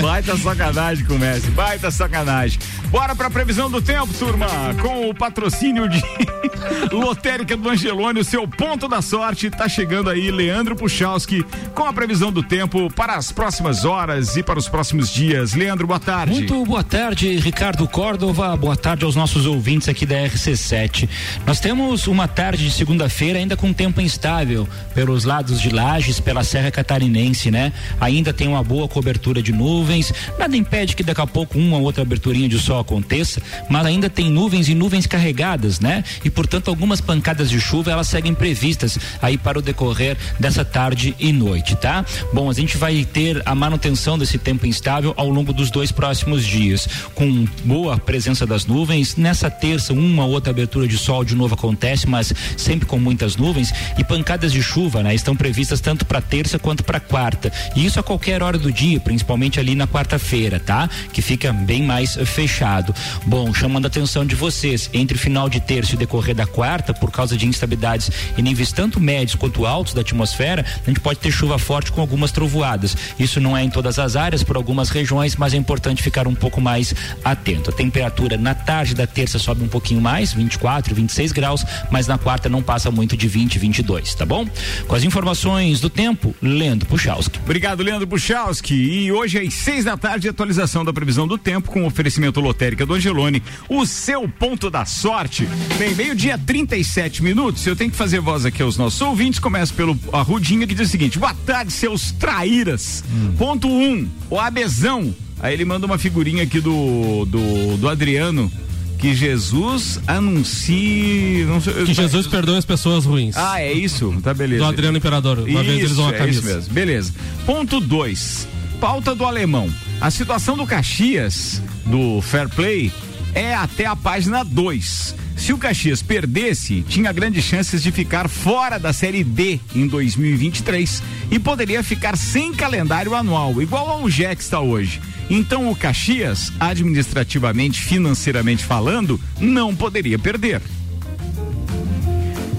Baita 0.00 0.36
sacanagem 0.36 1.04
com 1.04 1.14
o 1.14 1.18
Messi, 1.18 1.50
baita 1.50 1.90
sacanagem. 1.90 2.58
Bora 2.90 3.14
pra 3.14 3.30
previsão 3.30 3.70
do 3.70 3.80
tempo, 3.80 4.12
turma, 4.14 4.46
com 4.80 5.08
o 5.08 5.14
patrocínio 5.14 5.88
de 5.88 6.02
Lotérica 6.92 7.56
do 7.56 7.68
Angelone, 7.68 8.20
o 8.20 8.24
seu 8.24 8.46
ponto 8.48 8.88
da 8.88 9.00
sorte. 9.02 9.29
Tá 9.30 9.68
chegando 9.68 10.10
aí 10.10 10.28
Leandro 10.28 10.74
Puchalski 10.74 11.46
com 11.72 11.84
a 11.84 11.92
previsão 11.92 12.32
do 12.32 12.42
tempo 12.42 12.92
para 12.92 13.14
as 13.14 13.30
próximas 13.30 13.84
horas 13.84 14.36
e 14.36 14.42
para 14.42 14.58
os 14.58 14.68
próximos 14.68 15.08
dias. 15.08 15.54
Leandro, 15.54 15.86
boa 15.86 16.00
tarde. 16.00 16.32
Muito 16.32 16.64
boa 16.64 16.82
tarde, 16.82 17.36
Ricardo 17.36 17.86
Córdova. 17.86 18.56
Boa 18.56 18.76
tarde 18.76 19.04
aos 19.04 19.14
nossos 19.14 19.46
ouvintes 19.46 19.88
aqui 19.88 20.04
da 20.04 20.16
RC7. 20.16 21.08
Nós 21.46 21.60
temos 21.60 22.08
uma 22.08 22.26
tarde 22.26 22.64
de 22.64 22.72
segunda-feira 22.72 23.38
ainda 23.38 23.56
com 23.56 23.72
tempo 23.72 24.00
instável 24.00 24.68
pelos 24.96 25.22
lados 25.22 25.60
de 25.60 25.70
Lages, 25.70 26.18
pela 26.18 26.42
Serra 26.42 26.72
Catarinense, 26.72 27.52
né? 27.52 27.72
Ainda 28.00 28.32
tem 28.32 28.48
uma 28.48 28.64
boa 28.64 28.88
cobertura 28.88 29.40
de 29.40 29.52
nuvens. 29.52 30.12
Nada 30.40 30.56
impede 30.56 30.96
que 30.96 31.04
daqui 31.04 31.20
a 31.20 31.26
pouco 31.26 31.56
uma 31.56 31.76
ou 31.76 31.84
outra 31.84 32.02
aberturinha 32.02 32.48
de 32.48 32.58
sol 32.58 32.80
aconteça, 32.80 33.40
mas 33.68 33.86
ainda 33.86 34.10
tem 34.10 34.28
nuvens 34.28 34.68
e 34.68 34.74
nuvens 34.74 35.06
carregadas, 35.06 35.78
né? 35.78 36.02
E 36.24 36.30
portanto 36.30 36.66
algumas 36.66 37.00
pancadas 37.00 37.48
de 37.48 37.60
chuva 37.60 37.92
elas 37.92 38.08
seguem 38.08 38.34
previstas 38.34 38.98
aí 39.20 39.36
para 39.36 39.58
o 39.58 39.62
decorrer 39.62 40.16
dessa 40.38 40.64
tarde 40.64 41.14
e 41.18 41.32
noite, 41.32 41.76
tá? 41.76 42.04
Bom, 42.32 42.50
a 42.50 42.52
gente 42.52 42.76
vai 42.76 43.04
ter 43.04 43.42
a 43.44 43.54
manutenção 43.54 44.18
desse 44.18 44.38
tempo 44.38 44.66
instável 44.66 45.14
ao 45.16 45.28
longo 45.28 45.52
dos 45.52 45.70
dois 45.70 45.92
próximos 45.92 46.44
dias, 46.44 46.88
com 47.14 47.46
boa 47.64 47.98
presença 47.98 48.46
das 48.46 48.66
nuvens. 48.66 49.16
Nessa 49.16 49.50
terça, 49.50 49.92
uma 49.92 50.24
ou 50.24 50.32
outra 50.32 50.50
abertura 50.50 50.86
de 50.86 50.96
sol 50.98 51.24
de 51.24 51.34
novo 51.34 51.54
acontece, 51.54 52.06
mas 52.06 52.32
sempre 52.56 52.86
com 52.86 52.98
muitas 52.98 53.36
nuvens 53.36 53.72
e 53.98 54.04
pancadas 54.04 54.52
de 54.52 54.62
chuva, 54.62 55.02
né? 55.02 55.14
Estão 55.14 55.36
previstas 55.36 55.80
tanto 55.80 56.04
para 56.04 56.20
terça 56.20 56.58
quanto 56.58 56.84
para 56.84 57.00
quarta. 57.00 57.52
E 57.74 57.84
isso 57.84 57.98
a 57.98 58.02
qualquer 58.02 58.42
hora 58.42 58.58
do 58.58 58.72
dia, 58.72 59.00
principalmente 59.00 59.58
ali 59.58 59.74
na 59.74 59.86
quarta-feira, 59.86 60.60
tá? 60.60 60.88
Que 61.12 61.22
fica 61.22 61.52
bem 61.52 61.82
mais 61.82 62.14
fechado. 62.24 62.94
Bom, 63.26 63.52
chamando 63.52 63.86
a 63.86 63.88
atenção 63.88 64.24
de 64.24 64.34
vocês, 64.34 64.90
entre 64.92 65.18
final 65.18 65.48
de 65.48 65.60
terça 65.60 65.94
e 65.94 65.98
decorrer 65.98 66.34
da 66.34 66.46
quarta, 66.46 66.92
por 66.92 67.10
causa 67.10 67.36
de 67.36 67.46
instabilidades 67.46 68.10
em 68.36 68.42
níveis 68.42 68.72
tanto 68.72 68.99
médios 69.00 69.34
quanto 69.34 69.66
altos 69.66 69.94
da 69.94 70.00
atmosfera, 70.00 70.64
a 70.84 70.88
gente 70.88 71.00
pode 71.00 71.18
ter 71.18 71.30
chuva 71.30 71.58
forte 71.58 71.92
com 71.92 72.00
algumas 72.00 72.32
trovoadas. 72.32 72.96
Isso 73.18 73.40
não 73.40 73.56
é 73.56 73.62
em 73.62 73.70
todas 73.70 73.98
as 73.98 74.16
áreas, 74.16 74.42
por 74.42 74.56
algumas 74.56 74.90
regiões, 74.90 75.36
mas 75.36 75.54
é 75.54 75.56
importante 75.56 76.02
ficar 76.02 76.26
um 76.26 76.34
pouco 76.34 76.60
mais 76.60 76.94
atento. 77.24 77.70
A 77.70 77.72
temperatura 77.72 78.36
na 78.36 78.54
tarde 78.54 78.94
da 78.94 79.06
terça 79.06 79.38
sobe 79.38 79.62
um 79.62 79.68
pouquinho 79.68 80.00
mais, 80.00 80.32
24, 80.32 80.94
26 80.94 81.32
graus, 81.32 81.64
mas 81.90 82.06
na 82.06 82.18
quarta 82.18 82.48
não 82.48 82.62
passa 82.62 82.90
muito 82.90 83.16
de 83.16 83.28
20, 83.28 83.58
22, 83.58 84.14
tá 84.14 84.26
bom? 84.26 84.46
Com 84.86 84.94
as 84.94 85.04
informações 85.04 85.80
do 85.80 85.88
tempo, 85.88 86.34
Leandro 86.42 86.88
Puchalski. 86.88 87.38
Obrigado, 87.42 87.82
Leandro 87.82 88.06
Puchalski. 88.06 88.74
E 88.74 89.12
hoje 89.12 89.38
às 89.38 89.54
seis 89.54 89.84
da 89.84 89.96
tarde, 89.96 90.28
atualização 90.28 90.84
da 90.84 90.92
previsão 90.92 91.26
do 91.26 91.38
tempo 91.38 91.70
com 91.70 91.86
oferecimento 91.86 92.40
lotérica 92.40 92.84
do 92.84 92.94
Angelone. 92.94 93.42
O 93.68 93.86
seu 93.86 94.28
ponto 94.28 94.70
da 94.70 94.84
sorte. 94.84 95.48
Bem, 95.78 95.94
meio-dia 95.94 96.38
37 96.38 97.22
minutos. 97.22 97.66
Eu 97.66 97.76
tenho 97.76 97.90
que 97.90 97.96
fazer 97.96 98.20
voz 98.20 98.44
aqui 98.44 98.62
aos 98.62 98.76
nossos 98.76 98.89
ouvintes. 98.98 99.38
Começo 99.38 99.74
pelo 99.74 99.98
a 100.12 100.22
Rudinha 100.22 100.66
que 100.66 100.74
diz 100.74 100.88
o 100.88 100.90
seguinte: 100.90 101.18
boa 101.18 101.34
tarde, 101.34 101.72
seus 101.72 102.12
traíras. 102.12 103.04
Ponto 103.36 103.68
1, 103.68 103.70
um, 103.70 104.08
o 104.30 104.38
Abezão. 104.38 105.14
Aí 105.40 105.54
ele 105.54 105.64
manda 105.64 105.86
uma 105.86 105.98
figurinha 105.98 106.42
aqui 106.42 106.60
do, 106.60 107.24
do, 107.26 107.76
do 107.76 107.88
Adriano. 107.88 108.50
Que 108.98 109.14
Jesus 109.14 109.98
anuncie. 110.06 111.46
Sei, 111.62 111.84
Que 111.86 111.94
Jesus 111.94 112.26
perdoe 112.26 112.58
as 112.58 112.66
pessoas 112.66 113.06
ruins. 113.06 113.34
Ah, 113.34 113.58
é 113.58 113.72
isso? 113.72 114.14
Tá 114.22 114.34
beleza. 114.34 114.62
Do 114.62 114.68
Adriano 114.68 114.98
Imperador. 114.98 115.38
Uma 115.38 115.62
vez 115.62 115.78
eles 115.78 115.96
vão 115.96 116.08
a 116.08 116.14
é 116.14 116.18
camisa. 116.18 116.38
isso 116.40 116.48
mesmo. 116.48 116.74
Beleza. 116.74 117.14
Ponto 117.46 117.80
2. 117.80 118.46
Pauta 118.78 119.14
do 119.14 119.24
alemão. 119.24 119.72
A 120.02 120.10
situação 120.10 120.54
do 120.54 120.66
Caxias, 120.66 121.62
do 121.86 122.20
Fair 122.20 122.48
Play, 122.50 122.92
é 123.34 123.54
até 123.54 123.86
a 123.86 123.96
página 123.96 124.44
2. 124.44 125.14
Se 125.36 125.52
o 125.52 125.58
Caxias 125.58 126.02
perdesse, 126.02 126.82
tinha 126.82 127.10
grandes 127.12 127.44
chances 127.44 127.82
de 127.82 127.90
ficar 127.90 128.28
fora 128.28 128.78
da 128.78 128.92
Série 128.92 129.24
D 129.24 129.58
em 129.74 129.86
2023 129.86 131.02
e 131.30 131.38
poderia 131.38 131.82
ficar 131.82 132.16
sem 132.16 132.52
calendário 132.52 133.14
anual, 133.14 133.60
igual 133.62 133.88
ao 133.88 134.06
que 134.06 134.42
está 134.42 134.60
hoje. 134.60 135.00
Então 135.30 135.70
o 135.70 135.76
Caxias, 135.76 136.52
administrativamente, 136.60 137.80
financeiramente 137.80 138.64
falando, 138.64 139.18
não 139.40 139.74
poderia 139.74 140.18
perder. 140.18 140.60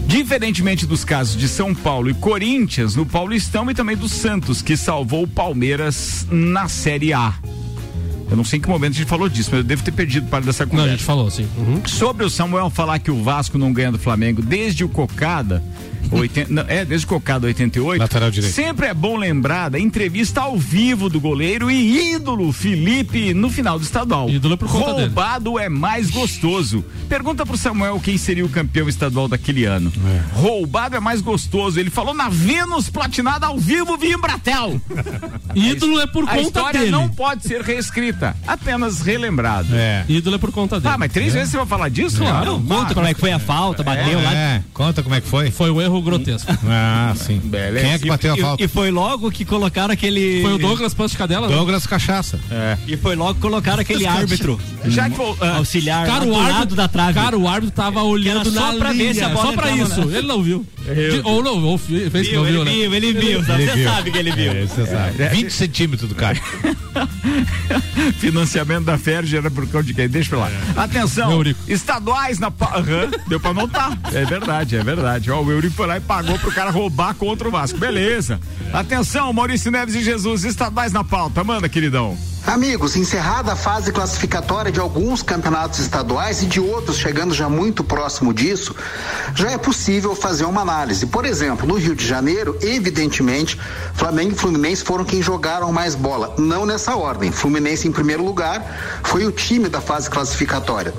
Diferentemente 0.07 0.85
dos 0.85 1.05
casos 1.05 1.37
de 1.37 1.47
São 1.47 1.73
Paulo 1.73 2.09
e 2.09 2.13
Corinthians 2.13 2.95
no 2.95 3.05
Paulistão 3.05 3.69
e 3.69 3.73
também 3.73 3.95
do 3.95 4.09
Santos, 4.09 4.61
que 4.61 4.75
salvou 4.75 5.23
o 5.23 5.27
Palmeiras 5.27 6.25
na 6.29 6.67
Série 6.67 7.13
A. 7.13 7.33
Eu 8.31 8.37
não 8.37 8.45
sei 8.45 8.59
em 8.59 8.61
que 8.61 8.69
momento 8.69 8.93
a 8.93 8.97
gente 8.97 9.07
falou 9.07 9.27
disso, 9.27 9.49
mas 9.51 9.59
eu 9.59 9.63
devo 9.63 9.83
ter 9.83 9.91
perdido 9.91 10.27
parte 10.27 10.45
dessa 10.45 10.65
conversa. 10.65 10.87
Não, 10.87 10.93
a 10.93 10.95
gente 10.95 11.05
falou, 11.05 11.29
sim. 11.29 11.45
Uhum. 11.57 11.85
Sobre 11.85 12.25
o 12.25 12.29
Samuel 12.29 12.69
falar 12.69 12.97
que 12.97 13.11
o 13.11 13.21
Vasco 13.21 13.57
não 13.57 13.73
ganha 13.73 13.91
do 13.91 13.99
Flamengo 13.99 14.41
desde 14.41 14.85
o 14.85 14.89
Cocada, 14.89 15.61
80, 16.11 16.53
não, 16.53 16.63
é, 16.67 16.83
desde 16.85 17.05
o 17.05 17.09
Cocada 17.09 17.47
88. 17.47 17.99
Lateral 18.01 18.31
direito. 18.31 18.53
Sempre 18.53 18.87
é 18.87 18.93
bom 18.93 19.15
lembrar 19.17 19.69
da 19.69 19.79
entrevista 19.79 20.41
ao 20.41 20.57
vivo 20.57 21.09
do 21.09 21.19
goleiro 21.19 21.69
e 21.71 22.13
ídolo 22.13 22.51
Felipe 22.51 23.33
no 23.33 23.49
final 23.49 23.77
do 23.77 23.83
estadual. 23.83 24.29
Ídolo 24.29 24.57
por 24.57 24.69
conta 24.69 24.93
dele. 24.93 25.05
Roubado 25.07 25.59
é 25.59 25.69
mais 25.69 26.09
gostoso. 26.09 26.83
Pergunta 27.07 27.45
pro 27.45 27.57
Samuel 27.57 27.99
quem 27.99 28.17
seria 28.17 28.45
o 28.45 28.49
campeão 28.49 28.87
estadual 28.89 29.27
daquele 29.27 29.65
ano. 29.65 29.91
Roubado 30.33 30.95
é 30.95 30.99
mais 30.99 31.21
gostoso. 31.21 31.79
Ele 31.79 31.89
falou 31.89 32.13
na 32.13 32.29
Vênus 32.29 32.89
platinada 32.89 33.47
ao 33.47 33.57
vivo 33.57 33.97
via 33.97 34.15
Embratel. 34.15 34.81
Ídolo 35.55 35.99
é 35.99 36.07
por 36.07 36.23
A 36.23 36.27
conta 36.27 36.41
história 36.41 36.79
dele. 36.79 36.91
não 36.91 37.09
pode 37.09 37.43
ser 37.43 37.61
reescrita, 37.61 38.35
apenas 38.47 39.01
relembrado. 39.01 39.75
É. 39.75 40.05
Ídolo 40.07 40.35
é 40.35 40.39
por 40.39 40.51
conta 40.51 40.79
dele. 40.79 40.93
Ah, 40.93 40.97
mas 40.97 41.11
três 41.11 41.33
vezes 41.33 41.49
você 41.51 41.57
vai 41.57 41.65
falar 41.65 41.89
disso? 41.89 42.17
Claro. 42.19 42.53
Não, 42.59 42.61
Conta 42.81 42.93
como 42.93 43.05
é 43.07 43.13
que 43.13 43.19
foi 43.19 43.31
a 43.31 43.39
falta, 43.39 43.83
bateu 43.83 44.21
lá. 44.21 44.33
É, 44.33 44.63
conta 44.73 45.03
como 45.03 45.13
é 45.15 45.21
que 45.21 45.27
foi. 45.27 45.51
Foi 45.51 45.69
um 45.69 45.81
erro 45.81 45.90
grotesco. 46.01 46.51
Ah, 46.67 47.13
sim. 47.15 47.39
Beleza. 47.43 47.83
Quem 47.85 47.93
é 47.93 47.99
que 47.99 48.07
bateu 48.07 48.33
a 48.33 48.37
E- 48.37 48.41
falta? 48.41 48.63
E, 48.63 48.67
foi 48.67 48.91
logo 48.91 49.31
que 49.31 49.43
colocaram 49.43 49.91
aquele. 49.93 50.41
Foi 50.43 50.53
o 50.53 50.57
Douglas 50.59 50.93
Pancho 50.93 51.13
de 51.13 51.17
Cadela? 51.17 51.47
né? 51.49 51.55
Douglas 51.55 51.85
Cachaça. 51.87 52.39
E 52.87 52.95
foi 52.95 53.15
logo 53.15 53.35
que 53.35 53.41
colocaram 53.41 53.81
aquele 53.81 54.05
árbitro. 54.05 54.59
Já 54.85 55.09
que 55.09 55.15
ah, 55.41 55.57
auxiliar 55.57 56.05
Cara, 56.05 56.25
o 56.25 56.39
árbitro, 56.39 56.75
da 56.75 56.87
trave. 56.87 57.13
cara, 57.13 57.37
o 57.37 57.47
árbitro 57.47 57.75
tava 57.75 58.03
olhando 58.03 58.51
só 58.51 58.71
na 58.73 58.77
pra 58.79 58.89
ver 58.91 58.97
linha, 58.97 59.13
se 59.13 59.23
a 59.23 59.29
bola 59.29 59.45
só 59.47 59.53
pra 59.53 59.71
isso. 59.71 60.05
na- 60.05 60.17
Ele 60.17 60.27
não 60.27 60.41
viu. 60.43 60.65
De- 60.85 61.21
ou 61.23 61.43
não, 61.43 61.63
ou 61.63 61.77
fez 61.77 62.09
que 62.09 62.09
viu, 62.31 62.35
não 62.39 62.45
viu, 62.45 62.61
ele 62.61 62.63
né? 62.63 62.71
viu, 62.71 62.93
ele 62.95 63.13
viu. 63.13 63.43
Você 63.43 63.51
Ele 63.53 63.71
viu. 63.71 63.89
sabe 63.89 64.11
que 64.11 64.17
ele 64.17 64.31
viu. 64.31 64.51
É, 64.51 64.65
você 64.65 64.85
sabe. 64.85 65.27
20 65.29 65.49
centímetros 65.51 66.09
do 66.09 66.15
cara. 66.15 66.39
Financiamento 68.19 68.85
da 68.85 68.97
Ferg 68.97 69.35
era 69.35 69.49
por 69.49 69.65
conta 69.67 69.83
de 69.83 69.93
quem? 69.93 70.07
Deixa 70.07 70.29
pra 70.29 70.39
lá. 70.39 70.51
Atenção, 70.75 71.31
Eurico. 71.31 71.59
estaduais 71.67 72.39
na. 72.39 72.51
deu 73.27 73.39
pra 73.39 73.51
anotar. 73.51 73.97
É 74.13 74.25
verdade, 74.25 74.75
é 74.75 74.83
verdade. 74.83 75.31
Ó, 75.31 75.41
o 75.41 75.51
Eurico 75.51 75.75
foi 75.81 75.87
lá 75.87 75.97
e 75.97 76.01
pagou 76.01 76.37
pro 76.37 76.51
cara 76.51 76.69
roubar 76.69 77.15
contra 77.15 77.47
o 77.47 77.51
Vasco. 77.51 77.79
Beleza. 77.79 78.39
Atenção, 78.71 79.33
Maurício 79.33 79.71
Neves 79.71 79.95
e 79.95 80.03
Jesus, 80.03 80.43
estaduais 80.43 80.93
na 80.93 81.03
pauta. 81.03 81.43
Manda, 81.43 81.67
queridão. 81.67 82.15
Amigos, 82.45 82.95
encerrada 82.95 83.53
a 83.53 83.55
fase 83.55 83.91
classificatória 83.91 84.71
de 84.71 84.79
alguns 84.79 85.21
campeonatos 85.21 85.79
estaduais 85.79 86.41
e 86.41 86.47
de 86.47 86.59
outros 86.59 86.97
chegando 86.97 87.33
já 87.33 87.47
muito 87.47 87.83
próximo 87.83 88.33
disso, 88.33 88.75
já 89.35 89.51
é 89.51 89.57
possível 89.57 90.15
fazer 90.15 90.45
uma 90.45 90.61
análise. 90.61 91.05
Por 91.05 91.23
exemplo, 91.23 91.67
no 91.67 91.75
Rio 91.75 91.95
de 91.95 92.05
Janeiro, 92.05 92.57
evidentemente, 92.61 93.59
Flamengo 93.93 94.31
e 94.31 94.35
Fluminense 94.35 94.83
foram 94.83 95.05
quem 95.05 95.21
jogaram 95.21 95.71
mais 95.71 95.93
bola. 95.93 96.33
Não 96.37 96.65
nessa 96.65 96.95
ordem. 96.95 97.31
Fluminense 97.31 97.87
em 97.87 97.91
primeiro 97.91 98.25
lugar 98.25 99.01
foi 99.03 99.25
o 99.25 99.31
time 99.31 99.69
da 99.69 99.79
fase 99.79 100.09
classificatória. 100.09 100.93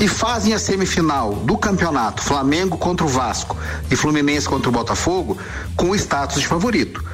E 0.00 0.08
fazem 0.08 0.54
a 0.54 0.58
semifinal 0.58 1.34
do 1.34 1.58
campeonato 1.58 2.22
Flamengo 2.22 2.78
contra 2.78 3.04
o 3.04 3.08
Vasco 3.08 3.56
e 3.90 3.94
Fluminense 3.94 4.48
contra 4.48 4.70
o 4.70 4.72
Botafogo 4.72 5.38
com 5.76 5.90
o 5.90 5.94
status 5.94 6.40
de 6.40 6.46
favorito. 6.46 7.04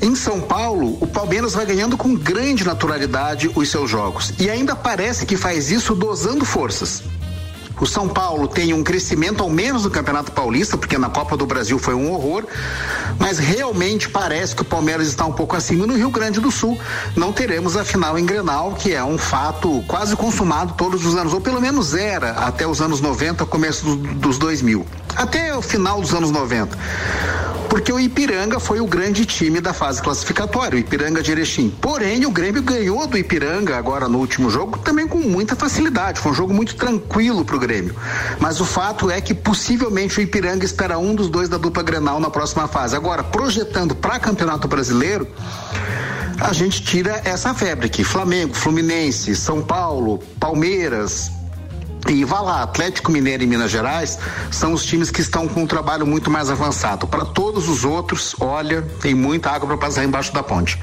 Em 0.00 0.14
São 0.14 0.40
Paulo, 0.40 0.96
o 1.00 1.06
Palmeiras 1.06 1.54
vai 1.54 1.66
ganhando 1.66 1.96
com 1.96 2.14
grande 2.14 2.64
naturalidade 2.64 3.50
os 3.54 3.68
seus 3.68 3.90
jogos 3.90 4.32
e 4.38 4.48
ainda 4.48 4.76
parece 4.76 5.26
que 5.26 5.36
faz 5.36 5.70
isso 5.70 5.94
dosando 5.94 6.44
forças. 6.44 7.02
O 7.80 7.86
São 7.86 8.08
Paulo 8.08 8.48
tem 8.48 8.74
um 8.74 8.82
crescimento 8.82 9.40
ao 9.40 9.48
menos 9.48 9.84
no 9.84 9.90
Campeonato 9.90 10.32
Paulista, 10.32 10.76
porque 10.76 10.98
na 10.98 11.08
Copa 11.08 11.36
do 11.36 11.46
Brasil 11.46 11.78
foi 11.78 11.94
um 11.94 12.10
horror, 12.12 12.44
mas 13.20 13.38
realmente 13.38 14.08
parece 14.08 14.54
que 14.56 14.62
o 14.62 14.64
Palmeiras 14.64 15.06
está 15.06 15.24
um 15.24 15.32
pouco 15.32 15.54
acima 15.54 15.86
no 15.86 15.94
Rio 15.96 16.10
Grande 16.10 16.40
do 16.40 16.50
Sul. 16.50 16.76
Não 17.14 17.32
teremos 17.32 17.76
a 17.76 17.84
final 17.84 18.18
em 18.18 18.26
Grenal, 18.26 18.72
que 18.72 18.92
é 18.92 19.04
um 19.04 19.16
fato 19.16 19.84
quase 19.86 20.16
consumado 20.16 20.74
todos 20.76 21.06
os 21.06 21.14
anos, 21.14 21.32
ou 21.32 21.40
pelo 21.40 21.60
menos 21.60 21.94
era 21.94 22.30
até 22.32 22.66
os 22.66 22.80
anos 22.80 23.00
90, 23.00 23.46
começo 23.46 23.84
do- 23.84 23.96
dos 24.14 24.38
2000. 24.38 24.84
Até 25.14 25.56
o 25.56 25.62
final 25.62 26.00
dos 26.00 26.12
anos 26.12 26.32
90 26.32 26.76
porque 27.68 27.92
o 27.92 28.00
Ipiranga 28.00 28.58
foi 28.58 28.80
o 28.80 28.86
grande 28.86 29.26
time 29.26 29.60
da 29.60 29.72
fase 29.72 30.02
classificatória, 30.02 30.76
o 30.76 30.80
Ipiranga 30.80 31.22
de 31.22 31.30
Erechim. 31.30 31.70
Porém, 31.80 32.24
o 32.24 32.30
Grêmio 32.30 32.62
ganhou 32.62 33.06
do 33.06 33.16
Ipiranga 33.16 33.76
agora 33.76 34.08
no 34.08 34.18
último 34.18 34.50
jogo 34.50 34.78
também 34.78 35.06
com 35.06 35.18
muita 35.18 35.54
facilidade. 35.54 36.20
Foi 36.20 36.32
um 36.32 36.34
jogo 36.34 36.54
muito 36.54 36.74
tranquilo 36.74 37.44
para 37.44 37.56
o 37.56 37.58
Grêmio. 37.58 37.94
Mas 38.40 38.60
o 38.60 38.64
fato 38.64 39.10
é 39.10 39.20
que 39.20 39.34
possivelmente 39.34 40.18
o 40.18 40.22
Ipiranga 40.22 40.64
espera 40.64 40.98
um 40.98 41.14
dos 41.14 41.28
dois 41.28 41.48
da 41.48 41.58
dupla 41.58 41.82
Grenal 41.82 42.18
na 42.18 42.30
próxima 42.30 42.66
fase. 42.66 42.96
Agora, 42.96 43.22
projetando 43.22 43.94
para 43.94 44.18
Campeonato 44.18 44.66
Brasileiro, 44.66 45.28
a 46.40 46.52
gente 46.52 46.82
tira 46.82 47.20
essa 47.24 47.52
febre 47.52 47.86
aqui. 47.86 48.04
Flamengo, 48.04 48.54
Fluminense, 48.54 49.34
São 49.34 49.60
Paulo, 49.62 50.20
Palmeiras, 50.40 51.30
e 52.06 52.24
vá 52.24 52.40
lá, 52.40 52.62
Atlético 52.62 53.10
Mineiro 53.12 53.42
e 53.42 53.46
Minas 53.46 53.70
Gerais 53.70 54.18
são 54.50 54.72
os 54.72 54.84
times 54.84 55.10
que 55.10 55.20
estão 55.20 55.46
com 55.48 55.62
um 55.62 55.66
trabalho 55.66 56.06
muito 56.06 56.30
mais 56.30 56.50
avançado. 56.50 57.06
Para 57.06 57.24
todos 57.24 57.68
os 57.68 57.84
outros, 57.84 58.34
olha, 58.40 58.82
tem 59.00 59.14
muita 59.14 59.50
água 59.50 59.68
para 59.68 59.76
passar 59.76 60.04
embaixo 60.04 60.32
da 60.32 60.42
ponte. 60.42 60.78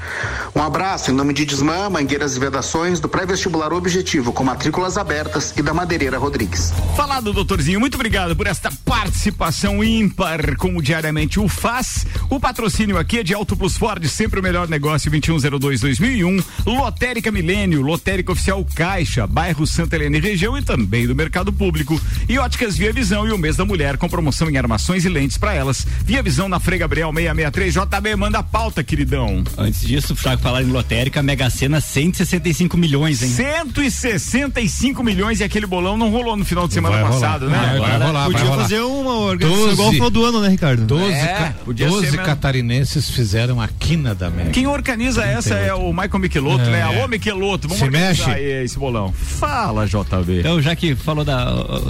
Um 0.54 0.62
abraço 0.62 1.10
em 1.10 1.14
nome 1.14 1.32
de 1.32 1.44
Desmã, 1.44 1.90
Mangueiras 1.90 2.36
e 2.36 2.40
Vedações, 2.40 3.00
do 3.00 3.08
pré-vestibular 3.08 3.72
Objetivo, 3.72 4.32
com 4.32 4.44
matrículas 4.44 4.96
abertas 4.96 5.52
e 5.56 5.62
da 5.62 5.74
Madeireira 5.74 6.16
Rodrigues. 6.16 6.72
Falado, 6.96 7.32
doutorzinho, 7.32 7.80
muito 7.80 7.96
obrigado 7.96 8.36
por 8.36 8.46
esta 8.46 8.70
participação 8.84 9.82
ímpar, 9.82 10.56
como 10.56 10.80
diariamente 10.80 11.40
o 11.40 11.48
faz. 11.48 12.06
O 12.30 12.38
patrocínio 12.38 12.98
aqui 12.98 13.18
é 13.18 13.22
de 13.24 13.34
Auto 13.34 13.56
Plus 13.56 13.76
Ford, 13.76 14.06
sempre 14.06 14.38
o 14.38 14.42
melhor 14.42 14.68
negócio, 14.68 15.10
2102-2001. 15.10 16.44
Lotérica 16.64 17.32
Milênio, 17.32 17.82
Lotérica 17.82 18.30
Oficial 18.30 18.64
Caixa, 18.76 19.26
bairro 19.26 19.66
Santa 19.66 19.96
Helena 19.96 20.18
e 20.18 20.20
região 20.20 20.56
e 20.56 20.62
também 20.62 21.06
do 21.06 21.15
mercado 21.16 21.52
público. 21.52 22.00
E 22.28 22.38
óticas 22.38 22.76
Via 22.76 22.92
Visão 22.92 23.26
e 23.26 23.32
o 23.32 23.38
mês 23.38 23.56
da 23.56 23.64
mulher 23.64 23.96
com 23.96 24.08
promoção 24.08 24.48
em 24.50 24.56
armações 24.56 25.04
e 25.04 25.08
lentes 25.08 25.36
para 25.38 25.54
elas. 25.54 25.86
Via 26.04 26.22
Visão 26.22 26.48
na 26.48 26.60
Frei 26.60 26.78
Gabriel 26.78 27.10
663. 27.12 27.74
JB, 27.74 28.16
manda 28.16 28.38
a 28.38 28.42
pauta, 28.42 28.82
queridão. 28.84 29.42
Antes 29.58 29.80
disso, 29.80 30.14
Fraco 30.14 30.42
falar 30.42 30.62
em 30.62 30.66
lotérica, 30.66 31.22
Mega 31.22 31.48
Sena 31.50 31.80
165 31.80 32.76
milhões, 32.76 33.22
hein? 33.22 33.30
165 33.30 35.02
milhões 35.02 35.40
e 35.40 35.44
aquele 35.44 35.66
bolão 35.66 35.96
não 35.96 36.10
rolou 36.10 36.36
no 36.36 36.44
final 36.44 36.66
de 36.68 36.74
semana 36.74 36.96
Vai 37.02 37.04
passado, 37.12 37.46
rolar. 37.46 37.72
né? 37.72 37.78
Vai 37.78 37.98
rolar, 37.98 38.12
vai 38.12 38.32
Podia 38.32 38.46
rolar. 38.48 38.62
fazer 38.62 38.80
uma 38.80 39.14
organização 39.16 39.64
12. 39.66 39.74
igual 39.74 39.92
foi 39.94 40.10
do 40.10 40.24
ano, 40.24 40.40
né, 40.40 40.48
Ricardo? 40.48 40.84
12, 40.84 41.12
É, 41.12 41.26
ca- 41.26 41.54
podia 41.64 41.88
12 41.88 42.06
ser 42.06 42.10
mesmo. 42.12 42.26
catarinenses 42.26 43.10
fizeram 43.10 43.60
a 43.60 43.68
quina 43.68 44.14
da 44.14 44.30
Mega. 44.30 44.50
Quem 44.50 44.66
organiza 44.66 45.24
essa 45.24 45.54
é 45.54 45.72
o 45.74 45.92
Michael 45.92 46.18
Michelotto, 46.18 46.64
É. 46.64 46.70
né? 46.70 46.82
Alô, 46.82 47.06
Michelotto, 47.08 47.68
vamos 47.68 47.78
Se 47.78 47.84
organizar 47.84 48.28
mexe. 48.28 48.30
aí 48.30 48.64
esse 48.64 48.78
bolão. 48.78 49.12
Fala, 49.12 49.86
JB. 49.86 50.40
Então, 50.40 50.60
já 50.60 50.74
que 50.74 50.95
falou 50.96 51.24
da, 51.24 51.44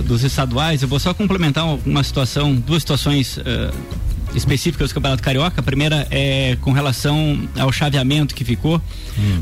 dos 0.05 0.23
estaduais, 0.25 0.83
eu 0.83 0.89
vou 0.89 0.99
só 0.99 1.13
complementar 1.15 1.65
uma 1.85 2.03
situação, 2.03 2.55
duas 2.55 2.83
situações 2.83 3.39
eh, 3.45 3.71
específicas 4.35 4.91
do 4.91 4.95
Campeonato 4.95 5.23
Carioca. 5.23 5.61
A 5.61 5.63
primeira 5.63 6.07
é 6.11 6.57
com 6.61 6.73
relação 6.73 7.49
ao 7.59 7.73
chaveamento 7.73 8.35
que 8.35 8.45
ficou, 8.45 8.81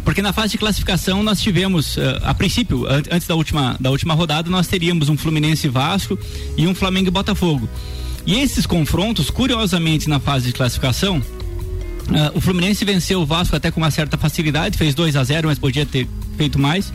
porque 0.04 0.22
na 0.22 0.32
fase 0.32 0.52
de 0.52 0.58
classificação 0.58 1.22
nós 1.22 1.40
tivemos, 1.40 1.96
eh, 1.98 2.20
a 2.22 2.32
princípio, 2.34 2.86
an- 2.86 3.02
antes 3.10 3.26
da 3.26 3.34
última, 3.34 3.76
da 3.80 3.90
última 3.90 4.14
rodada, 4.14 4.48
nós 4.50 4.66
teríamos 4.66 5.08
um 5.08 5.16
Fluminense 5.16 5.66
e 5.66 5.70
Vasco 5.70 6.18
e 6.56 6.66
um 6.66 6.74
Flamengo 6.74 7.08
e 7.08 7.10
Botafogo. 7.10 7.68
E 8.26 8.34
esses 8.40 8.64
confrontos, 8.66 9.28
curiosamente, 9.30 10.08
na 10.08 10.18
fase 10.20 10.46
de 10.46 10.52
classificação, 10.52 11.20
ah, 12.10 12.32
o 12.34 12.40
Fluminense 12.40 12.84
venceu 12.84 13.20
o 13.20 13.26
Vasco 13.26 13.56
até 13.56 13.70
com 13.70 13.80
uma 13.80 13.90
certa 13.90 14.16
facilidade, 14.16 14.78
fez 14.78 14.94
2 14.94 15.16
a 15.16 15.24
0 15.24 15.48
mas 15.48 15.58
podia 15.58 15.84
ter 15.84 16.06
feito 16.36 16.58
mais. 16.58 16.92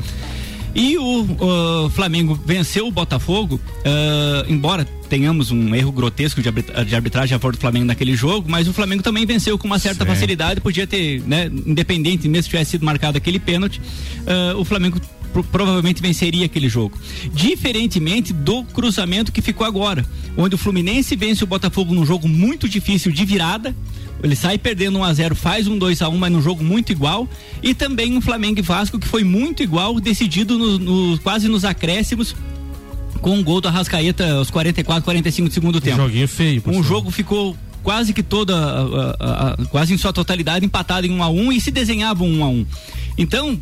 E 0.76 0.98
o 0.98 1.90
Flamengo 1.94 2.40
venceu 2.46 2.88
o 2.88 2.92
Botafogo, 2.92 3.60
ah, 3.86 4.46
embora 4.48 4.86
tenhamos 5.10 5.50
um 5.52 5.74
erro 5.74 5.92
grotesco 5.92 6.42
de, 6.42 6.48
arbitra- 6.48 6.86
de 6.86 6.96
arbitragem 6.96 7.36
a 7.36 7.40
favor 7.40 7.54
do 7.54 7.60
Flamengo 7.60 7.86
naquele 7.86 8.16
jogo, 8.16 8.48
mas 8.50 8.68
o 8.68 8.74
Flamengo 8.74 9.02
também 9.02 9.26
venceu 9.26 9.58
com 9.58 9.66
uma 9.66 9.80
certa 9.80 10.06
facilidade, 10.06 10.62
podia 10.62 10.86
ter, 10.86 11.22
né, 11.26 11.48
independente, 11.66 12.28
mesmo 12.30 12.44
se 12.44 12.50
tivesse 12.50 12.72
sido 12.72 12.86
marcado 12.86 13.18
aquele 13.18 13.40
pênalti, 13.40 13.82
ah, 14.28 14.56
o 14.58 14.64
Flamengo 14.64 15.02
pro- 15.34 15.44
provavelmente 15.44 16.00
venceria 16.02 16.46
aquele 16.46 16.70
jogo. 16.70 16.96
Diferentemente 17.34 18.32
do 18.32 18.64
cruzamento 18.66 19.32
que 19.32 19.42
ficou 19.42 19.66
agora, 19.66 20.06
onde 20.38 20.54
o 20.54 20.58
Fluminense 20.58 21.16
vence 21.16 21.44
o 21.44 21.48
Botafogo 21.48 21.94
num 21.94 22.06
jogo 22.06 22.28
muito 22.28 22.70
difícil 22.70 23.12
de 23.12 23.26
virada, 23.26 23.76
ele 24.24 24.36
sai 24.36 24.58
perdendo 24.58 25.00
1 25.00 25.04
a 25.04 25.14
0 25.14 25.36
faz 25.36 25.68
um 25.68 25.78
2 25.78 26.02
a 26.02 26.10
1 26.10 26.18
mas 26.18 26.32
num 26.32 26.42
jogo 26.42 26.64
muito 26.64 26.92
igual. 26.92 27.28
E 27.64 27.74
também 27.74 28.16
um 28.18 28.22
Flamengo 28.22 28.60
e 28.60 28.62
Vasco 28.62 28.98
que 29.00 29.08
foi 29.08 29.24
muito 29.24 29.64
igual, 29.64 30.00
decidido 30.00 30.58
no, 30.58 30.78
no- 30.80 31.20
quase 31.20 31.48
nos 31.48 31.64
acréscimos, 31.66 32.36
com 33.22 33.32
um 33.38 33.44
gol 33.44 33.60
do 33.62 33.68
Arrascaeta 33.68 34.32
aos 34.34 34.50
44, 34.50 35.04
45 35.04 35.48
do 35.50 35.54
segundo 35.54 35.82
tempo. 35.82 35.98
joguinho 35.98 36.28
feio, 36.28 36.64
Um 36.66 36.82
jogo 36.84 37.12
ficou 37.12 37.56
quase 37.84 38.14
que 38.14 38.22
toda, 38.24 38.56
a- 38.56 39.16
a- 39.20 39.50
a- 39.62 39.66
quase 39.68 39.94
em 39.94 39.98
sua 39.98 40.12
totalidade, 40.14 40.66
empatado 40.66 41.06
em 41.08 41.12
1 41.12 41.24
a 41.24 41.30
1 41.30 41.52
e 41.52 41.60
se 41.62 41.72
desenhava 41.72 42.24
um 42.24 42.40
1 42.40 42.44
a 42.44 42.50
1 42.50 42.66
Então, 43.18 43.60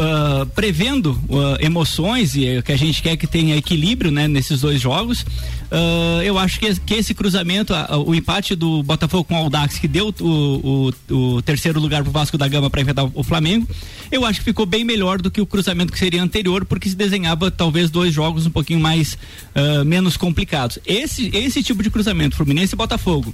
ah, 0.00 0.46
prevendo 0.54 1.20
ah, 1.30 1.58
emoções 1.60 2.34
e 2.34 2.46
eh, 2.46 2.62
que 2.62 2.72
a 2.72 2.76
gente 2.76 3.02
quer 3.02 3.16
que 3.16 3.26
tenha 3.26 3.54
equilíbrio 3.56 4.10
né, 4.10 4.26
nesses 4.26 4.60
dois 4.62 4.80
jogos, 4.80 5.24
ah, 5.70 6.20
eu 6.24 6.38
acho 6.38 6.58
que, 6.58 6.74
que 6.80 6.94
esse 6.94 7.12
cruzamento, 7.14 7.72
o 8.06 8.14
empate 8.14 8.54
do 8.54 8.82
Botafogo 8.82 9.24
com 9.24 9.34
o 9.34 9.38
Aldax, 9.38 9.78
que 9.78 9.86
deu 9.86 10.14
o, 10.20 10.92
o- 11.08 11.14
o 11.36 11.42
terceiro 11.42 11.78
lugar 11.78 12.02
pro 12.02 12.10
Vasco 12.10 12.36
da 12.38 12.48
Gama 12.48 12.70
para 12.70 12.80
enfrentar 12.80 13.04
o 13.14 13.22
Flamengo, 13.22 13.68
eu 14.10 14.24
acho 14.24 14.38
que 14.40 14.44
ficou 14.46 14.66
bem 14.66 14.82
melhor 14.84 15.20
do 15.20 15.30
que 15.30 15.40
o 15.40 15.46
cruzamento 15.46 15.92
que 15.92 15.98
seria 15.98 16.22
anterior, 16.22 16.64
porque 16.64 16.88
se 16.88 16.96
desenhava 16.96 17.50
talvez 17.50 17.90
dois 17.90 18.12
jogos 18.12 18.46
um 18.46 18.50
pouquinho 18.50 18.80
mais 18.80 19.16
menos 19.86 20.16
complicados. 20.16 20.78
Esse, 20.86 21.30
esse 21.36 21.62
tipo 21.62 21.82
de 21.82 21.90
cruzamento, 21.90 22.34
Fluminense 22.36 22.74
e 22.74 22.76
Botafogo, 22.76 23.32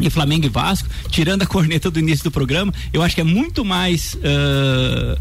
e 0.00 0.08
Flamengo 0.08 0.46
e 0.46 0.48
Vasco, 0.48 0.88
tirando 1.10 1.42
a 1.42 1.46
corneta 1.46 1.90
do 1.90 1.98
início 1.98 2.24
do 2.24 2.30
programa, 2.30 2.72
eu 2.92 3.02
acho 3.02 3.14
que 3.14 3.20
é 3.20 3.24
muito 3.24 3.62
mais 3.64 4.16
ah, 4.24 5.18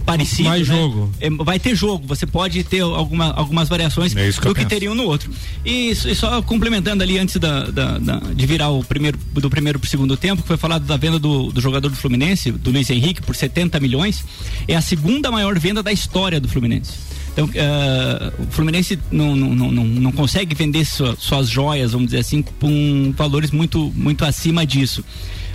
parecido. 0.00 0.48
Mais 0.48 0.68
né? 0.68 0.74
jogo. 0.76 1.10
É, 1.20 1.30
vai 1.30 1.58
ter 1.58 1.74
jogo, 1.74 2.06
você 2.06 2.26
pode 2.26 2.62
ter 2.64 2.80
alguma, 2.80 3.30
algumas 3.32 3.68
variações 3.68 4.14
É 4.16 4.30
que 4.32 4.40
do 4.40 4.48
que 4.48 4.54
penso. 4.54 4.68
teriam 4.68 4.94
no 4.94 5.04
outro. 5.04 5.30
E, 5.64 5.90
e 5.90 6.14
só 6.14 6.40
complementando 6.42 7.02
ali 7.02 7.18
antes 7.18 7.36
da, 7.36 7.64
da- 7.64 7.98
da- 7.98 8.18
de 8.34 8.46
virar 8.46 8.70
o 8.70 8.82
primeiro 8.84 9.18
do 9.34 9.48
primeiro 9.50 9.78
pro 9.78 9.88
segundo 9.88 10.16
tempo, 10.16 10.42
que 10.42 10.48
foi 10.48 10.56
falado 10.56 10.84
da 10.84 10.96
venda 10.96 11.18
do, 11.18 11.52
do 11.52 11.60
jogador 11.60 11.88
do 11.88 11.96
Fluminense, 11.96 12.50
do 12.50 12.70
Luiz 12.70 12.88
Henrique, 12.90 13.22
por 13.22 13.34
70 13.36 13.78
milhões, 13.80 14.24
é 14.66 14.74
a 14.74 14.80
segunda 14.80 15.30
maior 15.30 15.58
venda 15.58 15.82
da 15.82 15.92
história 15.92 16.40
do 16.40 16.48
Fluminense. 16.48 16.92
Então, 17.32 17.48
ah, 17.56 18.32
o 18.40 18.46
Fluminense 18.50 18.98
não, 19.10 19.36
não, 19.36 19.54
não, 19.54 19.70
não, 19.72 19.84
não 19.84 20.12
consegue 20.12 20.54
vender 20.54 20.84
sua- 20.84 21.16
suas 21.16 21.48
joias, 21.48 21.92
vamos 21.92 22.06
dizer 22.08 22.18
assim, 22.18 22.42
com 22.42 23.14
valores 23.16 23.50
muito, 23.52 23.92
muito 23.94 24.24
acima 24.24 24.66
disso. 24.66 25.04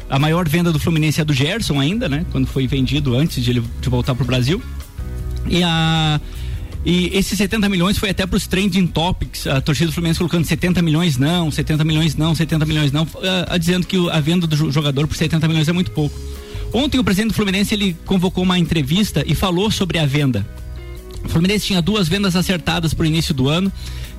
A 0.10 0.20
maior 0.20 0.48
venda 0.48 0.72
do 0.72 0.80
Fluminense 0.80 1.20
é 1.20 1.24
a 1.24 1.26
do 1.26 1.34
Gerson 1.34 1.80
ainda, 1.80 2.08
né? 2.08 2.26
Quando 2.32 2.46
foi 2.48 2.68
vendido 2.68 3.16
antes 3.16 3.44
de 3.44 3.50
ele 3.50 3.64
de 3.82 3.90
voltar 3.90 4.14
pro 4.16 4.26
Brasil. 4.26 4.62
E 5.48 5.64
a 5.64 6.20
e 6.88 7.10
esses 7.18 7.36
70 7.36 7.68
milhões 7.68 7.98
foi 7.98 8.12
até 8.12 8.28
para 8.28 8.38
os 8.38 8.46
trending 8.46 8.86
topics, 8.86 9.48
a 9.48 9.60
torcida 9.60 9.88
do 9.88 9.92
Fluminense 9.92 10.20
colocando 10.20 10.46
70 10.46 10.84
milhões 10.84 11.18
não, 11.18 11.50
70 11.50 11.84
milhões 11.84 12.16
não, 12.16 12.36
70 12.36 12.64
milhões 12.64 12.92
não, 12.92 13.08
ah, 13.50 13.58
dizendo 13.58 13.88
que 13.88 13.98
o- 13.98 14.08
a 14.12 14.20
venda 14.20 14.46
do 14.46 14.56
jo- 14.56 14.72
jogador 14.72 15.08
por 15.08 15.18
70 15.18 15.48
milhões 15.48 15.68
é 15.68 15.72
muito 15.72 15.90
pouco. 15.90 16.16
Ontem 16.72 17.00
o 17.00 17.04
presidente 17.04 17.30
do 17.32 17.34
Fluminense 17.34 17.74
ele 17.74 17.98
convocou 18.06 18.44
uma 18.44 18.60
entrevista 18.60 19.24
e 19.26 19.34
falou 19.34 19.72
sobre 19.72 19.98
a 19.98 20.06
venda. 20.06 20.46
O 21.24 21.30
Fluminense 21.30 21.66
tinha 21.66 21.82
duas 21.82 22.08
vendas 22.08 22.36
acertadas 22.36 22.94
para 22.94 23.02
o 23.02 23.08
início 23.08 23.34
do 23.34 23.50
ano, 23.50 23.72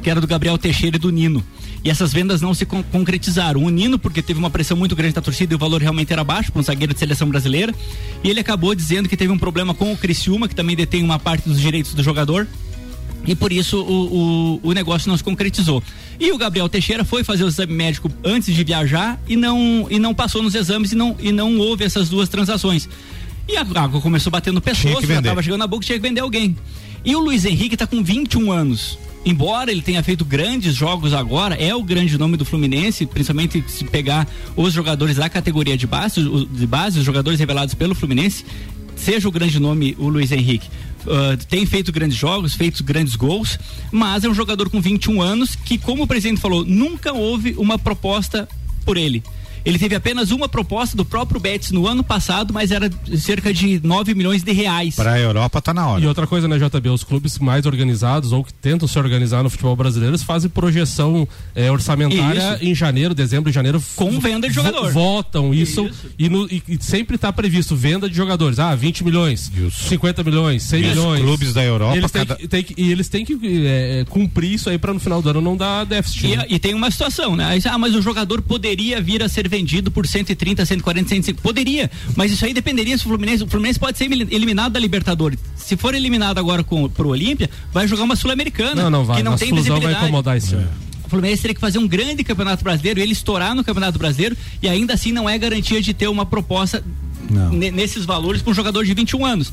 que 0.03 0.11
era 0.11 0.21
do 0.21 0.27
Gabriel 0.27 0.59
Teixeira 0.59 0.97
e 0.97 0.99
do 0.99 1.11
Nino. 1.11 1.45
E 1.87 1.91
essas 1.91 2.13
vendas 2.13 2.41
não 2.41 2.53
se 2.53 2.67
con- 2.67 2.83
concretizaram. 2.83 3.63
O 3.63 3.71
Nino, 3.71 3.97
porque 3.97 4.21
teve 4.21 4.41
uma 4.41 4.51
pressão 4.51 4.77
muito 4.77 4.97
grande 4.97 5.15
da 5.15 5.21
torcida 5.23 5.55
e 5.55 5.57
o 5.57 5.59
valor 5.59 5.81
realmente 5.81 6.13
era 6.13 6.25
baixo 6.25 6.51
para 6.51 6.59
um 6.59 6.63
zagueiro 6.65 6.93
de 6.93 6.99
seleção 6.99 7.29
brasileira. 7.29 7.73
E 8.25 8.29
ele 8.29 8.41
acabou 8.41 8.75
dizendo 8.75 9.09
que 9.09 9.17
teve 9.17 9.33
um 9.33 9.39
problema 9.39 9.73
com 9.73 9.93
o 9.93 9.97
Criciúma, 9.97 10.49
que 10.49 10.55
também 10.57 10.75
detém 10.75 11.05
uma 11.05 11.17
parte 11.17 11.49
dos 11.49 11.61
direitos 11.61 11.95
do 11.95 12.03
jogador. 12.03 12.45
E 13.25 13.37
por 13.37 13.53
isso 13.53 13.81
o, 13.81 14.61
o, 14.65 14.69
o 14.71 14.73
negócio 14.73 15.09
não 15.09 15.17
se 15.17 15.23
concretizou. 15.23 15.81
E 16.19 16.33
o 16.33 16.37
Gabriel 16.37 16.69
Teixeira 16.69 17.05
foi 17.05 17.23
fazer 17.23 17.45
o 17.45 17.49
exame 17.49 17.73
médico 17.73 18.11
antes 18.25 18.53
de 18.53 18.65
viajar 18.65 19.21
e 19.29 19.37
não, 19.37 19.87
e 19.89 20.01
não 20.01 20.13
passou 20.13 20.43
nos 20.43 20.57
exames 20.57 20.91
e 20.91 20.97
não, 20.97 21.15
e 21.21 21.31
não 21.31 21.57
houve 21.57 21.85
essas 21.85 22.09
duas 22.09 22.29
transações. 22.29 22.89
E 23.49 23.57
a 23.57 23.61
água 23.61 24.01
começou 24.01 24.33
batendo 24.33 24.61
pessoas, 24.61 24.95
já 25.07 25.19
estava 25.21 25.41
chegando 25.41 25.61
na 25.61 25.67
boca 25.69 25.87
tinha 25.87 25.97
que 26.01 26.03
vender 26.03 26.21
alguém. 26.21 26.57
E 27.05 27.15
o 27.15 27.21
Luiz 27.21 27.45
Henrique 27.45 27.77
está 27.77 27.87
com 27.87 28.03
21 28.03 28.51
anos. 28.51 28.99
Embora 29.27 29.73
ele 29.73 29.83
tenha 29.83 30.01
feito 30.05 30.25
grandes 30.25 30.73
jogos 30.77 31.13
agora, 31.13 31.57
é 31.57 31.75
o 31.75 31.83
grande 31.83 32.17
nome 32.17 32.37
do 32.37 32.45
Fluminense, 32.45 33.05
principalmente 33.05 33.63
se 33.67 33.85
pegar 33.85 34.25
os 34.55 34.73
jogadores 34.73 35.17
da 35.17 35.29
categoria 35.29 35.77
de 35.77 35.85
base, 35.85 36.23
de 36.23 36.65
base, 36.65 37.01
os 37.01 37.05
jogadores 37.05 37.41
revelados 37.41 37.75
pelo 37.75 37.93
Fluminense, 37.93 38.45
seja 38.95 39.29
o 39.29 39.33
grande 39.33 39.59
nome 39.59 39.97
o 39.99 40.09
Luiz 40.09 40.31
Henrique. 40.31 40.69
Ah, 41.09 41.37
tem 41.49 41.67
feito 41.67 41.91
grandes 41.91 42.17
jogos, 42.17 42.55
feito 42.55 42.85
grandes 42.85 43.17
gols, 43.17 43.59
mas 43.91 44.23
é 44.23 44.29
um 44.29 44.35
jogador 44.35 44.71
com 44.71 44.81
21 44.81 45.21
anos 45.21 45.57
que, 45.57 45.77
como 45.77 46.05
o 46.05 46.07
presidente 46.07 46.41
falou, 46.41 46.65
nunca 46.65 47.13
houve 47.13 47.55
uma 47.59 47.79
proposta 47.79 48.49
por 48.85 48.97
ele. 48.97 49.25
Ele 49.67 49.79
teve 49.79 49.95
apenas 49.97 50.31
uma 50.31 50.49
proposta 50.49 50.97
do 50.97 51.05
próprio 51.05 51.41
Betis 51.41 51.73
no 51.73 51.87
ano 51.89 52.05
passado, 52.05 52.55
mas 52.55 52.71
era 52.71 52.89
cerca 53.19 53.53
de 53.53 53.81
9 53.85 54.15
milhões 54.15 54.43
de 54.45 54.53
reais. 54.53 54.95
Para 54.95 55.13
a 55.15 55.19
Europa 55.21 55.61
tá 55.61 55.75
na 55.75 55.87
hora. 55.89 56.03
E 56.05 56.07
outra 56.07 56.27
coisa, 56.27 56.47
né, 56.47 56.57
JB? 56.57 56.89
Os 56.91 57.03
clubes 57.03 57.39
mais 57.41 57.67
organizados 57.67 58.31
ou 58.33 58.45
que 58.45 58.55
tentam 58.55 58.87
se 58.87 58.97
organizar 58.99 59.43
no 59.43 59.51
futebol 59.51 59.75
brasileiro, 59.75 60.13
eles 60.13 60.23
fazem 60.23 60.49
projeção 60.49 61.27
eh, 61.55 61.71
orçamentária 61.71 62.55
Isso. 62.55 62.65
em 62.65 62.75
janeiro, 62.75 63.13
dezembro, 63.13 63.51
janeiro. 63.53 63.83
Com 63.97 64.21
venda 64.21 64.47
de 64.49 64.55
jogador. 64.55 64.93
Votam 64.93 65.53
isso, 65.53 65.91
E, 66.19 66.29
no- 66.29 66.47
e- 66.47 66.63
e 66.69 66.79
sempre 66.81 67.17
está 67.17 67.33
previsto 67.33 67.75
venda 67.75 68.09
de 68.09 68.15
jogadores. 68.15 68.61
Ah, 68.61 68.75
20 68.75 69.03
milhões, 69.03 69.51
50 69.73 70.23
milhões, 70.23 70.63
100 70.63 70.81
E 70.81 70.85
os 70.85 70.91
milhões. 70.97 71.23
clubes 71.23 71.53
da 71.53 71.65
Europa, 71.65 71.97
Eles 71.97 72.11
têm 72.13 72.25
cada- 72.25 72.37
que, 72.49 72.63
que- 72.63 72.81
e 72.81 72.93
eles 72.93 73.09
têm 73.09 73.25
que 73.25 73.37
eh, 73.45 74.05
cumprir 74.09 74.53
isso 74.53 74.71
aí 74.71 74.79
para 74.79 74.93
no 74.95 75.01
final 75.01 75.21
do 75.21 75.29
ano 75.31 75.41
não 75.41 75.57
dar 75.57 75.85
déficit. 75.85 76.27
E, 76.27 76.37
né? 76.37 76.47
e 76.49 76.59
tem 76.59 76.73
uma 76.73 76.91
situação, 76.91 77.35
né? 77.35 77.59
Ah, 77.69 77.79
mas 77.79 77.95
o 77.97 78.01
jogador 78.03 78.41
poderia 78.43 79.01
vir 79.01 79.23
a 79.23 79.29
ser 79.29 79.49
vendido 79.57 79.91
por 79.91 80.07
130, 80.07 80.65
140, 80.67 81.09
150. 81.09 81.43
Poderia, 81.43 81.91
mas 82.15 82.31
isso 82.33 82.45
aí 82.45 82.53
dependeria 82.53 82.97
se 82.99 83.05
o 83.05 83.09
Fluminense. 83.09 83.43
O 83.43 83.47
Fluminense 83.47 83.79
pode 83.79 83.97
ser 83.99 84.05
eli- 84.11 84.29
eliminado 84.31 84.73
da 84.73 84.81
Libertadores. 84.81 85.39
Se 85.57 85.77
for 85.77 85.95
eliminado 85.95 86.39
agora 86.39 86.63
com, 86.63 86.89
pro 86.89 87.09
Olímpia, 87.09 87.49
vai 87.73 87.87
jogar 87.89 88.05
uma 88.05 88.17
Sul-Americana. 88.17 88.83
Não, 88.83 88.91
não 88.91 89.05
vai. 89.05 89.17
Que 89.19 89.23
não 89.23 89.33
Nossa 89.33 89.45
tem 89.45 89.51
fusão 89.51 89.65
vai 89.65 89.75
visibilidade. 89.77 90.05
incomodar 90.07 90.37
esse 90.37 90.55
ano. 90.55 90.69
O 91.05 91.09
Fluminense 91.09 91.41
teria 91.43 91.55
que 91.55 91.61
fazer 91.61 91.79
um 91.79 91.87
grande 91.87 92.25
campeonato 92.25 92.65
brasileiro, 92.65 92.99
ele 93.01 93.13
estourar 93.13 93.55
no 93.55 93.63
campeonato 93.63 93.97
brasileiro 93.99 94.37
e 94.61 94.69
ainda 94.69 94.93
assim 94.95 95.13
não 95.13 95.29
é 95.29 95.39
garantia 95.39 95.81
de 95.81 95.95
ter 95.95 96.09
uma 96.09 96.27
proposta 96.27 96.83
ne- 97.53 97.71
nesses 97.71 98.05
valores 98.05 98.43
para 98.43 98.51
um 98.51 98.55
jogador 98.55 98.85
de 98.85 98.93
21 98.93 99.25
anos. 99.25 99.53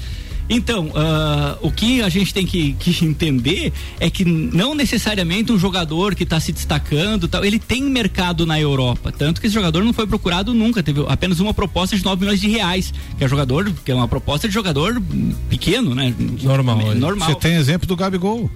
Então, 0.49 0.91
ah, 0.95 1.57
o 1.61 1.71
que 1.71 2.01
a 2.01 2.09
gente 2.09 2.33
tem 2.33 2.45
que, 2.45 2.73
que 2.73 3.03
entender 3.05 3.73
é 3.99 4.09
que 4.09 4.25
não 4.25 4.75
necessariamente 4.75 5.51
um 5.51 5.57
jogador 5.57 6.15
que 6.15 6.23
está 6.23 6.39
se 6.39 6.51
destacando, 6.51 7.27
tal, 7.27 7.43
ele 7.43 7.59
tem 7.59 7.83
mercado 7.83 8.45
na 8.45 8.59
Europa. 8.59 9.11
Tanto 9.11 9.39
que 9.39 9.47
esse 9.47 9.53
jogador 9.53 9.83
não 9.83 9.93
foi 9.93 10.07
procurado 10.07 10.53
nunca. 10.53 10.83
Teve 10.83 11.03
apenas 11.07 11.39
uma 11.39 11.53
proposta 11.53 11.95
de 11.95 12.03
9 12.03 12.19
milhões 12.19 12.41
de 12.41 12.49
reais. 12.49 12.93
Que 13.17 13.23
é 13.23 13.27
jogador, 13.27 13.71
que 13.85 13.91
é 13.91 13.95
uma 13.95 14.07
proposta 14.07 14.47
de 14.47 14.53
jogador 14.53 15.01
pequeno, 15.49 15.95
né? 15.95 16.13
Normal. 16.41 16.95
Normal. 16.95 17.29
Você 17.29 17.35
tem 17.35 17.55
exemplo 17.55 17.87
do 17.87 17.95
Gabigol. 17.95 18.49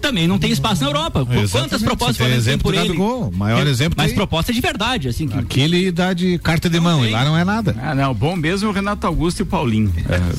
Também 0.00 0.26
não 0.26 0.38
tem 0.38 0.50
espaço 0.50 0.82
na 0.82 0.88
Europa. 0.90 1.24
Quantas 1.24 1.42
Exatamente, 1.44 1.84
propostas 1.84 2.16
você 2.16 2.24
tem 2.32 2.40
tem 2.42 2.58
por 2.58 2.74
ele? 2.74 2.96
O 2.98 3.30
maior 3.32 3.66
É, 3.66 3.70
exemplo 3.70 3.94
Mas 3.96 4.08
tem- 4.08 4.16
proposta 4.16 4.52
de 4.52 4.60
verdade, 4.60 5.08
assim. 5.08 5.26
Que, 5.28 5.38
Aqui 5.38 5.60
ele 5.60 5.90
dá 5.90 6.12
de 6.12 6.38
carta 6.38 6.68
de 6.68 6.78
mão, 6.80 7.04
e 7.04 7.10
lá 7.10 7.24
não 7.24 7.36
é 7.36 7.44
nada. 7.44 7.74
Ah, 7.82 7.94
não, 7.94 8.12
bom 8.14 8.36
mesmo 8.36 8.68
é 8.68 8.70
o 8.70 8.74
Renato 8.74 9.06
Augusto 9.06 9.40
e 9.40 9.42
o 9.42 9.46
Paulinho. 9.46 9.92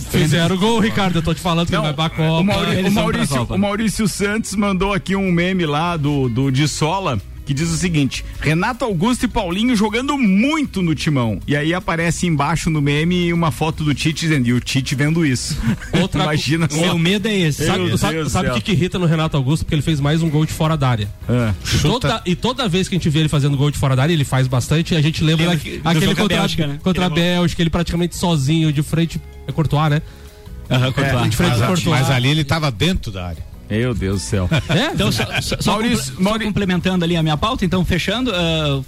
Fizeram 0.10 0.56
o 0.56 0.60
gol, 0.60 0.80
Ricardo. 0.80 1.16
Eu 1.18 1.22
tô 1.24 1.34
te 1.34 1.42
falando 1.42 1.68
que 1.68 1.76
ele 1.76 1.82
vai 1.82 1.94
pra 1.94 2.10
Copa. 2.10 2.58
O, 2.60 2.74
Eles 2.74 2.92
o 2.92 2.96
Maurício, 2.96 3.38
Copa. 3.38 3.56
o 3.56 3.60
Maurício 3.60 4.08
Santos 4.08 4.56
mandou 4.56 4.94
aqui 4.94 5.16
um 5.16 5.32
meme 5.32 5.66
lá 5.66 5.98
do, 5.98 6.30
do 6.30 6.52
de 6.52 6.68
Sola. 6.68 7.20
Que 7.48 7.54
diz 7.54 7.70
o 7.72 7.78
seguinte: 7.78 8.24
Renato 8.42 8.84
Augusto 8.84 9.24
e 9.24 9.28
Paulinho 9.28 9.74
jogando 9.76 10.18
muito 10.18 10.82
no 10.82 10.94
timão. 10.94 11.40
E 11.48 11.56
aí 11.56 11.74
aparece 11.74 12.28
embaixo 12.28 12.70
no 12.70 12.82
meme 12.82 13.32
uma 13.32 13.52
foto 13.52 13.84
do 13.86 13.96
Tite 13.96 14.20
dizendo, 14.28 14.48
e 14.50 14.54
o 14.54 14.60
Tite 14.60 14.94
vendo 14.94 15.26
isso. 15.26 15.58
Outra- 16.00 16.24
Imagina 16.24 16.68
O 16.70 16.76
meu 16.78 16.98
medo 16.98 17.26
é 17.28 17.34
esse. 17.38 17.62
Meu 17.64 17.72
Sabe, 17.72 17.86
Deus 17.86 18.02
sabe, 18.02 18.30
sabe 18.30 18.50
o 18.50 18.54
que, 18.56 18.62
que 18.62 18.72
irrita 18.74 19.00
no 19.00 19.06
Renato 19.06 19.38
Augusto? 19.38 19.64
Porque 19.64 19.76
ele 19.76 19.82
fez 19.82 20.00
mais 20.02 20.22
um 20.22 20.30
gol 20.30 20.46
de 20.46 20.52
fora 20.52 20.76
da 20.76 20.90
área. 20.90 21.10
É. 21.30 21.54
E 21.74 21.80
toda, 21.80 22.22
e 22.26 22.36
toda 22.36 22.68
vez 22.68 22.90
que 22.90 22.96
a 22.96 22.98
gente 22.98 23.10
vê 23.10 23.20
ele 23.20 23.30
fazendo 23.30 23.56
gol 23.56 23.72
de 23.72 23.78
fora 23.78 23.96
da 23.96 24.04
área, 24.04 24.14
ele 24.14 24.26
faz 24.26 24.46
bastante, 24.46 24.94
a 24.94 25.02
gente 25.02 25.24
lembra 25.24 25.46
Lembra 25.46 25.58
que- 25.60 25.82
aquele 25.86 26.06
com 26.08 26.12
a 26.12 26.16
contra, 26.16 26.38
Bélgica, 26.38 26.68
né? 26.68 26.80
contra 26.84 27.06
a 27.06 27.10
Bélgica, 27.10 27.62
ele 27.64 27.70
praticamente 27.70 28.16
sozinho, 28.18 28.74
de 28.74 28.84
frente. 28.84 29.22
É 29.48 29.52
Courtois, 29.54 29.90
né? 29.90 30.02
Aham, 30.70 30.88
É, 30.88 31.28
de 31.30 31.38
frente 31.38 31.50
mas, 31.52 31.62
do 31.62 31.68
Courtois. 31.68 32.00
mas 32.02 32.10
ali 32.12 32.28
ele 32.28 32.44
tava 32.44 32.70
dentro 32.70 33.10
da 33.10 33.28
área. 33.28 33.46
Meu 33.70 33.94
Deus 33.94 34.22
do 34.22 34.26
céu. 34.26 34.50
É? 34.70 34.94
Então, 34.94 35.12
só, 35.12 35.26
só- 35.42 35.58
só 35.60 35.72
Maurício- 35.74 36.14
comple- 36.16 36.24
só 36.32 36.40
complementando 36.40 37.04
ali 37.06 37.16
a 37.18 37.24
minha 37.24 37.38
pauta, 37.38 37.66
então, 37.66 37.84
fechando, 37.86 38.32
ah, 38.34 38.82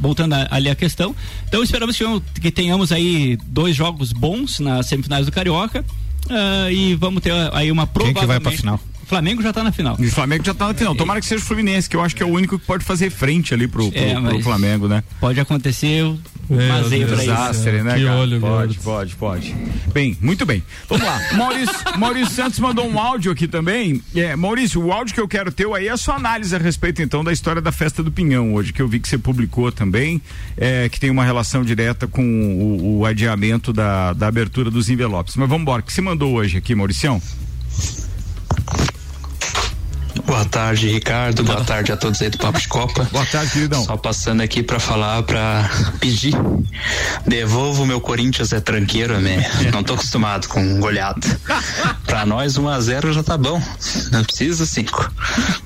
voltando 0.00 0.34
a- 0.34 0.48
ali 0.50 0.68
a 0.70 0.74
questão. 0.74 1.14
Então, 1.48 1.62
esperamos 1.62 1.96
que, 1.96 2.04
que 2.40 2.50
tenhamos 2.50 2.92
aí 2.92 3.36
dois 3.46 3.74
jogos 3.76 4.12
bons 4.12 4.60
nas 4.60 4.86
semifinais 4.86 5.26
do 5.26 5.32
Carioca. 5.32 5.84
ah, 6.28 6.70
e 6.70 6.94
vamos 6.94 7.22
ter 7.22 7.32
aí 7.52 7.72
uma 7.72 7.86
Quem 7.86 7.92
provavelmente... 7.94 8.20
que 8.20 8.26
vai 8.26 8.40
pra 8.40 8.52
final? 8.52 8.80
Flamengo 9.06 9.42
já 9.42 9.52
tá 9.52 9.64
na 9.64 9.72
final. 9.72 9.96
E 9.98 10.06
o 10.06 10.10
Flamengo 10.12 10.44
já 10.44 10.54
tá 10.54 10.68
na 10.68 10.74
final. 10.74 10.94
Tomara 10.94 11.18
que 11.20 11.26
seja 11.26 11.42
o 11.42 11.46
Fluminense, 11.46 11.90
que 11.90 11.96
eu 11.96 12.00
acho 12.00 12.14
que 12.14 12.22
é 12.22 12.26
o 12.26 12.28
único 12.28 12.56
que 12.60 12.64
pode 12.64 12.84
fazer 12.84 13.10
frente 13.10 13.52
ali 13.52 13.66
pro, 13.66 13.90
pro, 13.90 13.98
É, 14.00 14.14
pro 14.20 14.40
Flamengo, 14.40 14.86
né? 14.86 15.02
Pode 15.18 15.40
acontecer, 15.40 16.04
mas 16.50 16.92
aí 16.92 17.04
pra 17.04 17.14
isso. 17.14 17.22
Desastre, 17.22 17.82
né, 17.82 17.94
Que 17.94 18.04
cara? 18.04 18.16
olho, 18.16 18.40
pode, 18.40 18.78
pode, 18.78 19.16
pode. 19.16 19.56
Bem, 19.92 20.18
muito 20.20 20.44
bem. 20.44 20.62
Vamos 20.88 21.06
lá. 21.06 21.20
Maurício, 21.36 21.76
Maurício 21.96 22.34
Santos 22.34 22.58
mandou 22.58 22.88
um 22.90 22.98
áudio 22.98 23.30
aqui 23.30 23.46
também. 23.46 24.02
É, 24.14 24.34
Maurício, 24.34 24.84
o 24.84 24.92
áudio 24.92 25.14
que 25.14 25.20
eu 25.20 25.28
quero 25.28 25.52
ter 25.52 25.66
aí 25.72 25.86
é 25.86 25.90
a 25.90 25.96
sua 25.96 26.16
análise 26.16 26.54
a 26.54 26.58
respeito, 26.58 27.00
então, 27.02 27.22
da 27.22 27.32
história 27.32 27.62
da 27.62 27.70
festa 27.70 28.02
do 28.02 28.10
Pinhão 28.10 28.54
hoje, 28.54 28.72
que 28.72 28.82
eu 28.82 28.88
vi 28.88 28.98
que 28.98 29.08
você 29.08 29.16
publicou 29.16 29.70
também, 29.70 30.20
é, 30.56 30.88
que 30.88 30.98
tem 30.98 31.10
uma 31.10 31.24
relação 31.24 31.62
direta 31.62 32.08
com 32.08 32.22
o, 32.22 32.98
o 32.98 33.06
adiamento 33.06 33.72
da, 33.72 34.12
da 34.12 34.26
abertura 34.26 34.70
dos 34.70 34.90
envelopes. 34.90 35.36
Mas 35.36 35.48
vamos 35.48 35.62
embora. 35.62 35.82
O 35.82 35.84
que 35.84 35.92
você 35.92 36.00
mandou 36.00 36.34
hoje 36.34 36.58
aqui, 36.58 36.74
Mauricião? 36.74 37.22
Boa 40.26 40.44
tarde, 40.44 40.88
Ricardo. 40.88 41.42
Boa 41.44 41.64
tarde 41.64 41.92
a 41.92 41.96
todos 41.96 42.20
aí 42.22 42.30
do 42.30 42.38
Papo 42.38 42.58
de 42.58 42.68
Copa. 42.68 43.08
Boa 43.10 43.26
tarde, 43.26 43.52
queridão. 43.52 43.84
Só 43.84 43.96
passando 43.96 44.40
aqui 44.42 44.62
pra 44.62 44.78
falar, 44.78 45.22
pra 45.22 45.68
pedir. 45.98 46.34
Devolvo 47.26 47.84
meu 47.86 48.00
Corinthians 48.00 48.52
é 48.52 48.60
tranqueiro, 48.60 49.20
né? 49.20 49.44
Não 49.72 49.82
tô 49.82 49.94
acostumado 49.94 50.48
com 50.48 50.80
goleada. 50.80 51.20
Pra 52.06 52.26
nós, 52.26 52.56
1 52.56 52.68
a 52.68 52.80
0 52.80 53.12
já 53.12 53.22
tá 53.22 53.36
bom. 53.36 53.62
Não 54.12 54.24
precisa 54.24 54.66
5. 54.66 55.12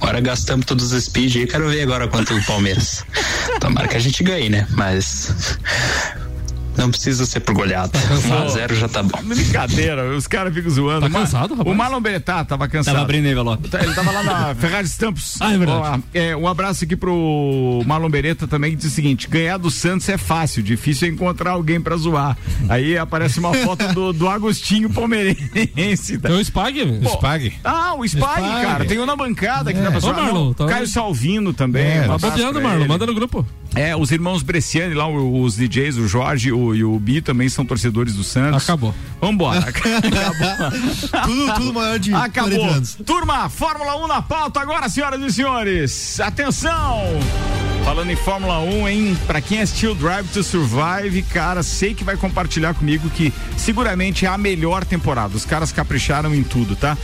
Agora 0.00 0.20
gastamos 0.20 0.66
todos 0.66 0.92
os 0.92 1.04
speed 1.04 1.36
aí. 1.36 1.46
Quero 1.46 1.68
ver 1.68 1.82
agora 1.82 2.08
quanto 2.08 2.34
o 2.34 2.44
Palmeiras. 2.44 3.04
Tomara 3.60 3.88
que 3.88 3.96
a 3.96 4.00
gente 4.00 4.22
ganhe, 4.22 4.48
né? 4.48 4.66
Mas. 4.70 5.58
Não 6.76 6.90
precisa 6.90 7.24
ser 7.26 7.40
por 7.40 7.54
goleada. 7.54 7.98
1 8.28 8.34
a 8.34 8.48
0 8.48 8.74
já 8.74 8.88
tá 8.88 9.02
bom. 9.02 9.18
Brincadeira, 9.22 10.14
os 10.16 10.26
caras 10.26 10.52
ficam 10.52 10.70
zoando. 10.70 11.08
Tá 11.08 11.18
cansado, 11.20 11.54
rapaz? 11.54 11.74
O 11.74 11.78
Marlon 11.78 12.00
Beretá 12.00 12.44
tava 12.44 12.66
cansado. 12.68 12.94
Tava 12.94 13.04
abrindo 13.04 13.26
envelope. 13.28 13.68
Tá, 13.68 13.82
Ele 13.82 13.94
tava 13.94 14.10
lá 14.10 14.22
na 14.22 14.54
Ferrari 14.56 14.86
Stampos. 14.86 15.36
Ah, 15.40 15.52
é 15.54 15.58
verdade. 15.58 16.02
É, 16.12 16.36
um 16.36 16.48
abraço 16.48 16.84
aqui 16.84 16.96
pro 16.96 17.82
Marlon 17.86 18.08
Beretta 18.10 18.46
também, 18.48 18.72
que 18.72 18.76
diz 18.78 18.86
o 18.86 18.94
seguinte: 18.94 19.28
ganhar 19.28 19.56
do 19.56 19.70
Santos 19.70 20.08
é 20.08 20.16
fácil, 20.18 20.62
difícil 20.62 21.08
é 21.08 21.10
encontrar 21.10 21.52
alguém 21.52 21.80
pra 21.80 21.96
zoar. 21.96 22.36
Aí 22.68 22.98
aparece 22.98 23.38
uma 23.38 23.54
foto 23.54 23.86
do, 23.94 24.12
do 24.12 24.28
Agostinho 24.28 24.90
Palmeirense. 24.90 26.18
É 26.22 26.30
o 26.32 26.40
Spag? 26.44 27.00
Pô, 27.02 27.08
Spag. 27.10 27.52
Ah, 27.64 27.94
o 27.94 28.04
Spag, 28.04 28.42
Spag. 28.46 28.62
cara. 28.66 28.84
Tem 28.84 28.98
um 28.98 29.06
na 29.06 29.16
bancada 29.16 29.70
aqui 29.70 29.80
na 29.80 29.90
Ô, 29.90 29.92
pessoa. 29.92 30.12
Marlon, 30.12 30.44
Não, 30.46 30.54
tá- 30.54 30.66
Caio 30.66 30.86
Salvino 30.86 31.52
também. 31.52 31.84
É, 31.98 32.02
um 32.10 32.18
Tá 32.18 32.30
bobeando, 32.30 32.60
pra 32.60 32.68
Marlon. 32.68 32.86
Manda 32.86 33.06
no 33.06 33.14
grupo. 33.14 33.46
É, 33.74 33.96
os 33.96 34.10
irmãos 34.12 34.42
Bresciani 34.42 34.94
lá, 34.94 35.08
os 35.08 35.56
DJs, 35.56 35.96
o 35.96 36.06
Jorge 36.06 36.52
o, 36.52 36.74
e 36.74 36.84
o 36.84 36.98
Bi 36.98 37.20
também 37.20 37.48
são 37.48 37.64
torcedores 37.64 38.14
do 38.14 38.22
Santos. 38.22 38.62
Acabou. 38.62 38.94
Vambora. 39.20 39.60
tudo, 41.24 41.54
tudo 41.54 41.74
maior 41.74 41.98
de 41.98 42.10
40 42.10 42.26
Acabou. 42.26 42.64
anos. 42.64 42.98
Turma, 43.04 43.48
Fórmula 43.48 43.96
1 44.04 44.06
na 44.06 44.22
pauta 44.22 44.60
agora, 44.60 44.88
senhoras 44.88 45.20
e 45.20 45.32
senhores. 45.32 46.20
Atenção! 46.20 47.02
Falando 47.84 48.10
em 48.10 48.16
Fórmula 48.16 48.60
1, 48.60 48.88
hein? 48.88 49.16
Pra 49.26 49.42
quem 49.42 49.60
assistiu 49.60 49.94
Drive 49.94 50.26
to 50.28 50.42
Survive, 50.42 51.20
cara, 51.22 51.62
sei 51.62 51.92
que 51.94 52.02
vai 52.02 52.16
compartilhar 52.16 52.72
comigo 52.72 53.10
que 53.10 53.30
seguramente 53.58 54.24
é 54.24 54.28
a 54.28 54.38
melhor 54.38 54.86
temporada. 54.86 55.36
Os 55.36 55.44
caras 55.44 55.70
capricharam 55.70 56.34
em 56.34 56.42
tudo, 56.42 56.74
tá? 56.74 56.96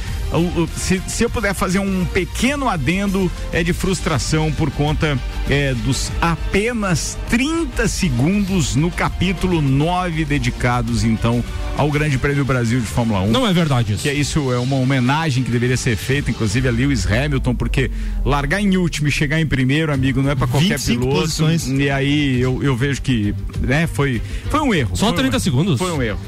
Se, 0.75 1.03
se 1.07 1.23
eu 1.23 1.29
puder 1.29 1.55
fazer 1.55 1.81
um 1.81 2.05
pequeno 2.07 2.69
adendo, 2.69 3.31
é 3.53 3.63
de 3.63 3.73
frustração 3.75 4.51
por 4.53 4.71
conta 4.71 5.19
é, 5.51 5.75
dos 5.75 6.11
apenas 6.21 7.19
30 7.29 7.87
segundos 7.87 8.75
no 8.75 8.91
capítulo 8.91 9.61
9 9.61 10.25
dedicados, 10.25 11.05
então, 11.05 11.45
ao 11.77 11.91
Grande 11.91 12.17
Prêmio 12.17 12.45
Brasil 12.45 12.81
de 12.81 12.87
Fórmula 12.87 13.21
1 13.23 13.31
Não 13.31 13.47
é 13.47 13.53
verdade 13.53 13.93
isso. 13.95 14.03
que 14.03 14.09
é 14.09 14.15
isso 14.15 14.53
é 14.53 14.59
uma 14.59 14.77
homenagem 14.77 15.43
que 15.43 15.51
deveria 15.51 15.77
ser 15.77 15.97
feita, 15.97 16.31
inclusive 16.31 16.69
a 16.69 16.71
Lewis 16.71 17.05
Hamilton, 17.07 17.55
porque 17.55 17.91
largar 18.25 18.61
em 18.61 18.77
último 18.77 19.09
e 19.09 19.11
chegar 19.11 19.41
em 19.41 19.47
primeiro, 19.47 19.93
amigo, 19.93 20.23
não 20.23 20.31
é 20.31 20.35
pra 20.35 20.47
qualquer 20.47 20.70
25 20.77 21.01
piloto. 21.01 21.21
posições. 21.21 21.69
E 21.69 21.91
aí 21.91 22.41
eu, 22.41 22.63
eu 22.63 22.77
vejo 22.77 23.03
que, 23.03 23.35
né, 23.61 23.87
foi 23.87 24.21
foi 24.49 24.61
um 24.61 24.75
erro. 24.75 24.97
Só 24.97 25.07
foi 25.07 25.15
um 25.15 25.17
30 25.17 25.37
erro. 25.37 25.41
segundos? 25.41 25.79
Foi 25.79 25.93
um 25.93 26.03
erro. 26.03 26.21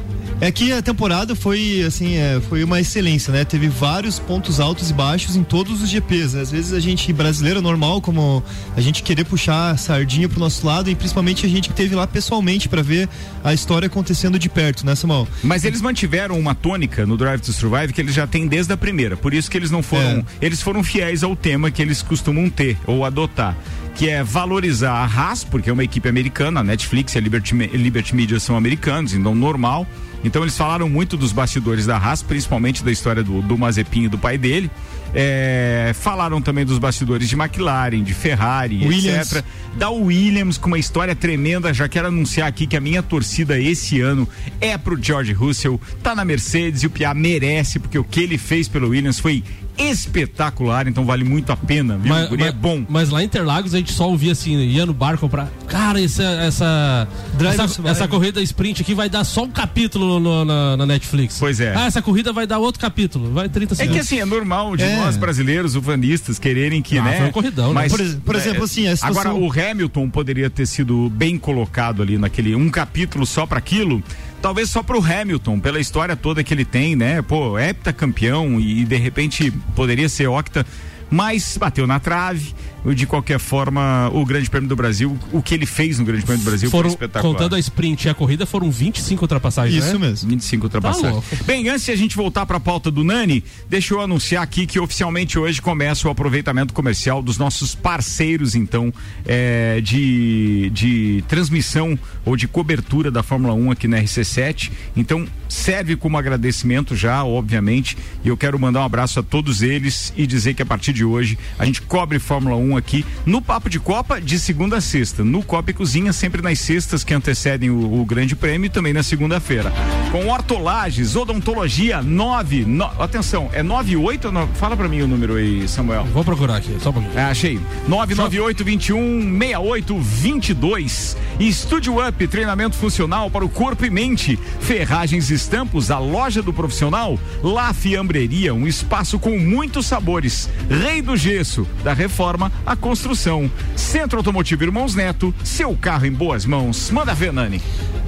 É 0.42 0.50
que 0.50 0.72
a 0.72 0.82
temporada 0.82 1.36
foi 1.36 1.84
assim, 1.86 2.16
é, 2.16 2.40
foi 2.48 2.64
uma 2.64 2.80
excelência, 2.80 3.32
né? 3.32 3.44
Teve 3.44 3.68
vários 3.68 4.18
pontos 4.18 4.58
altos 4.58 4.90
e 4.90 4.92
baixos 4.92 5.36
em 5.36 5.44
todos 5.44 5.80
os 5.80 5.88
GPs. 5.88 6.34
né? 6.34 6.42
Às 6.42 6.50
vezes 6.50 6.72
a 6.72 6.80
gente 6.80 7.12
brasileiro 7.12 7.62
normal, 7.62 8.00
como 8.00 8.42
a 8.76 8.80
gente 8.80 9.04
querer 9.04 9.24
puxar 9.24 9.70
a 9.70 9.76
sardinha 9.76 10.28
pro 10.28 10.40
nosso 10.40 10.66
lado 10.66 10.90
e 10.90 10.96
principalmente 10.96 11.46
a 11.46 11.48
gente 11.48 11.68
que 11.68 11.74
teve 11.76 11.94
lá 11.94 12.08
pessoalmente 12.08 12.68
para 12.68 12.82
ver 12.82 13.08
a 13.44 13.54
história 13.54 13.86
acontecendo 13.86 14.36
de 14.36 14.48
perto, 14.48 14.84
né, 14.84 14.96
Samuel? 14.96 15.28
Mas 15.44 15.64
eles 15.64 15.80
mantiveram 15.80 16.36
uma 16.36 16.56
tônica 16.56 17.06
no 17.06 17.16
Drive 17.16 17.40
to 17.40 17.52
Survive 17.52 17.92
que 17.92 18.00
eles 18.00 18.12
já 18.12 18.26
têm 18.26 18.48
desde 18.48 18.72
a 18.72 18.76
primeira. 18.76 19.16
Por 19.16 19.32
isso 19.32 19.48
que 19.48 19.56
eles 19.56 19.70
não 19.70 19.80
foram. 19.80 20.26
Eles 20.40 20.60
foram 20.60 20.82
fiéis 20.82 21.22
ao 21.22 21.36
tema 21.36 21.70
que 21.70 21.80
eles 21.80 22.02
costumam 22.02 22.50
ter 22.50 22.76
ou 22.84 23.04
adotar. 23.04 23.56
Que 23.94 24.08
é 24.08 24.22
valorizar 24.22 24.92
a 24.92 25.04
Haas, 25.04 25.44
porque 25.44 25.68
é 25.68 25.72
uma 25.72 25.84
equipe 25.84 26.08
americana, 26.08 26.60
a 26.60 26.64
Netflix 26.64 27.14
e 27.14 27.18
a 27.18 27.20
Liberty, 27.20 27.54
Liberty 27.54 28.14
Media 28.14 28.40
são 28.40 28.56
americanos, 28.56 29.14
então 29.14 29.34
normal. 29.34 29.86
Então 30.24 30.42
eles 30.42 30.56
falaram 30.56 30.88
muito 30.88 31.16
dos 31.16 31.32
bastidores 31.32 31.84
da 31.84 31.96
Haas, 31.96 32.22
principalmente 32.22 32.84
da 32.84 32.92
história 32.92 33.22
do, 33.22 33.42
do 33.42 33.58
Mazepin 33.58 34.04
e 34.04 34.08
do 34.08 34.18
pai 34.18 34.38
dele. 34.38 34.70
É, 35.14 35.92
falaram 35.94 36.40
também 36.40 36.64
dos 36.64 36.78
bastidores 36.78 37.28
de 37.28 37.34
McLaren, 37.34 38.02
de 38.02 38.14
Ferrari, 38.14 38.86
Williams. 38.86 39.32
etc 39.32 39.44
da 39.76 39.90
Williams 39.90 40.58
com 40.58 40.68
uma 40.68 40.78
história 40.78 41.14
tremenda. 41.14 41.72
Já 41.72 41.88
quero 41.88 42.08
anunciar 42.08 42.48
aqui 42.48 42.66
que 42.66 42.76
a 42.76 42.80
minha 42.80 43.02
torcida 43.02 43.58
esse 43.58 44.00
ano 44.00 44.28
é 44.60 44.76
pro 44.76 45.00
George 45.02 45.32
Russell, 45.32 45.80
tá 46.02 46.14
na 46.14 46.24
Mercedes 46.24 46.82
e 46.82 46.86
o 46.86 46.90
Piá 46.90 47.14
merece, 47.14 47.78
porque 47.78 47.98
o 47.98 48.04
que 48.04 48.20
ele 48.20 48.38
fez 48.38 48.68
pelo 48.68 48.88
Williams 48.88 49.18
foi 49.18 49.42
espetacular, 49.78 50.86
então 50.88 51.04
vale 51.04 51.24
muito 51.24 51.50
a 51.52 51.56
pena, 51.56 51.96
viu? 51.96 52.08
Mas, 52.12 52.32
é 52.32 52.36
mas- 52.36 52.54
bom. 52.54 52.84
mas 52.88 53.10
lá 53.10 53.22
em 53.22 53.26
Interlagos 53.26 53.74
a 53.74 53.78
gente 53.78 53.92
só 53.92 54.08
ouvia 54.08 54.32
assim, 54.32 54.56
ia 54.58 54.84
no 54.86 54.92
bar 54.92 55.16
comprar. 55.18 55.50
Cara, 55.66 56.02
essa, 56.02 56.22
essa, 56.22 57.08
essa, 57.40 57.88
essa 57.88 58.08
corrida 58.08 58.40
sprint 58.42 58.82
aqui 58.82 58.94
vai 58.94 59.08
dar 59.08 59.24
só 59.24 59.44
um 59.44 59.50
capítulo 59.50 60.20
no- 60.20 60.44
na, 60.44 60.76
na 60.76 60.86
Netflix. 60.86 61.36
Pois 61.38 61.60
é. 61.60 61.74
Ah, 61.76 61.86
essa 61.86 62.02
corrida 62.02 62.32
vai 62.32 62.46
dar 62.46 62.58
outro 62.58 62.80
capítulo. 62.80 63.32
Vai 63.32 63.48
30 63.48 63.74
É 63.74 63.76
segundos. 63.76 63.94
que 63.96 64.00
assim, 64.00 64.20
é 64.20 64.24
normal 64.24 64.76
de 64.76 64.84
É. 64.84 64.96
nós 64.96 65.16
brasileiros, 65.16 65.74
ufanistas, 65.74 66.38
quererem 66.38 66.82
que, 66.82 66.98
Ah, 66.98 67.02
né? 67.04 67.16
foi 67.18 67.26
um 67.28 67.32
corridão, 67.32 67.72
né? 67.74 67.88
Por 67.88 68.00
ex- 68.00 68.14
por 68.16 68.34
exemplo, 68.36 68.64
assim, 68.64 68.86
a 68.86 68.96
situação- 68.96 69.20
Agora, 69.32 69.34
o 69.34 69.50
Hamilton 69.70 70.10
poderia 70.10 70.50
ter 70.50 70.66
sido 70.66 71.10
bem 71.10 71.38
colocado 71.38 72.02
ali 72.02 72.18
naquele 72.18 72.54
um 72.54 72.68
capítulo 72.68 73.24
só 73.26 73.46
para 73.46 73.58
aquilo. 73.58 74.02
Talvez 74.42 74.70
só 74.70 74.82
pro 74.82 74.98
Hamilton, 74.98 75.60
pela 75.60 75.78
história 75.78 76.16
toda 76.16 76.42
que 76.42 76.52
ele 76.52 76.64
tem, 76.64 76.96
né? 76.96 77.22
Pô, 77.22 77.56
heptacampeão 77.56 78.60
e 78.60 78.84
de 78.84 78.96
repente 78.96 79.52
poderia 79.76 80.08
ser 80.08 80.26
octa, 80.26 80.66
mas 81.12 81.58
bateu 81.58 81.86
na 81.86 82.00
trave. 82.00 82.54
De 82.96 83.06
qualquer 83.06 83.38
forma, 83.38 84.10
o 84.12 84.26
Grande 84.26 84.50
Prêmio 84.50 84.68
do 84.68 84.74
Brasil, 84.74 85.16
o 85.30 85.40
que 85.40 85.54
ele 85.54 85.66
fez 85.66 86.00
no 86.00 86.04
Grande 86.04 86.24
Prêmio 86.24 86.42
do 86.42 86.44
Brasil 86.44 86.68
foram, 86.68 86.90
foi 86.90 86.94
espetacular. 86.94 87.32
contando 87.32 87.54
a 87.54 87.58
sprint 87.60 88.06
e 88.06 88.10
a 88.10 88.14
corrida, 88.14 88.44
foram 88.44 88.72
25 88.72 89.22
ultrapassagens, 89.22 89.84
Isso 89.84 90.00
né? 90.00 90.08
mesmo. 90.08 90.28
25 90.28 90.64
ultrapassagens. 90.66 91.24
Tá. 91.30 91.36
Bem, 91.44 91.68
antes 91.68 91.84
de 91.84 91.92
a 91.92 91.96
gente 91.96 92.16
voltar 92.16 92.44
para 92.44 92.56
a 92.56 92.60
pauta 92.60 92.90
do 92.90 93.04
Nani, 93.04 93.44
deixa 93.68 93.94
eu 93.94 94.00
anunciar 94.00 94.42
aqui 94.42 94.66
que 94.66 94.80
oficialmente 94.80 95.38
hoje 95.38 95.62
começa 95.62 96.08
o 96.08 96.10
aproveitamento 96.10 96.74
comercial 96.74 97.22
dos 97.22 97.38
nossos 97.38 97.72
parceiros, 97.72 98.56
então, 98.56 98.92
é, 99.24 99.80
de, 99.80 100.68
de 100.70 101.22
transmissão 101.28 101.96
ou 102.24 102.36
de 102.36 102.48
cobertura 102.48 103.12
da 103.12 103.22
Fórmula 103.22 103.54
1 103.54 103.70
aqui 103.70 103.86
na 103.86 104.00
RC7. 104.00 104.72
Então, 104.96 105.24
serve 105.48 105.94
como 105.94 106.18
agradecimento 106.18 106.96
já, 106.96 107.22
obviamente, 107.22 107.96
e 108.24 108.28
eu 108.28 108.36
quero 108.36 108.58
mandar 108.58 108.80
um 108.80 108.84
abraço 108.84 109.20
a 109.20 109.22
todos 109.22 109.62
eles 109.62 110.12
e 110.16 110.26
dizer 110.26 110.54
que 110.54 110.62
a 110.62 110.66
partir 110.66 110.92
de 110.92 111.01
de 111.02 111.04
hoje. 111.04 111.38
A 111.58 111.64
gente 111.64 111.82
cobre 111.82 112.20
Fórmula 112.20 112.56
1 112.56 112.76
aqui 112.76 113.04
no 113.26 113.42
Papo 113.42 113.68
de 113.68 113.80
Copa 113.80 114.20
de 114.20 114.38
segunda 114.38 114.76
a 114.76 114.80
sexta. 114.80 115.24
No 115.24 115.42
Copa 115.42 115.72
e 115.72 115.74
Cozinha, 115.74 116.12
sempre 116.12 116.40
nas 116.40 116.60
sextas 116.60 117.02
que 117.02 117.12
antecedem 117.12 117.70
o, 117.70 118.00
o 118.00 118.04
Grande 118.04 118.36
Prêmio 118.36 118.66
e 118.66 118.70
também 118.70 118.92
na 118.92 119.02
segunda-feira. 119.02 119.72
Com 120.12 120.28
Hortolagens, 120.28 121.16
Odontologia 121.16 122.00
9. 122.00 122.64
No, 122.64 122.84
atenção, 123.02 123.50
é 123.52 123.62
98 123.62 124.26
ou 124.26 124.32
no, 124.32 124.46
Fala 124.54 124.76
pra 124.76 124.88
mim 124.88 125.02
o 125.02 125.08
número 125.08 125.34
aí, 125.34 125.66
Samuel. 125.66 126.04
Vou 126.12 126.24
procurar 126.24 126.56
aqui, 126.56 126.76
só 126.80 126.90
um 126.90 126.92
pouquinho. 126.92 127.18
É, 127.18 127.24
achei. 127.24 127.58
998 127.88 128.64
21 128.64 129.38
68 129.38 129.98
22. 129.98 131.16
Estúdio 131.40 132.06
Up, 132.06 132.28
treinamento 132.28 132.76
funcional 132.76 133.28
para 133.30 133.44
o 133.44 133.48
corpo 133.48 133.84
e 133.84 133.90
mente. 133.90 134.38
Ferragens 134.60 135.30
e 135.30 135.34
Estampos, 135.34 135.90
a 135.90 135.98
loja 135.98 136.42
do 136.42 136.52
profissional. 136.52 137.18
La 137.42 137.72
Fiambreria, 137.72 138.54
um 138.54 138.68
espaço 138.68 139.18
com 139.18 139.38
muitos 139.38 139.86
sabores. 139.86 140.48
Rei 140.92 141.00
do 141.00 141.16
Gesso, 141.16 141.66
da 141.82 141.94
reforma 141.94 142.52
à 142.66 142.76
construção. 142.76 143.50
Centro 143.74 144.18
Automotivo 144.18 144.62
Irmãos 144.62 144.94
Neto, 144.94 145.34
seu 145.42 145.74
carro 145.74 146.04
em 146.04 146.12
boas 146.12 146.44
mãos. 146.44 146.90
Manda 146.90 147.14
ver, 147.14 147.32
Nani. 147.32 147.62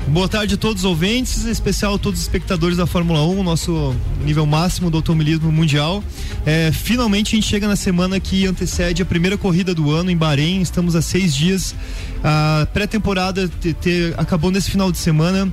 Boa 0.08 0.28
tarde 0.28 0.54
a 0.54 0.56
todos 0.56 0.84
os 0.84 0.88
ouvintes, 0.88 1.44
em 1.46 1.50
especial 1.50 1.94
a 1.94 1.98
todos 1.98 2.20
os 2.20 2.26
espectadores 2.26 2.76
da 2.76 2.86
Fórmula 2.86 3.24
1, 3.24 3.42
nosso 3.42 3.94
nível 4.24 4.46
máximo 4.46 4.88
do 4.90 4.98
automobilismo 4.98 5.50
mundial. 5.50 6.04
É, 6.46 6.70
finalmente 6.72 7.34
a 7.34 7.36
gente 7.36 7.48
chega 7.48 7.66
na 7.66 7.74
semana 7.74 8.20
que 8.20 8.46
antecede 8.46 9.02
a 9.02 9.04
primeira 9.04 9.36
corrida 9.36 9.74
do 9.74 9.90
ano 9.90 10.10
em 10.10 10.16
Bahrein. 10.16 10.60
Estamos 10.60 10.94
a 10.94 11.02
seis 11.02 11.34
dias. 11.34 11.74
A 12.22 12.66
pré-temporada 12.72 13.48
te- 13.60 13.72
te- 13.74 14.14
acabou 14.16 14.50
nesse 14.50 14.70
final 14.70 14.92
de 14.92 14.98
semana. 14.98 15.52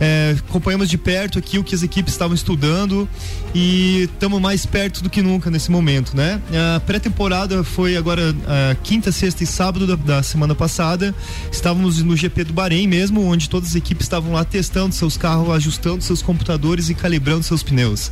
É, 0.00 0.34
acompanhamos 0.48 0.88
de 0.88 0.96
perto 0.98 1.38
aqui 1.38 1.58
o 1.58 1.62
que 1.64 1.74
as 1.74 1.82
equipes 1.82 2.12
estavam 2.14 2.34
estudando 2.34 3.08
e 3.54 4.08
estamos 4.12 4.40
mais 4.40 4.64
perto 4.66 5.02
do 5.02 5.10
que 5.10 5.20
nunca 5.22 5.50
nesse 5.50 5.70
momento, 5.70 6.16
né? 6.16 6.40
A 6.76 6.80
pré-temporada 6.80 7.62
foi 7.62 7.96
agora 7.96 8.34
quinta, 8.82 9.12
sexta 9.12 9.44
e 9.44 9.46
sábado 9.46 9.86
da, 9.86 9.94
da 9.94 10.22
semana 10.22 10.54
passada. 10.54 11.14
Estávamos 11.52 12.02
no 12.02 12.16
GP 12.16 12.44
do 12.44 12.52
Bahrein 12.54 12.86
mesmo, 12.88 13.22
onde 13.24 13.48
todas 13.48 13.70
as 13.70 13.74
equipes 13.76 13.89
estavam 13.98 14.32
lá 14.32 14.44
testando 14.44 14.94
seus 14.94 15.16
carros, 15.16 15.50
ajustando 15.50 16.02
seus 16.02 16.22
computadores 16.22 16.88
e 16.88 16.94
calibrando 16.94 17.42
seus 17.42 17.62
pneus. 17.62 18.10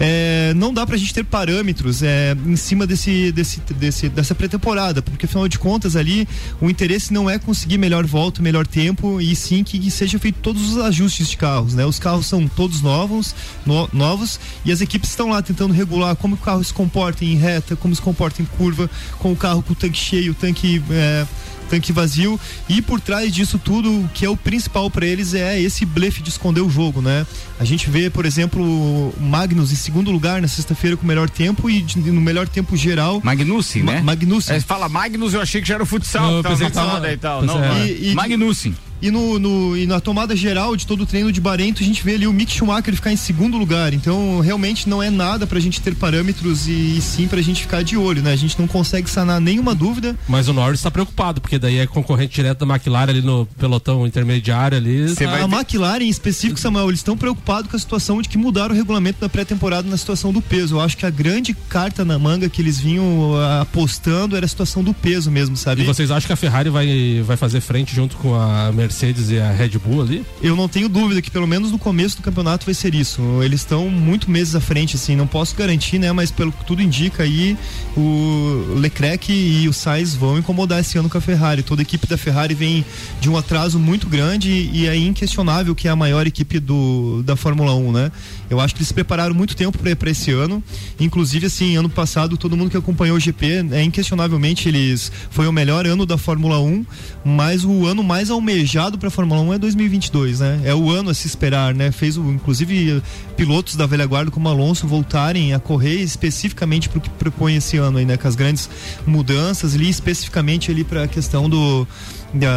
É, 0.00 0.52
não 0.56 0.72
dá 0.72 0.86
pra 0.86 0.96
gente 0.96 1.12
ter 1.14 1.24
parâmetros 1.24 2.02
é, 2.02 2.36
em 2.46 2.56
cima 2.56 2.86
desse, 2.86 3.32
desse, 3.32 3.60
desse- 3.60 4.08
dessa 4.08 4.34
pré-temporada, 4.34 5.02
porque 5.02 5.26
afinal 5.26 5.48
de 5.48 5.58
contas 5.58 5.96
ali 5.96 6.26
o 6.60 6.68
interesse 6.70 7.12
não 7.12 7.28
é 7.28 7.38
conseguir 7.38 7.78
melhor 7.78 8.06
volta, 8.06 8.42
melhor 8.42 8.66
tempo 8.66 9.20
e 9.20 9.34
sim 9.36 9.62
que, 9.64 9.78
que 9.78 9.90
seja 9.90 10.18
feito 10.18 10.38
todos 10.40 10.70
os 10.72 10.78
ajustes 10.78 11.28
de 11.28 11.36
carros, 11.36 11.74
né? 11.74 11.84
Os 11.84 11.98
carros 11.98 12.26
são 12.26 12.46
todos 12.48 12.80
novos, 12.80 13.34
no- 13.66 13.88
novos 13.92 14.38
e 14.64 14.72
as 14.72 14.80
equipes 14.80 15.10
estão 15.10 15.30
lá 15.30 15.42
tentando 15.42 15.72
regular 15.72 16.14
como 16.16 16.34
o 16.34 16.38
carro 16.38 16.62
se 16.62 16.72
comporta 16.72 17.24
em 17.24 17.34
reta, 17.36 17.76
como 17.76 17.94
se 17.94 18.00
comporta 18.02 18.40
em 18.42 18.44
curva, 18.44 18.90
com 19.18 19.32
o 19.32 19.36
carro 19.36 19.62
com 19.62 19.72
o 19.72 19.76
tanque 19.76 19.98
cheio, 19.98 20.32
o 20.32 20.34
tanque 20.34 20.82
é, 20.90 21.26
tanque 21.68 21.92
vazio 21.92 22.38
e 22.68 22.80
por 22.82 23.00
trás 23.00 23.32
disso 23.32 23.58
tudo 23.58 23.90
o 23.90 24.08
que 24.14 24.24
é 24.24 24.28
o 24.30 24.36
principal 24.36 24.90
para 24.90 25.06
eles 25.06 25.34
é 25.34 25.60
esse 25.60 25.84
blefe 25.84 26.22
de 26.22 26.30
esconder 26.30 26.60
o 26.60 26.70
jogo, 26.70 27.00
né? 27.02 27.26
A 27.60 27.64
gente 27.64 27.88
vê, 27.90 28.08
por 28.10 28.24
exemplo, 28.24 28.62
o 28.62 29.14
Magnus 29.20 29.72
em 29.72 29.76
segundo 29.76 30.10
lugar 30.10 30.40
na 30.40 30.48
sexta-feira 30.48 30.96
com 30.96 31.04
o 31.04 31.06
melhor 31.06 31.28
tempo 31.28 31.68
e 31.68 31.82
de- 31.82 31.98
no 32.10 32.20
melhor 32.20 32.48
tempo 32.48 32.76
geral. 32.76 33.20
Magnussen, 33.22 33.82
Ma- 33.82 33.92
né? 33.92 34.00
Magnussen. 34.02 34.56
É, 34.56 34.60
fala 34.60 34.88
Magnus, 34.88 35.34
eu 35.34 35.40
achei 35.40 35.60
que 35.60 35.68
já 35.68 35.74
era 35.74 35.82
o 35.82 35.86
futsal. 35.86 36.30
Eu 36.32 36.42
que 36.42 36.48
tava 36.48 36.70
tava- 36.70 37.12
e 37.12 37.16
tal. 37.16 37.42
Não, 37.42 37.62
é. 37.62 37.68
não. 37.68 37.86
E- 37.86 38.10
e- 38.10 38.14
Magnussen. 38.14 38.74
E, 39.00 39.10
no, 39.10 39.38
no- 39.38 39.76
e 39.76 39.86
na 39.86 40.00
tomada 40.00 40.34
geral 40.34 40.74
de 40.76 40.86
todo 40.86 41.02
o 41.02 41.06
treino 41.06 41.30
de 41.30 41.40
Barento, 41.40 41.82
a 41.82 41.86
gente 41.86 42.02
vê 42.02 42.14
ali 42.14 42.26
o 42.26 42.32
Mick 42.32 42.52
Schumacher 42.52 42.94
ficar 42.94 43.12
em 43.12 43.16
segundo 43.16 43.56
lugar. 43.56 43.94
Então, 43.94 44.40
realmente 44.40 44.88
não 44.88 45.00
é 45.02 45.08
nada 45.10 45.46
pra 45.46 45.60
gente 45.60 45.80
ter 45.80 45.94
parâmetros 45.94 46.66
e, 46.66 46.96
e 46.96 47.00
sim 47.00 47.28
pra 47.28 47.40
gente 47.40 47.62
ficar 47.62 47.82
de 47.84 47.96
olho, 47.96 48.22
né? 48.22 48.32
A 48.32 48.36
gente 48.36 48.58
não 48.58 48.66
consegue 48.66 49.08
sanar 49.08 49.40
nenhuma 49.40 49.72
dúvida. 49.74 50.16
Mas 50.28 50.48
o 50.48 50.52
Norris 50.52 50.82
tá 50.82 50.90
preocupado, 50.90 51.40
porque 51.40 51.58
daí 51.60 51.78
é 51.78 51.86
concorrente 51.86 52.34
direto 52.34 52.64
da 52.66 52.74
McLaren 52.74 53.10
ali 53.10 53.22
no 53.22 53.46
pelotão 53.58 54.04
intermediário 54.06 54.76
ali. 54.76 55.14
tá- 55.14 55.36
a 55.44 55.48
McLaren 55.48 56.02
em 56.04 56.08
específico, 56.08 56.58
Samuel, 56.58 56.88
eles 56.88 56.98
estão 57.00 57.16
preocupados 57.16 57.70
com 57.70 57.76
a 57.76 57.80
situação 57.80 58.20
de 58.20 58.28
que 58.28 58.36
mudaram 58.36 58.74
o 58.74 58.76
regulamento 58.76 59.20
da 59.20 59.28
pré-temporada 59.28 59.88
na 59.88 59.96
situação 59.96 60.32
do 60.32 60.42
peso. 60.42 60.74
Eu 60.74 60.80
acho 60.80 60.96
que 60.96 61.06
a 61.06 61.10
grande 61.10 61.54
carta 61.68 62.04
na 62.04 62.18
manga 62.18 62.48
que 62.48 62.60
eles 62.60 62.78
vinham 62.80 63.36
ah, 63.36 63.60
apostando 63.60 64.36
era 64.36 64.44
a 64.44 64.48
situação 64.48 64.82
do 64.82 64.92
peso 64.92 65.30
mesmo, 65.30 65.56
sabe? 65.56 65.82
E 65.82 65.84
vocês 65.84 66.10
acham 66.10 66.26
que 66.26 66.32
a 66.32 66.36
Ferrari 66.36 66.68
vai, 66.68 67.22
vai 67.24 67.36
fazer 67.36 67.60
frente 67.60 67.94
junto 67.94 68.16
com 68.16 68.34
a 68.34 68.72
Mercedes 68.72 68.87
e 69.30 69.38
a 69.38 69.50
Red 69.50 69.70
Bull 69.78 70.02
ali? 70.02 70.24
Eu 70.42 70.56
não 70.56 70.68
tenho 70.68 70.88
dúvida 70.88 71.20
que 71.20 71.30
pelo 71.30 71.46
menos 71.46 71.70
no 71.70 71.78
começo 71.78 72.16
do 72.16 72.22
campeonato 72.22 72.64
vai 72.64 72.74
ser 72.74 72.94
isso. 72.94 73.20
Eles 73.42 73.60
estão 73.60 73.88
muito 73.88 74.30
meses 74.30 74.54
à 74.54 74.60
frente, 74.60 74.96
assim, 74.96 75.14
não 75.14 75.26
posso 75.26 75.54
garantir, 75.54 75.98
né? 75.98 76.10
Mas 76.12 76.30
pelo 76.30 76.52
que 76.52 76.64
tudo 76.64 76.82
indica 76.82 77.22
aí, 77.22 77.56
o 77.96 78.74
Leclerc 78.76 79.32
e 79.32 79.68
o 79.68 79.72
Sainz 79.72 80.14
vão 80.14 80.38
incomodar 80.38 80.80
esse 80.80 80.98
ano 80.98 81.08
com 81.08 81.18
a 81.18 81.20
Ferrari. 81.20 81.62
Toda 81.62 81.82
a 81.82 81.84
equipe 81.84 82.06
da 82.06 82.16
Ferrari 82.16 82.54
vem 82.54 82.84
de 83.20 83.28
um 83.28 83.36
atraso 83.36 83.78
muito 83.78 84.08
grande 84.08 84.50
e 84.72 84.86
é 84.86 84.96
inquestionável 84.96 85.74
que 85.74 85.86
é 85.86 85.90
a 85.90 85.96
maior 85.96 86.26
equipe 86.26 86.58
do, 86.58 87.22
da 87.24 87.36
Fórmula 87.36 87.74
1, 87.74 87.92
né? 87.92 88.12
Eu 88.48 88.60
acho 88.60 88.74
que 88.74 88.80
eles 88.80 88.88
se 88.88 88.94
prepararam 88.94 89.34
muito 89.34 89.54
tempo 89.54 89.78
para 89.78 90.10
esse 90.10 90.30
ano. 90.30 90.62
Inclusive, 90.98 91.46
assim, 91.46 91.76
ano 91.76 91.88
passado, 91.88 92.36
todo 92.36 92.56
mundo 92.56 92.70
que 92.70 92.76
acompanhou 92.76 93.16
o 93.16 93.20
GP, 93.20 93.66
é 93.72 93.82
inquestionavelmente 93.82 94.68
eles 94.68 95.12
foi 95.30 95.46
o 95.46 95.52
melhor 95.52 95.86
ano 95.86 96.06
da 96.06 96.16
Fórmula 96.16 96.58
1, 96.58 96.84
mas 97.24 97.64
o 97.64 97.86
ano 97.86 98.02
mais 98.02 98.30
almejado 98.30 98.77
para 98.78 99.08
a 99.08 99.10
Fórmula 99.10 99.40
1 99.40 99.54
é 99.54 99.58
2022, 99.58 100.38
né? 100.38 100.60
É 100.62 100.72
o 100.72 100.88
ano 100.88 101.10
a 101.10 101.14
se 101.14 101.26
esperar, 101.26 101.74
né? 101.74 101.90
Fez 101.90 102.16
o, 102.16 102.22
inclusive 102.30 103.02
pilotos 103.36 103.74
da 103.74 103.86
velha 103.86 104.06
guarda 104.06 104.30
como 104.30 104.48
Alonso 104.48 104.86
voltarem 104.86 105.52
a 105.52 105.58
correr 105.58 105.96
especificamente 105.96 106.88
para 106.88 106.98
o 106.98 107.00
que 107.00 107.10
propõe 107.10 107.56
esse 107.56 107.76
ano 107.76 107.98
aí, 107.98 108.04
né? 108.04 108.16
Com 108.16 108.28
as 108.28 108.36
grandes 108.36 108.70
mudanças 109.04 109.74
ali, 109.74 109.88
especificamente 109.88 110.70
ali 110.70 110.84
para 110.84 111.02
a 111.02 111.08
questão 111.08 111.50
do 111.50 111.88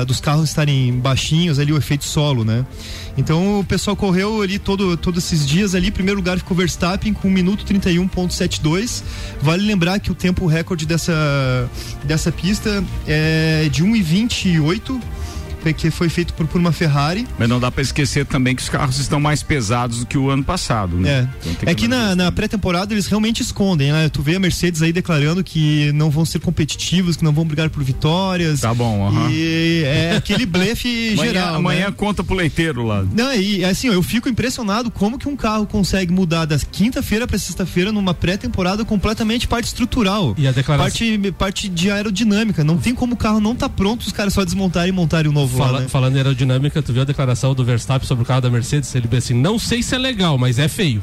dos 0.05 0.19
carros 0.19 0.49
estarem 0.49 0.99
baixinhos 0.99 1.57
ali 1.57 1.71
o 1.71 1.77
efeito 1.77 2.03
solo, 2.03 2.43
né? 2.43 2.65
Então 3.17 3.59
o 3.59 3.63
pessoal 3.63 3.95
correu 3.95 4.41
ali 4.41 4.59
todo, 4.59 4.95
todos 4.97 5.23
esses 5.23 5.47
dias 5.47 5.73
ali. 5.73 5.89
Primeiro 5.89 6.19
lugar 6.19 6.37
ficou 6.37 6.55
Verstappen 6.55 7.13
com 7.13 7.29
1 7.29 7.31
minuto 7.31 7.65
31.72. 7.65 9.01
Vale 9.41 9.65
lembrar 9.65 9.99
que 9.99 10.11
o 10.11 10.15
tempo 10.15 10.45
recorde 10.45 10.85
dessa, 10.85 11.69
dessa 12.03 12.31
pista 12.31 12.83
é 13.07 13.69
de 13.71 13.83
1,28 13.83 15.01
que 15.73 15.91
foi 15.91 16.09
feito 16.09 16.33
por, 16.33 16.47
por 16.47 16.59
uma 16.59 16.71
Ferrari. 16.71 17.27
Mas 17.37 17.47
não 17.49 17.59
dá 17.59 17.71
pra 17.71 17.81
esquecer 17.81 18.25
também 18.25 18.55
que 18.55 18.61
os 18.61 18.69
carros 18.69 18.97
estão 18.99 19.19
mais 19.19 19.43
pesados 19.43 19.99
do 19.99 20.05
que 20.05 20.17
o 20.17 20.29
ano 20.29 20.43
passado, 20.43 20.97
né? 20.97 21.09
É, 21.09 21.27
Então 21.49 21.53
tem 21.55 21.69
é 21.69 21.75
que 21.75 21.87
na, 21.87 22.15
na 22.15 22.31
pré-temporada 22.31 22.93
eles 22.93 23.07
realmente 23.07 23.41
escondem, 23.41 23.91
né? 23.91 24.09
Tu 24.09 24.21
vê 24.21 24.35
a 24.35 24.39
Mercedes 24.39 24.81
aí 24.81 24.91
declarando 24.91 25.43
que 25.43 25.91
não 25.93 26.09
vão 26.09 26.25
ser 26.25 26.39
competitivos, 26.39 27.15
que 27.15 27.23
não 27.23 27.31
vão 27.31 27.45
brigar 27.45 27.69
por 27.69 27.83
vitórias. 27.83 28.61
Tá 28.61 28.73
bom, 28.73 29.07
aham. 29.07 29.29
E 29.31 29.83
é 29.85 30.15
aquele 30.17 30.45
blefe 30.45 31.15
geral. 31.19 31.55
amanhã 31.55 31.87
né? 31.87 31.93
conta 31.95 32.23
pro 32.23 32.35
leiteiro 32.35 32.83
lá. 32.85 33.03
Não, 33.15 33.33
e 33.33 33.63
assim, 33.65 33.89
ó, 33.89 33.93
eu 33.93 34.03
fico 34.03 34.27
impressionado 34.29 34.89
como 34.91 35.17
que 35.17 35.27
um 35.27 35.35
carro 35.35 35.65
consegue 35.65 36.11
mudar 36.13 36.45
da 36.45 36.57
quinta-feira 36.59 37.27
pra 37.27 37.37
sexta-feira 37.37 37.91
numa 37.91 38.13
pré-temporada 38.13 38.83
completamente 38.85 39.47
parte 39.47 39.65
estrutural. 39.65 40.33
E 40.37 40.47
a 40.47 40.51
declaração- 40.51 40.81
Parte, 40.91 41.31
parte 41.37 41.69
de 41.69 41.91
aerodinâmica. 41.91 42.63
Não 42.63 42.77
tem 42.77 42.93
como 42.95 43.13
o 43.13 43.17
carro 43.17 43.39
não 43.39 43.55
tá 43.55 43.67
pronto, 43.69 44.01
os 44.01 44.11
caras 44.11 44.33
só 44.33 44.43
desmontarem 44.43 44.89
e 44.89 44.91
montarem 44.91 45.29
um 45.29 45.33
novo 45.33 45.50
Fala- 45.57 45.71
lá, 45.71 45.79
né? 45.81 45.87
Falando 45.87 46.15
em 46.15 46.17
aerodinâmica, 46.17 46.81
tu 46.81 46.93
viu 46.93 47.01
a 47.01 47.05
declaração 47.05 47.53
do 47.53 47.63
Verstappen 47.63 48.07
sobre 48.07 48.23
o 48.23 48.25
carro 48.27 48.41
da 48.41 48.49
Mercedes? 48.49 48.93
Ele 48.95 49.07
disse 49.07 49.31
assim: 49.31 49.41
não 49.41 49.57
sei 49.59 49.81
se 49.83 49.93
é 49.95 49.97
legal, 49.97 50.37
mas 50.37 50.59
é 50.59 50.67
feio. 50.67 51.01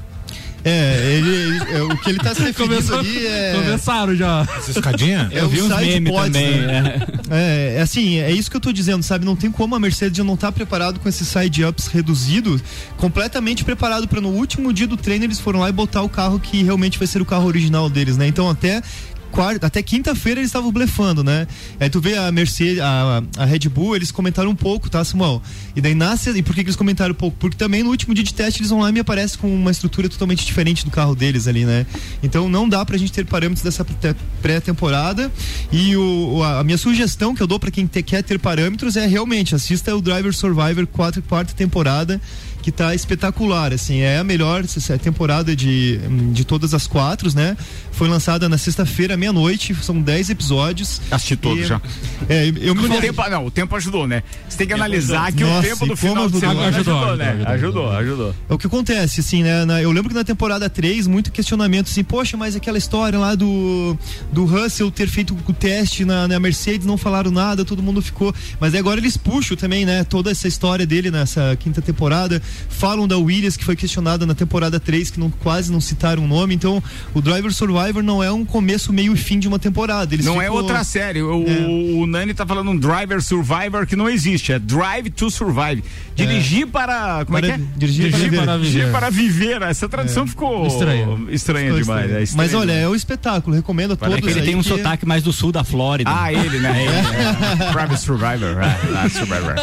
É, 0.65 1.13
ele, 1.17 1.29
ele- 1.31 1.73
é, 1.73 1.83
o 1.85 1.97
que 1.99 2.11
ele 2.11 2.19
tá 2.19 2.35
se 2.35 2.43
referindo 2.43 2.75
Começou- 2.75 2.99
ali 2.99 3.27
é. 3.27 3.53
Começaram 3.55 4.15
já. 4.17 4.47
Essa 4.59 4.73
escadinha? 4.73 5.31
É 5.33 5.45
o 5.45 5.49
side 5.51 6.01
pods, 6.11 6.33
né? 6.33 7.01
É, 7.31 7.75
é 7.79 7.81
assim, 7.81 8.17
é 8.19 8.31
isso 8.33 8.51
que 8.51 8.57
eu 8.57 8.61
tô 8.61 8.73
dizendo, 8.73 9.03
sabe? 9.05 9.25
Não 9.25 9.37
tem 9.37 9.51
como 9.53 9.77
a 9.77 9.79
Mercedes 9.79 10.19
já 10.19 10.25
não 10.25 10.37
tá 10.37 10.51
preparado 10.51 10.99
com 10.99 11.09
esses 11.09 11.29
side 11.29 11.65
ups 11.65 11.87
reduzidos, 11.87 12.61
completamente 12.97 13.65
preparado 13.65 14.09
para 14.09 14.21
no 14.21 14.31
último 14.31 14.73
dia 14.73 14.87
do 14.87 14.97
treino 14.97 15.25
eles 15.25 15.39
foram 15.39 15.61
lá 15.61 15.69
e 15.69 15.73
botar 15.73 16.03
o 16.03 16.09
carro 16.09 16.41
que 16.41 16.63
realmente 16.65 16.99
vai 16.99 17.07
ser 17.07 17.23
o 17.23 17.25
carro 17.25 17.47
original 17.47 17.89
deles, 17.89 18.17
né? 18.17 18.27
Então 18.27 18.51
até 18.51 18.83
quarta, 19.29 19.67
até 19.67 19.83
quinta-feira 19.83 20.41
eles 20.41 20.49
estavam 20.49 20.71
blefando, 20.73 21.23
né? 21.23 21.47
Aí 21.79 21.89
tu 21.91 22.01
vê 22.01 22.17
a 22.17 22.31
Mercedes, 22.33 22.81
a, 22.81 23.23
a 23.39 23.45
Red 23.45 23.69
Bull, 23.69 23.95
eles 23.97 24.11
comentaram 24.11 24.51
um 24.51 24.55
pouco, 24.55 24.89
tá, 24.91 25.05
Samuel? 25.05 25.43
E 25.77 25.81
daí 25.81 25.95
nasce, 25.95 26.31
e 26.31 26.43
por 26.43 26.55
que, 26.55 26.63
que 26.63 26.69
eles 26.69 26.77
comentaram 26.77 27.13
um 27.13 27.15
pouco? 27.17 27.37
Porque 27.39 27.57
também 27.57 27.83
no 27.83 27.91
último 27.91 28.15
dia 28.15 28.25
de 28.25 28.35
teste 28.35 28.61
eles 28.61 28.71
vão 28.71 28.81
lá 28.81 28.91
e 28.91 28.93
me 28.93 29.01
aparece 29.01 29.37
com 29.39 29.53
uma 29.55 29.71
estrutura 29.71 30.09
totalmente 30.09 30.45
diferente 30.45 30.85
do 30.85 30.91
carro 30.91 31.15
deles 31.15 31.47
ali, 31.47 31.65
né? 31.65 31.87
Então 32.23 32.49
não 32.49 32.69
dá 32.69 32.85
pra 32.85 32.97
gente 32.97 33.13
ter 33.13 33.25
parâmetros 33.27 33.63
dessa 33.63 33.85
pré- 33.85 34.15
pré-temporada 34.43 35.31
e 35.71 35.97
o, 35.97 36.43
a 36.43 36.65
minha 36.65 36.79
sugestão 36.79 37.35
que 37.35 37.43
eu 37.43 37.47
dou 37.47 37.59
pra 37.61 37.71
quem 37.71 37.87
te- 37.87 38.03
quer 38.03 38.23
ter 38.23 38.39
parâmetros 38.39 38.97
é 38.97 39.07
realmente 39.07 39.55
assista 39.55 39.95
o 39.95 40.01
Driver 40.01 40.35
Survivor 40.35 40.87
4 40.87 41.23
quarta 41.23 41.53
temporada 41.55 42.21
que 42.63 42.73
tá 42.73 42.95
espetacular, 42.95 43.73
assim, 43.73 44.01
é 44.01 44.19
a 44.19 44.25
melhor 44.25 44.65
temporada 45.03 45.55
de, 45.55 45.99
de 46.33 46.45
todas 46.45 46.75
as 46.75 46.87
quatro, 46.87 47.35
né? 47.35 47.57
Foi 47.93 48.09
lançada 48.09 48.49
na 48.49 48.59
sexta-feira, 48.59 49.17
meia-noite, 49.17 49.75
são 49.83 50.01
dez 50.01 50.29
episódios. 50.31 51.01
Assisti 51.11 51.37
todos 51.37 51.67
já. 51.67 51.81
É, 52.29 52.49
eu 52.61 52.75
me 52.75 52.85
o 52.87 53.01
tempo, 53.01 53.29
não, 53.31 53.47
o 53.47 53.51
tempo 53.51 53.75
ajudou, 53.77 54.07
né? 54.07 54.23
Você 54.49 54.59
tem 54.59 54.67
que 54.67 54.73
analisar 54.75 55.33
que 55.33 55.43
Nossa, 55.43 55.59
o 55.67 55.71
tempo 55.71 55.87
do 55.87 55.97
final 55.97 56.15
como 56.29 56.29
de 56.29 56.37
ajudou. 56.37 56.51
semana 56.53 56.69
Ajudou, 56.69 56.97
ajudou, 56.99 57.17
né? 57.17 57.31
ajudou, 57.31 57.49
Ajudou, 57.53 57.91
ajudou. 57.91 58.35
É 58.49 58.55
o 58.55 58.59
que 58.59 58.67
acontece, 58.67 59.21
assim, 59.21 59.43
né? 59.43 59.65
na- 59.65 59.83
eu 59.83 59.91
lembro 59.91 60.09
que 60.11 60.15
na 60.15 60.25
temporada 60.25 60.69
3, 60.71 61.07
muito 61.07 61.33
questionamento 61.33 61.89
assim, 61.89 62.05
poxa, 62.05 62.37
mas 62.37 62.55
aquela 62.55 62.79
história 62.79 63.19
lá 63.19 63.35
do, 63.35 63.97
do 64.33 64.45
Russell 64.45 64.91
ter 64.91 65.09
feito 65.09 65.37
o 65.47 65.53
teste 65.53 66.05
na, 66.05 66.29
na 66.29 66.39
Mercedes, 66.39 66.87
não 66.87 66.97
falaram 66.97 67.31
nada, 67.31 67.65
todo 67.65 67.83
mundo 67.83 68.01
ficou. 68.03 68.33
Mas 68.61 68.75
agora 68.75 69.01
eles 69.01 69.17
puxam 69.17 69.57
também, 69.57 69.85
né? 69.85 70.05
Toda 70.05 70.31
essa 70.31 70.47
história 70.47 70.87
dele 70.87 71.11
nessa 71.11 71.57
quinta 71.59 71.81
temporada. 71.83 72.41
Falam 72.69 73.09
da 73.09 73.17
Williams, 73.19 73.57
que 73.57 73.65
foi 73.65 73.75
questionada 73.77 74.25
na 74.25 74.35
temporada 74.35 74.79
3, 74.79 75.11
que 75.11 75.19
não, 75.21 75.31
quase 75.31 75.71
não 75.73 75.81
citaram 75.81 76.25
o 76.25 76.29
nome. 76.29 76.55
Então, 76.55 76.83
o 77.15 77.21
Driver 77.21 77.53
Survivor 77.53 78.03
não 78.03 78.23
é 78.23 78.31
um 78.31 78.45
começo, 78.45 78.93
meio 78.93 79.13
e 79.13 79.17
fim 79.17 79.39
de 79.39 79.49
uma 79.49 79.59
temporada. 79.59 80.15
Eles 80.15 80.25
não 80.27 80.41
é 80.41 80.45
ficam- 80.45 80.57
outra 80.57 80.85
série. 80.85 81.23
O, 81.23 81.99
o 82.01 82.07
Nani 82.07 82.35
tá 82.35 82.47
falando 82.47 82.71
um 82.71 82.77
Driver 82.77 83.21
Survivor 83.23 83.87
que 83.87 83.97
não 83.97 84.09
existe. 84.09 84.53
É 84.53 84.59
Drive 84.59 85.11
to 85.11 85.31
Survive. 85.31 85.83
Dirigir 86.15 86.67
para. 86.67 87.25
Como 87.25 87.39
Para- 87.39 87.49
é 87.49 87.57
que 87.57 87.63
é? 87.63 87.65
dirigir 87.77 88.11
para 88.13 88.19
viver. 88.19 88.59
Dirigir 88.59 88.91
para 88.93 89.11
viver. 89.11 89.63
Essa 89.63 89.89
tradução 89.89 90.27
ficou 90.27 90.67
Estranha. 90.67 91.07
estranha 91.31 91.67
Ficou 91.67 91.83
demais. 91.83 92.01
estranho. 92.03 92.21
é 92.21 92.23
estranha 92.23 92.49
Mas 92.51 92.55
olha, 92.55 92.73
é 92.73 92.89
o 92.89 92.95
espetáculo, 92.95 93.55
recomendo 93.57 93.93
a 93.93 93.97
todos. 93.97 94.17
que 94.21 94.27
ele 94.29 94.41
aí 94.41 94.47
tem 94.47 94.55
um 94.57 94.63
que- 94.63 94.69
sotaque 94.69 95.07
mais 95.07 95.23
do 95.23 95.33
sul 95.33 95.53
da 95.53 95.63
Flórida. 95.65 96.11
Ah, 96.13 96.33
ele, 96.33 96.59
né? 96.59 96.85
Ele, 96.85 96.89
é. 97.65 97.73
Private 97.73 98.01
Survivor. 98.01 98.57
é, 98.63 99.05
é, 99.05 99.09
Survivor. 99.09 99.55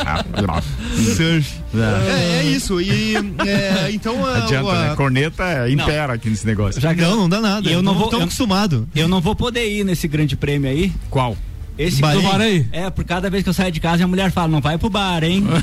Surf. 1.15 1.64
É, 1.81 2.39
é 2.39 2.43
isso. 2.43 2.79
E 2.81 3.15
é, 3.15 3.91
então 3.91 4.25
a, 4.25 4.37
Adianta, 4.43 4.69
a- 4.71 4.89
né? 4.89 4.95
Corneta 4.95 5.69
impera 5.69 6.13
aqui 6.13 6.29
nesse 6.29 6.45
negócio. 6.45 6.79
Já 6.81 6.93
que 6.95 7.01
Não, 7.01 7.15
não 7.17 7.29
dá 7.29 7.41
nada. 7.41 7.69
Eu 7.69 7.81
não 7.81 7.93
Não 7.93 7.99
vou 7.99 8.09
tão 8.09 8.19
eu- 8.19 8.25
acostumado. 8.25 8.87
Eu 8.95 9.07
não 9.07 9.21
vou 9.21 9.35
poder 9.35 9.67
ir 9.69 9.83
nesse 9.83 10.07
grande 10.07 10.35
prêmio 10.35 10.69
aí. 10.69 10.91
Qual? 11.09 11.35
Esse 11.77 12.01
do 12.01 12.21
Bahrein? 12.21 12.67
É, 12.71 12.89
por 12.89 13.03
cada 13.03 13.29
vez 13.29 13.43
que 13.43 13.49
eu 13.49 13.53
saio 13.53 13.71
de 13.71 13.79
casa, 13.79 14.03
a 14.03 14.07
mulher 14.07 14.31
fala, 14.31 14.47
não 14.47 14.61
vai 14.61 14.77
pro 14.77 14.89
bar, 14.89 15.23
hein? 15.23 15.43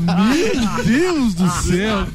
Meu 0.00 0.84
Deus 0.84 1.34
do 1.34 1.48
céu. 1.50 2.06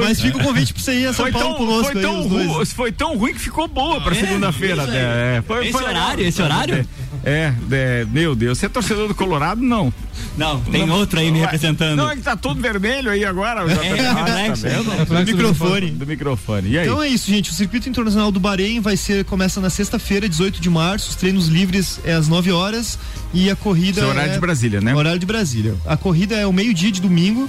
Mas 0.00 0.20
fica 0.20 0.38
o 0.38 0.42
convite 0.42 0.72
pra 0.72 0.82
você 0.82 0.94
ir 1.00 1.06
a 1.06 1.12
São 1.12 1.24
Foi 1.26 1.32
Paulo 1.32 1.48
tão, 1.48 1.66
conosco 1.66 1.92
foi, 1.92 1.96
aí, 1.96 2.02
tão 2.02 2.20
os 2.20 2.26
dois. 2.26 2.46
ru- 2.48 2.66
foi 2.66 2.92
tão 2.92 3.16
ruim 3.16 3.32
que 3.34 3.40
ficou 3.40 3.68
boa 3.68 4.00
pra 4.00 4.14
segunda-feira. 4.14 4.82
isso 4.82 4.92
né? 4.92 4.98
aí. 4.98 5.38
É, 5.38 5.42
foi- 5.46 5.62
Esse 5.64 5.72
foi 5.72 5.84
horário, 5.84 6.24
esse 6.26 6.42
horário? 6.42 6.88
É, 7.24 7.52
é, 7.72 8.06
meu 8.10 8.34
Deus. 8.34 8.58
Você 8.58 8.66
é 8.66 8.68
torcedor 8.68 9.08
do 9.08 9.14
Colorado? 9.14 9.60
Não. 9.60 9.92
Não, 10.36 10.60
tem 10.60 10.88
outro 10.90 11.18
aí 11.18 11.26
me 11.26 11.38
Vai. 11.40 11.42
representando. 11.42 11.96
Não, 11.96 12.10
é 12.10 12.16
que 12.16 12.22
tá 12.22 12.36
todo 12.36 12.60
vermelho 12.60 13.10
aí 13.10 13.24
agora. 13.24 13.60
É, 13.70 14.00
Ah, 14.06 14.24
reflexo. 14.24 14.62
tá 14.62 14.68
vendo? 14.68 14.90
Reflexo 14.90 15.24
do 15.26 15.32
microfone. 15.36 15.90
Do 15.90 16.06
microfone. 16.06 16.68
E 16.70 16.78
aí? 16.78 16.86
Então 16.86 17.02
é 17.02 17.08
isso, 17.08 17.28
gente. 17.30 17.50
O 17.50 17.54
circuito 17.54 17.88
internacional 17.88 18.30
do 18.30 18.38
Bahrein 18.40 18.80
vai 18.80 18.96
ser 18.96 19.24
começa 19.24 19.60
na 19.60 19.70
sexta-feira, 19.70 20.28
18 20.28 20.60
de 20.60 20.70
março. 20.70 21.10
Os 21.10 21.16
treinos 21.16 21.48
livres 21.48 21.97
é 22.04 22.12
às 22.12 22.28
9 22.28 22.52
horas 22.52 22.98
e 23.32 23.50
a 23.50 23.56
corrida 23.56 24.06
horário 24.06 24.30
é 24.30 24.34
de 24.34 24.40
Brasília, 24.40 24.80
né? 24.80 24.94
Horário 24.94 25.18
de 25.18 25.26
Brasília. 25.26 25.74
A 25.86 25.96
corrida 25.96 26.34
é 26.36 26.46
o 26.46 26.52
meio-dia 26.52 26.90
de 26.90 27.00
domingo. 27.00 27.48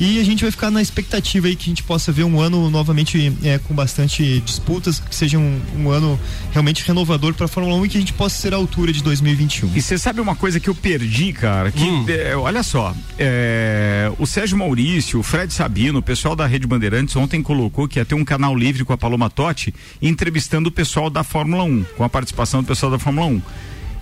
E 0.00 0.20
a 0.20 0.24
gente 0.24 0.42
vai 0.42 0.50
ficar 0.52 0.70
na 0.70 0.80
expectativa 0.80 1.48
aí 1.48 1.56
que 1.56 1.64
a 1.64 1.70
gente 1.70 1.82
possa 1.82 2.12
ver 2.12 2.22
um 2.22 2.40
ano 2.40 2.70
novamente 2.70 3.32
é, 3.42 3.58
com 3.58 3.74
bastante 3.74 4.40
disputas, 4.40 5.00
que 5.00 5.14
seja 5.14 5.38
um, 5.38 5.60
um 5.76 5.90
ano 5.90 6.18
realmente 6.52 6.86
renovador 6.86 7.34
para 7.34 7.46
a 7.46 7.48
Fórmula 7.48 7.74
1 7.76 7.86
e 7.86 7.88
que 7.88 7.96
a 7.96 8.00
gente 8.00 8.12
possa 8.12 8.36
ser 8.36 8.54
à 8.54 8.56
altura 8.56 8.92
de 8.92 9.02
2021. 9.02 9.72
E 9.74 9.82
você 9.82 9.98
sabe 9.98 10.20
uma 10.20 10.36
coisa 10.36 10.60
que 10.60 10.70
eu 10.70 10.74
perdi, 10.74 11.32
cara? 11.32 11.72
Que, 11.72 12.12
é, 12.12 12.36
olha 12.36 12.62
só, 12.62 12.94
é, 13.18 14.10
o 14.20 14.26
Sérgio 14.26 14.56
Maurício, 14.56 15.18
o 15.18 15.22
Fred 15.24 15.52
Sabino, 15.52 15.98
o 15.98 16.02
pessoal 16.02 16.36
da 16.36 16.46
Rede 16.46 16.66
Bandeirantes 16.66 17.16
ontem 17.16 17.42
colocou 17.42 17.88
que 17.88 17.98
ia 17.98 18.04
ter 18.04 18.14
um 18.14 18.24
canal 18.24 18.56
livre 18.56 18.84
com 18.84 18.92
a 18.92 18.98
Paloma 18.98 19.28
Totti 19.28 19.74
entrevistando 20.00 20.68
o 20.68 20.72
pessoal 20.72 21.10
da 21.10 21.24
Fórmula 21.24 21.64
1, 21.64 21.84
com 21.96 22.04
a 22.04 22.08
participação 22.08 22.62
do 22.62 22.66
pessoal 22.66 22.92
da 22.92 23.00
Fórmula 23.00 23.26
1. 23.26 23.42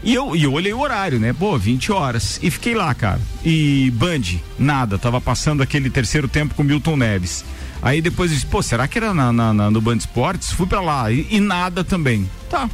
E 0.07 0.15
eu, 0.15 0.37
e 0.37 0.45
eu 0.45 0.53
olhei 0.53 0.73
o 0.73 0.79
horário, 0.81 1.19
né? 1.19 1.33
Pô, 1.33 1.59
20 1.59 1.91
horas. 1.91 2.39
E 2.43 2.49
fiquei 2.51 2.75
lá, 2.77 2.95
cara. 2.95 3.21
E 3.45 3.91
Band, 3.97 4.23
nada. 4.59 4.97
Tava 4.99 5.21
passando 5.21 5.63
aquele 5.65 5.91
terceiro 5.91 6.29
tempo 6.29 6.55
com 6.55 6.63
Milton 6.63 6.97
Neves. 6.97 7.45
Aí 7.83 8.01
depois 8.01 8.31
eu 8.31 8.37
disse, 8.37 8.47
pô, 8.47 8.63
será 8.63 8.87
que 8.87 8.97
era 8.99 9.13
na, 9.13 9.33
na- 9.33 9.53
na- 9.53 9.71
no 9.71 9.81
Band 9.81 9.97
Esportes? 9.97 10.53
Fui 10.53 10.67
pra 10.67 10.81
lá. 10.81 11.11
E, 11.11 11.27
e 11.31 11.41
nada 11.41 11.83
também. 11.83 12.31
Tá. 12.49 12.71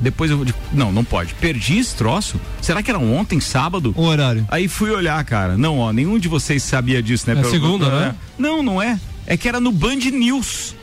Depois 0.00 0.28
eu 0.28 0.44
digo, 0.44 0.58
não, 0.72 0.90
não 0.90 1.04
pode. 1.04 1.34
Perdi 1.34 1.78
esse 1.78 1.94
troço? 1.94 2.38
Será 2.60 2.82
que 2.82 2.90
era 2.90 2.98
ontem, 2.98 3.38
sábado? 3.38 3.94
O 3.96 4.02
horário. 4.02 4.44
Aí 4.50 4.66
fui 4.66 4.90
olhar, 4.90 5.24
cara. 5.24 5.56
Não, 5.56 5.78
ó, 5.78 5.92
nenhum 5.92 6.18
de 6.18 6.26
vocês 6.26 6.64
sabia 6.64 7.00
disso, 7.00 7.32
né? 7.32 7.40
É 7.40 7.44
segunda, 7.44 7.88
né? 8.00 8.14
Não, 8.36 8.60
não 8.60 8.82
é. 8.82 8.98
É 9.24 9.36
que 9.36 9.48
era 9.48 9.60
no 9.60 9.70
Band 9.70 9.96
News. 10.12 10.74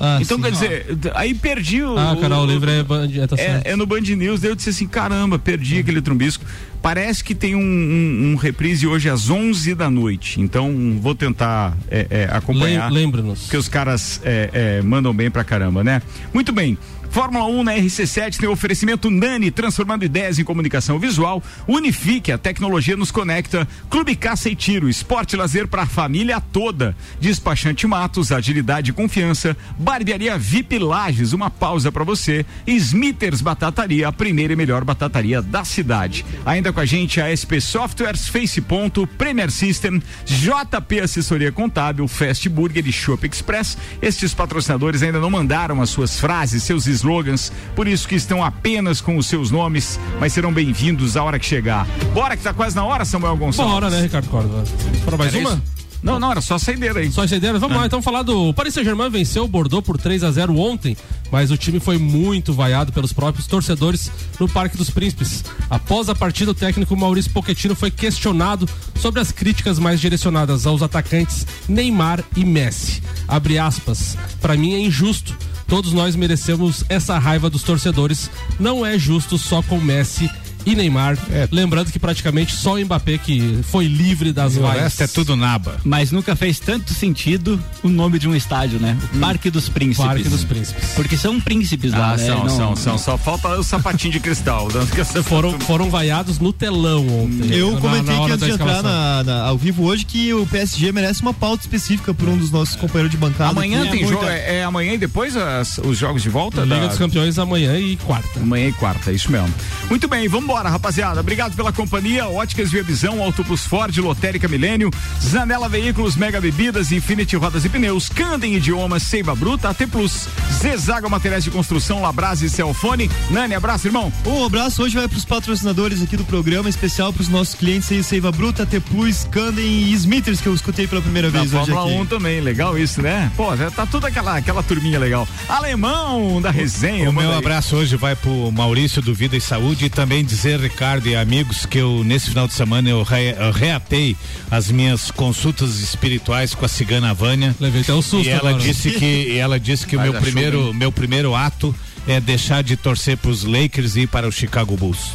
Ah, 0.00 0.18
então, 0.20 0.38
sim. 0.38 0.42
quer 0.42 0.50
dizer, 0.50 0.86
aí 1.14 1.34
perdi 1.34 1.82
o. 1.82 1.96
Ah, 1.98 2.16
canal 2.18 2.46
livre 2.46 2.70
é, 2.70 2.82
band- 2.82 3.10
é, 3.14 3.26
tá 3.26 3.36
é, 3.38 3.60
é 3.66 3.76
no 3.76 3.84
Band 3.84 4.00
News, 4.00 4.40
daí 4.40 4.50
eu 4.50 4.56
disse 4.56 4.70
assim, 4.70 4.88
caramba, 4.88 5.38
perdi 5.38 5.78
aquele 5.78 6.00
trumbisco. 6.00 6.42
Parece 6.82 7.22
que 7.22 7.34
tem 7.34 7.54
um, 7.54 7.60
um- 7.60 8.32
um 8.32 8.36
reprise 8.36 8.86
hoje 8.86 9.10
às 9.10 9.28
11 9.28 9.74
da 9.74 9.90
noite, 9.90 10.40
então 10.40 10.98
vou 11.00 11.14
tentar 11.14 11.76
é, 11.90 12.06
é, 12.08 12.28
acompanhar. 12.32 12.90
Lem- 12.90 13.04
Lembra-nos. 13.04 13.40
Porque 13.42 13.56
os 13.58 13.68
caras 13.68 14.20
é, 14.24 14.80
mandam 14.82 15.12
bem 15.12 15.30
pra 15.30 15.44
caramba, 15.44 15.84
né? 15.84 16.00
Muito 16.32 16.50
bem. 16.52 16.78
Fórmula 17.10 17.44
1 17.44 17.64
na 17.64 17.74
RC7 17.74 18.38
tem 18.38 18.48
oferecimento 18.48 19.10
Nani, 19.10 19.50
transformando 19.50 20.04
ideias 20.04 20.38
em 20.38 20.44
comunicação 20.44 20.96
visual. 20.96 21.42
Unifique, 21.66 22.30
a 22.30 22.38
tecnologia 22.38 22.96
nos 22.96 23.10
conecta. 23.10 23.66
Clube 23.90 24.14
Caça 24.14 24.48
e 24.48 24.54
Tiro, 24.54 24.88
esporte 24.88 25.32
e 25.32 25.36
lazer 25.36 25.66
para 25.66 25.82
a 25.82 25.86
família 25.86 26.40
toda. 26.40 26.96
Despachante 27.20 27.84
Matos, 27.84 28.30
agilidade 28.30 28.90
e 28.90 28.94
confiança. 28.94 29.56
Barbearia 29.76 30.38
VIP 30.38 30.78
Lages, 30.78 31.32
uma 31.32 31.50
pausa 31.50 31.90
para 31.90 32.04
você. 32.04 32.46
Smithers 32.64 33.40
Batataria, 33.40 34.06
a 34.06 34.12
primeira 34.12 34.52
e 34.52 34.56
melhor 34.56 34.84
batataria 34.84 35.42
da 35.42 35.64
cidade. 35.64 36.24
Ainda 36.46 36.72
com 36.72 36.78
a 36.78 36.86
gente 36.86 37.20
a 37.20 37.34
SP 37.34 37.58
Softwares, 37.60 38.28
Face 38.28 38.60
Ponto, 38.60 39.04
Premier 39.04 39.50
System, 39.50 40.00
JP 40.24 41.00
Assessoria 41.00 41.50
Contábil, 41.50 42.06
Fast 42.06 42.48
Burger 42.48 42.86
e 42.86 42.92
Shop 42.92 43.26
Express. 43.26 43.76
Estes 44.00 44.32
patrocinadores 44.32 45.02
ainda 45.02 45.18
não 45.18 45.28
mandaram 45.28 45.82
as 45.82 45.90
suas 45.90 46.20
frases, 46.20 46.62
seus 46.62 46.86
slogans, 47.00 47.52
por 47.74 47.86
isso 47.88 48.06
que 48.08 48.14
estão 48.14 48.44
apenas 48.44 49.00
com 49.00 49.16
os 49.16 49.26
seus 49.26 49.50
nomes, 49.50 49.98
mas 50.18 50.32
serão 50.32 50.52
bem-vindos 50.52 51.16
a 51.16 51.22
hora 51.22 51.38
que 51.38 51.46
chegar. 51.46 51.86
Bora 52.14 52.36
que 52.36 52.42
tá 52.42 52.52
quase 52.54 52.76
na 52.76 52.84
hora, 52.84 53.04
Samuel 53.04 53.36
Gonçalves. 53.36 53.72
Bora, 53.74 53.90
né, 53.90 54.02
Ricardo 54.02 54.28
Córdoba? 54.28 54.64
Para 55.04 55.16
mais 55.16 55.34
Era 55.34 55.44
uma? 55.48 55.54
isso? 55.54 55.79
Não, 56.02 56.18
não, 56.18 56.30
era 56.30 56.40
só 56.40 56.54
a 56.54 56.58
saideira 56.58 57.00
aí. 57.00 57.12
Só 57.12 57.24
ideias. 57.24 57.60
Vamos 57.60 57.76
lá, 57.76 57.86
então 57.86 58.00
falar 58.00 58.22
do 58.22 58.52
Paris 58.54 58.74
Saint-Germain 58.74 59.10
venceu 59.10 59.44
o 59.44 59.48
Bordeaux 59.48 59.84
por 59.84 59.98
3 59.98 60.24
a 60.24 60.30
0 60.30 60.56
ontem, 60.58 60.96
mas 61.30 61.50
o 61.50 61.56
time 61.56 61.78
foi 61.78 61.98
muito 61.98 62.52
vaiado 62.52 62.92
pelos 62.92 63.12
próprios 63.12 63.46
torcedores 63.46 64.10
no 64.38 64.48
Parque 64.48 64.76
dos 64.76 64.90
Príncipes. 64.90 65.44
Após 65.68 66.08
a 66.08 66.14
partida, 66.14 66.50
o 66.50 66.54
técnico 66.54 66.96
Maurício 66.96 67.30
Pochettino 67.32 67.74
foi 67.74 67.90
questionado 67.90 68.68
sobre 68.96 69.20
as 69.20 69.30
críticas 69.30 69.78
mais 69.78 70.00
direcionadas 70.00 70.66
aos 70.66 70.82
atacantes 70.82 71.46
Neymar 71.68 72.24
e 72.36 72.44
Messi. 72.44 73.02
Abre 73.28 73.58
aspas. 73.58 74.16
Para 74.40 74.56
mim 74.56 74.74
é 74.74 74.80
injusto. 74.80 75.36
Todos 75.66 75.92
nós 75.92 76.16
merecemos 76.16 76.84
essa 76.88 77.16
raiva 77.18 77.48
dos 77.48 77.62
torcedores. 77.62 78.28
Não 78.58 78.84
é 78.84 78.98
justo 78.98 79.38
só 79.38 79.62
com 79.62 79.78
Messi 79.78 80.28
e 80.66 80.74
Neymar. 80.74 81.16
Lembrando 81.50 81.90
que 81.90 81.98
praticamente 81.98 82.54
só 82.54 82.74
o 82.74 82.84
Mbappé 82.84 83.18
que 83.18 83.58
foi 83.70 83.86
livre 83.86 84.32
das 84.32 84.56
O 84.56 84.60
vaias. 84.62 84.82
resto 84.84 85.02
é 85.02 85.06
tudo 85.06 85.36
naba. 85.36 85.76
Mas 85.84 86.10
nunca 86.12 86.34
fez 86.36 86.58
tanto 86.58 86.92
sentido 86.94 87.60
o 87.82 87.88
nome 87.88 88.18
de 88.18 88.28
um 88.28 88.34
estádio, 88.34 88.78
né? 88.78 88.96
O 89.14 89.18
Parque 89.18 89.50
dos 89.50 89.68
Príncipes. 89.68 90.04
Parque 90.06 90.28
dos 90.28 90.44
Príncipes. 90.44 90.90
Porque 90.94 91.16
são 91.16 91.40
príncipes 91.40 91.92
lá, 91.92 92.12
Ah, 92.12 92.16
né? 92.16 92.26
são, 92.26 92.44
Não- 92.44 92.48
são, 92.56 92.76
são. 92.76 92.98
Só 92.98 93.16
falta 93.18 93.48
o 93.58 93.62
sapatinho 93.62 94.12
de 94.12 94.20
cristal. 94.20 94.68
Foram, 95.24 95.58
foram 95.60 95.90
vaiados 95.90 96.38
no 96.38 96.52
telão 96.52 97.06
ontem. 97.24 97.52
Eu 97.54 97.72
na- 97.72 97.80
comentei 97.80 98.16
na 98.16 98.24
que 98.26 98.32
antes 98.32 98.46
de 98.46 98.52
entrar 98.52 98.82
na- 98.82 99.24
na- 99.24 99.42
ao 99.44 99.56
vivo 99.58 99.84
hoje 99.84 100.04
que 100.04 100.32
o 100.34 100.46
PSG 100.46 100.92
merece 100.92 101.22
uma 101.22 101.32
pauta 101.34 101.62
específica 101.62 102.12
por 102.14 102.28
um 102.28 102.36
dos 102.36 102.50
nossos 102.50 102.76
companheiros 102.76 103.10
de 103.10 103.16
bancada. 103.16 103.50
Amanhã 103.50 103.84
que 103.84 103.90
tem 103.92 104.02
é 104.04 104.06
jogo, 104.06 104.24
é, 104.24 104.56
é 104.58 104.64
amanhã 104.64 104.92
e 104.94 104.98
depois 104.98 105.36
as- 105.36 105.78
os 105.78 105.96
jogos 105.98 106.22
de 106.22 106.28
volta? 106.28 106.62
Liga 106.62 106.80
da- 106.80 106.86
dos 106.88 106.98
Campeões 106.98 107.38
amanhã 107.38 107.78
e 107.78 107.96
quarta. 107.96 108.40
Amanhã 108.40 108.68
e 108.68 108.72
quarta, 108.72 109.10
é 109.10 109.14
isso 109.14 109.30
mesmo. 109.30 109.52
Muito 109.88 110.06
bem, 110.08 110.28
vamos 110.28 110.49
embora, 110.50 110.68
rapaziada. 110.68 111.20
Obrigado 111.20 111.54
pela 111.54 111.72
companhia. 111.72 112.26
Óticas 112.26 112.72
Via 112.72 112.82
Visão, 112.82 113.22
Auto 113.22 113.44
Plus 113.44 113.64
Ford, 113.64 113.96
Lotérica 113.98 114.48
Milênio, 114.48 114.90
Zanela 115.22 115.68
Veículos, 115.68 116.16
Mega 116.16 116.40
Bebidas, 116.40 116.90
Infinity 116.90 117.36
Rodas 117.36 117.64
e 117.64 117.68
Pneus, 117.68 118.08
Candem 118.08 118.56
Idiomas, 118.56 119.04
Seiva 119.04 119.32
Bruta, 119.36 119.68
AT 119.68 119.86
Plus, 119.86 120.26
Zezaga 120.54 121.08
Materiais 121.08 121.44
de 121.44 121.52
Construção, 121.52 122.02
Labras 122.02 122.42
e 122.42 122.50
Celfone. 122.50 123.08
Nani, 123.30 123.54
abraço, 123.54 123.86
irmão. 123.86 124.12
Um 124.26 124.44
abraço 124.44 124.82
hoje 124.82 124.96
vai 124.96 125.06
para 125.06 125.18
os 125.18 125.24
patrocinadores 125.24 126.02
aqui 126.02 126.16
do 126.16 126.24
programa, 126.24 126.68
especial 126.68 127.12
para 127.12 127.22
os 127.22 127.28
nossos 127.28 127.54
clientes 127.54 127.92
aí, 127.92 128.02
Seiva 128.02 128.32
Bruta, 128.32 128.66
T 128.66 128.80
Plus, 128.80 129.28
Candem 129.30 129.64
e 129.64 129.92
Smithers, 129.92 130.40
que 130.40 130.48
eu 130.48 130.54
escutei 130.54 130.88
pela 130.88 131.00
primeira 131.00 131.30
Da 131.30 131.38
vez 131.38 131.54
hoje 131.54 131.70
Fórmula 131.70 131.92
aqui. 131.92 132.02
1 132.02 132.06
também, 132.06 132.40
legal 132.40 132.76
isso, 132.76 133.00
né? 133.00 133.30
Pô, 133.36 133.56
já 133.56 133.70
tá 133.70 133.86
toda 133.86 134.08
aquela, 134.08 134.38
aquela 134.38 134.64
turminha 134.64 134.98
legal. 134.98 135.28
Alemão 135.48 136.42
da 136.42 136.50
resenha. 136.50 137.08
O 137.08 137.12
meu 137.12 137.30
aí. 137.30 137.38
abraço 137.38 137.76
hoje 137.76 137.94
vai 137.94 138.16
pro 138.16 138.50
Maurício 138.50 139.00
do 139.00 139.14
Vida 139.14 139.36
e 139.36 139.40
Saúde 139.40 139.84
e 139.84 139.88
também 139.88 140.24
dizer 140.24 140.39
dizer, 140.40 140.58
Ricardo 140.58 141.06
e 141.06 141.14
amigos, 141.14 141.66
que 141.66 141.76
eu 141.76 142.02
nesse 142.02 142.30
final 142.30 142.46
de 142.48 142.54
semana 142.54 142.88
eu, 142.88 143.02
re, 143.02 143.34
eu 143.38 143.52
reatei 143.52 144.16
as 144.50 144.70
minhas 144.70 145.10
consultas 145.10 145.80
espirituais 145.80 146.54
com 146.54 146.64
a 146.64 146.68
cigana 146.68 147.12
Vânia. 147.12 147.54
Levei 147.60 147.82
até 147.82 147.92
um 147.92 148.00
susto 148.00 148.26
E 148.26 148.30
ela 148.30 148.48
agora. 148.48 148.64
disse 148.64 148.90
que 148.92 149.04
e 149.04 149.36
ela 149.36 149.60
disse 149.60 149.86
que 149.86 149.96
o 149.96 150.00
meu 150.00 150.12
chuva, 150.14 150.24
primeiro 150.24 150.72
meu 150.72 150.90
primeiro 150.90 151.34
ato 151.34 151.74
é 152.06 152.20
deixar 152.20 152.62
de 152.62 152.76
torcer 152.76 153.16
para 153.16 153.30
os 153.30 153.44
Lakers 153.44 153.96
e 153.96 154.00
ir 154.00 154.06
para 154.06 154.26
o 154.26 154.32
Chicago 154.32 154.76
Bulls. 154.76 155.14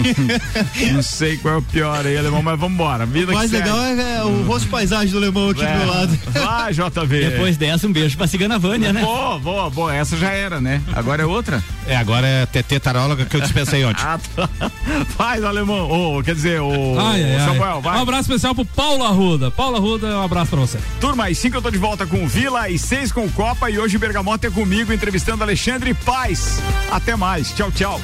Não 0.92 1.02
sei 1.02 1.36
qual 1.38 1.54
é 1.54 1.56
o 1.58 1.62
pior 1.62 2.06
aí, 2.06 2.16
alemão, 2.16 2.42
mas 2.42 2.58
vambora. 2.58 3.06
Vida 3.06 3.32
O 3.32 3.34
mais 3.34 3.50
legal 3.50 3.78
é, 3.82 4.16
é 4.16 4.24
o 4.24 4.42
rosto 4.44 4.68
paisagem 4.68 5.10
do 5.10 5.18
alemão 5.18 5.50
aqui 5.50 5.64
do 5.64 5.70
meu 5.70 5.86
lado. 5.86 6.18
Vai, 6.32 6.72
JV. 6.72 7.30
Depois 7.30 7.56
dessa, 7.56 7.86
um 7.86 7.92
beijo 7.92 8.16
pra 8.16 8.26
Cigana 8.26 8.58
Vânia, 8.58 8.92
né? 8.92 9.00
Boa, 9.00 9.38
boa, 9.38 9.70
boa. 9.70 9.94
Essa 9.94 10.16
já 10.16 10.30
era, 10.30 10.60
né? 10.60 10.82
Agora 10.92 11.22
é 11.22 11.26
outra? 11.26 11.62
É, 11.86 11.96
agora 11.96 12.26
é 12.26 12.42
a 12.42 12.46
TT 12.46 12.80
taróloga 12.80 13.24
que 13.24 13.36
eu 13.36 13.40
dispensei 13.40 13.84
ontem. 13.86 14.02
Ah, 14.02 14.18
tá. 14.36 14.48
Faz, 15.16 15.44
alemão. 15.44 15.90
Ô, 15.90 16.22
quer 16.22 16.34
dizer, 16.34 16.60
o 16.60 16.98
Ai, 16.98 17.22
ai, 17.22 17.36
ai. 17.36 17.46
Samuel, 17.46 17.80
vai. 17.80 17.98
Um 17.98 18.02
abraço 18.02 18.22
especial 18.22 18.54
pro 18.54 18.64
Paulo 18.64 19.04
Arruda. 19.04 19.50
Paulo 19.50 19.76
Arruda, 19.76 20.06
um 20.18 20.22
abraço 20.22 20.50
pra 20.50 20.60
você. 20.60 20.78
Turma, 21.00 21.28
às 21.28 21.38
5 21.38 21.56
eu 21.56 21.62
tô 21.62 21.70
de 21.70 21.78
volta 21.78 22.06
com 22.06 22.24
o 22.24 22.28
Vila 22.28 22.68
e 22.68 22.78
6 22.78 23.12
com 23.12 23.24
o 23.24 23.30
Copa 23.30 23.70
e 23.70 23.78
hoje 23.78 23.96
o 23.96 24.00
Bergamota 24.00 24.46
é 24.46 24.50
comigo 24.50 24.92
entrevistando 24.92 25.42
Alexandre 25.42 25.93
Paz. 26.04 26.60
Até 26.90 27.16
mais. 27.16 27.52
Tchau, 27.54 27.70
tchau. 27.72 28.00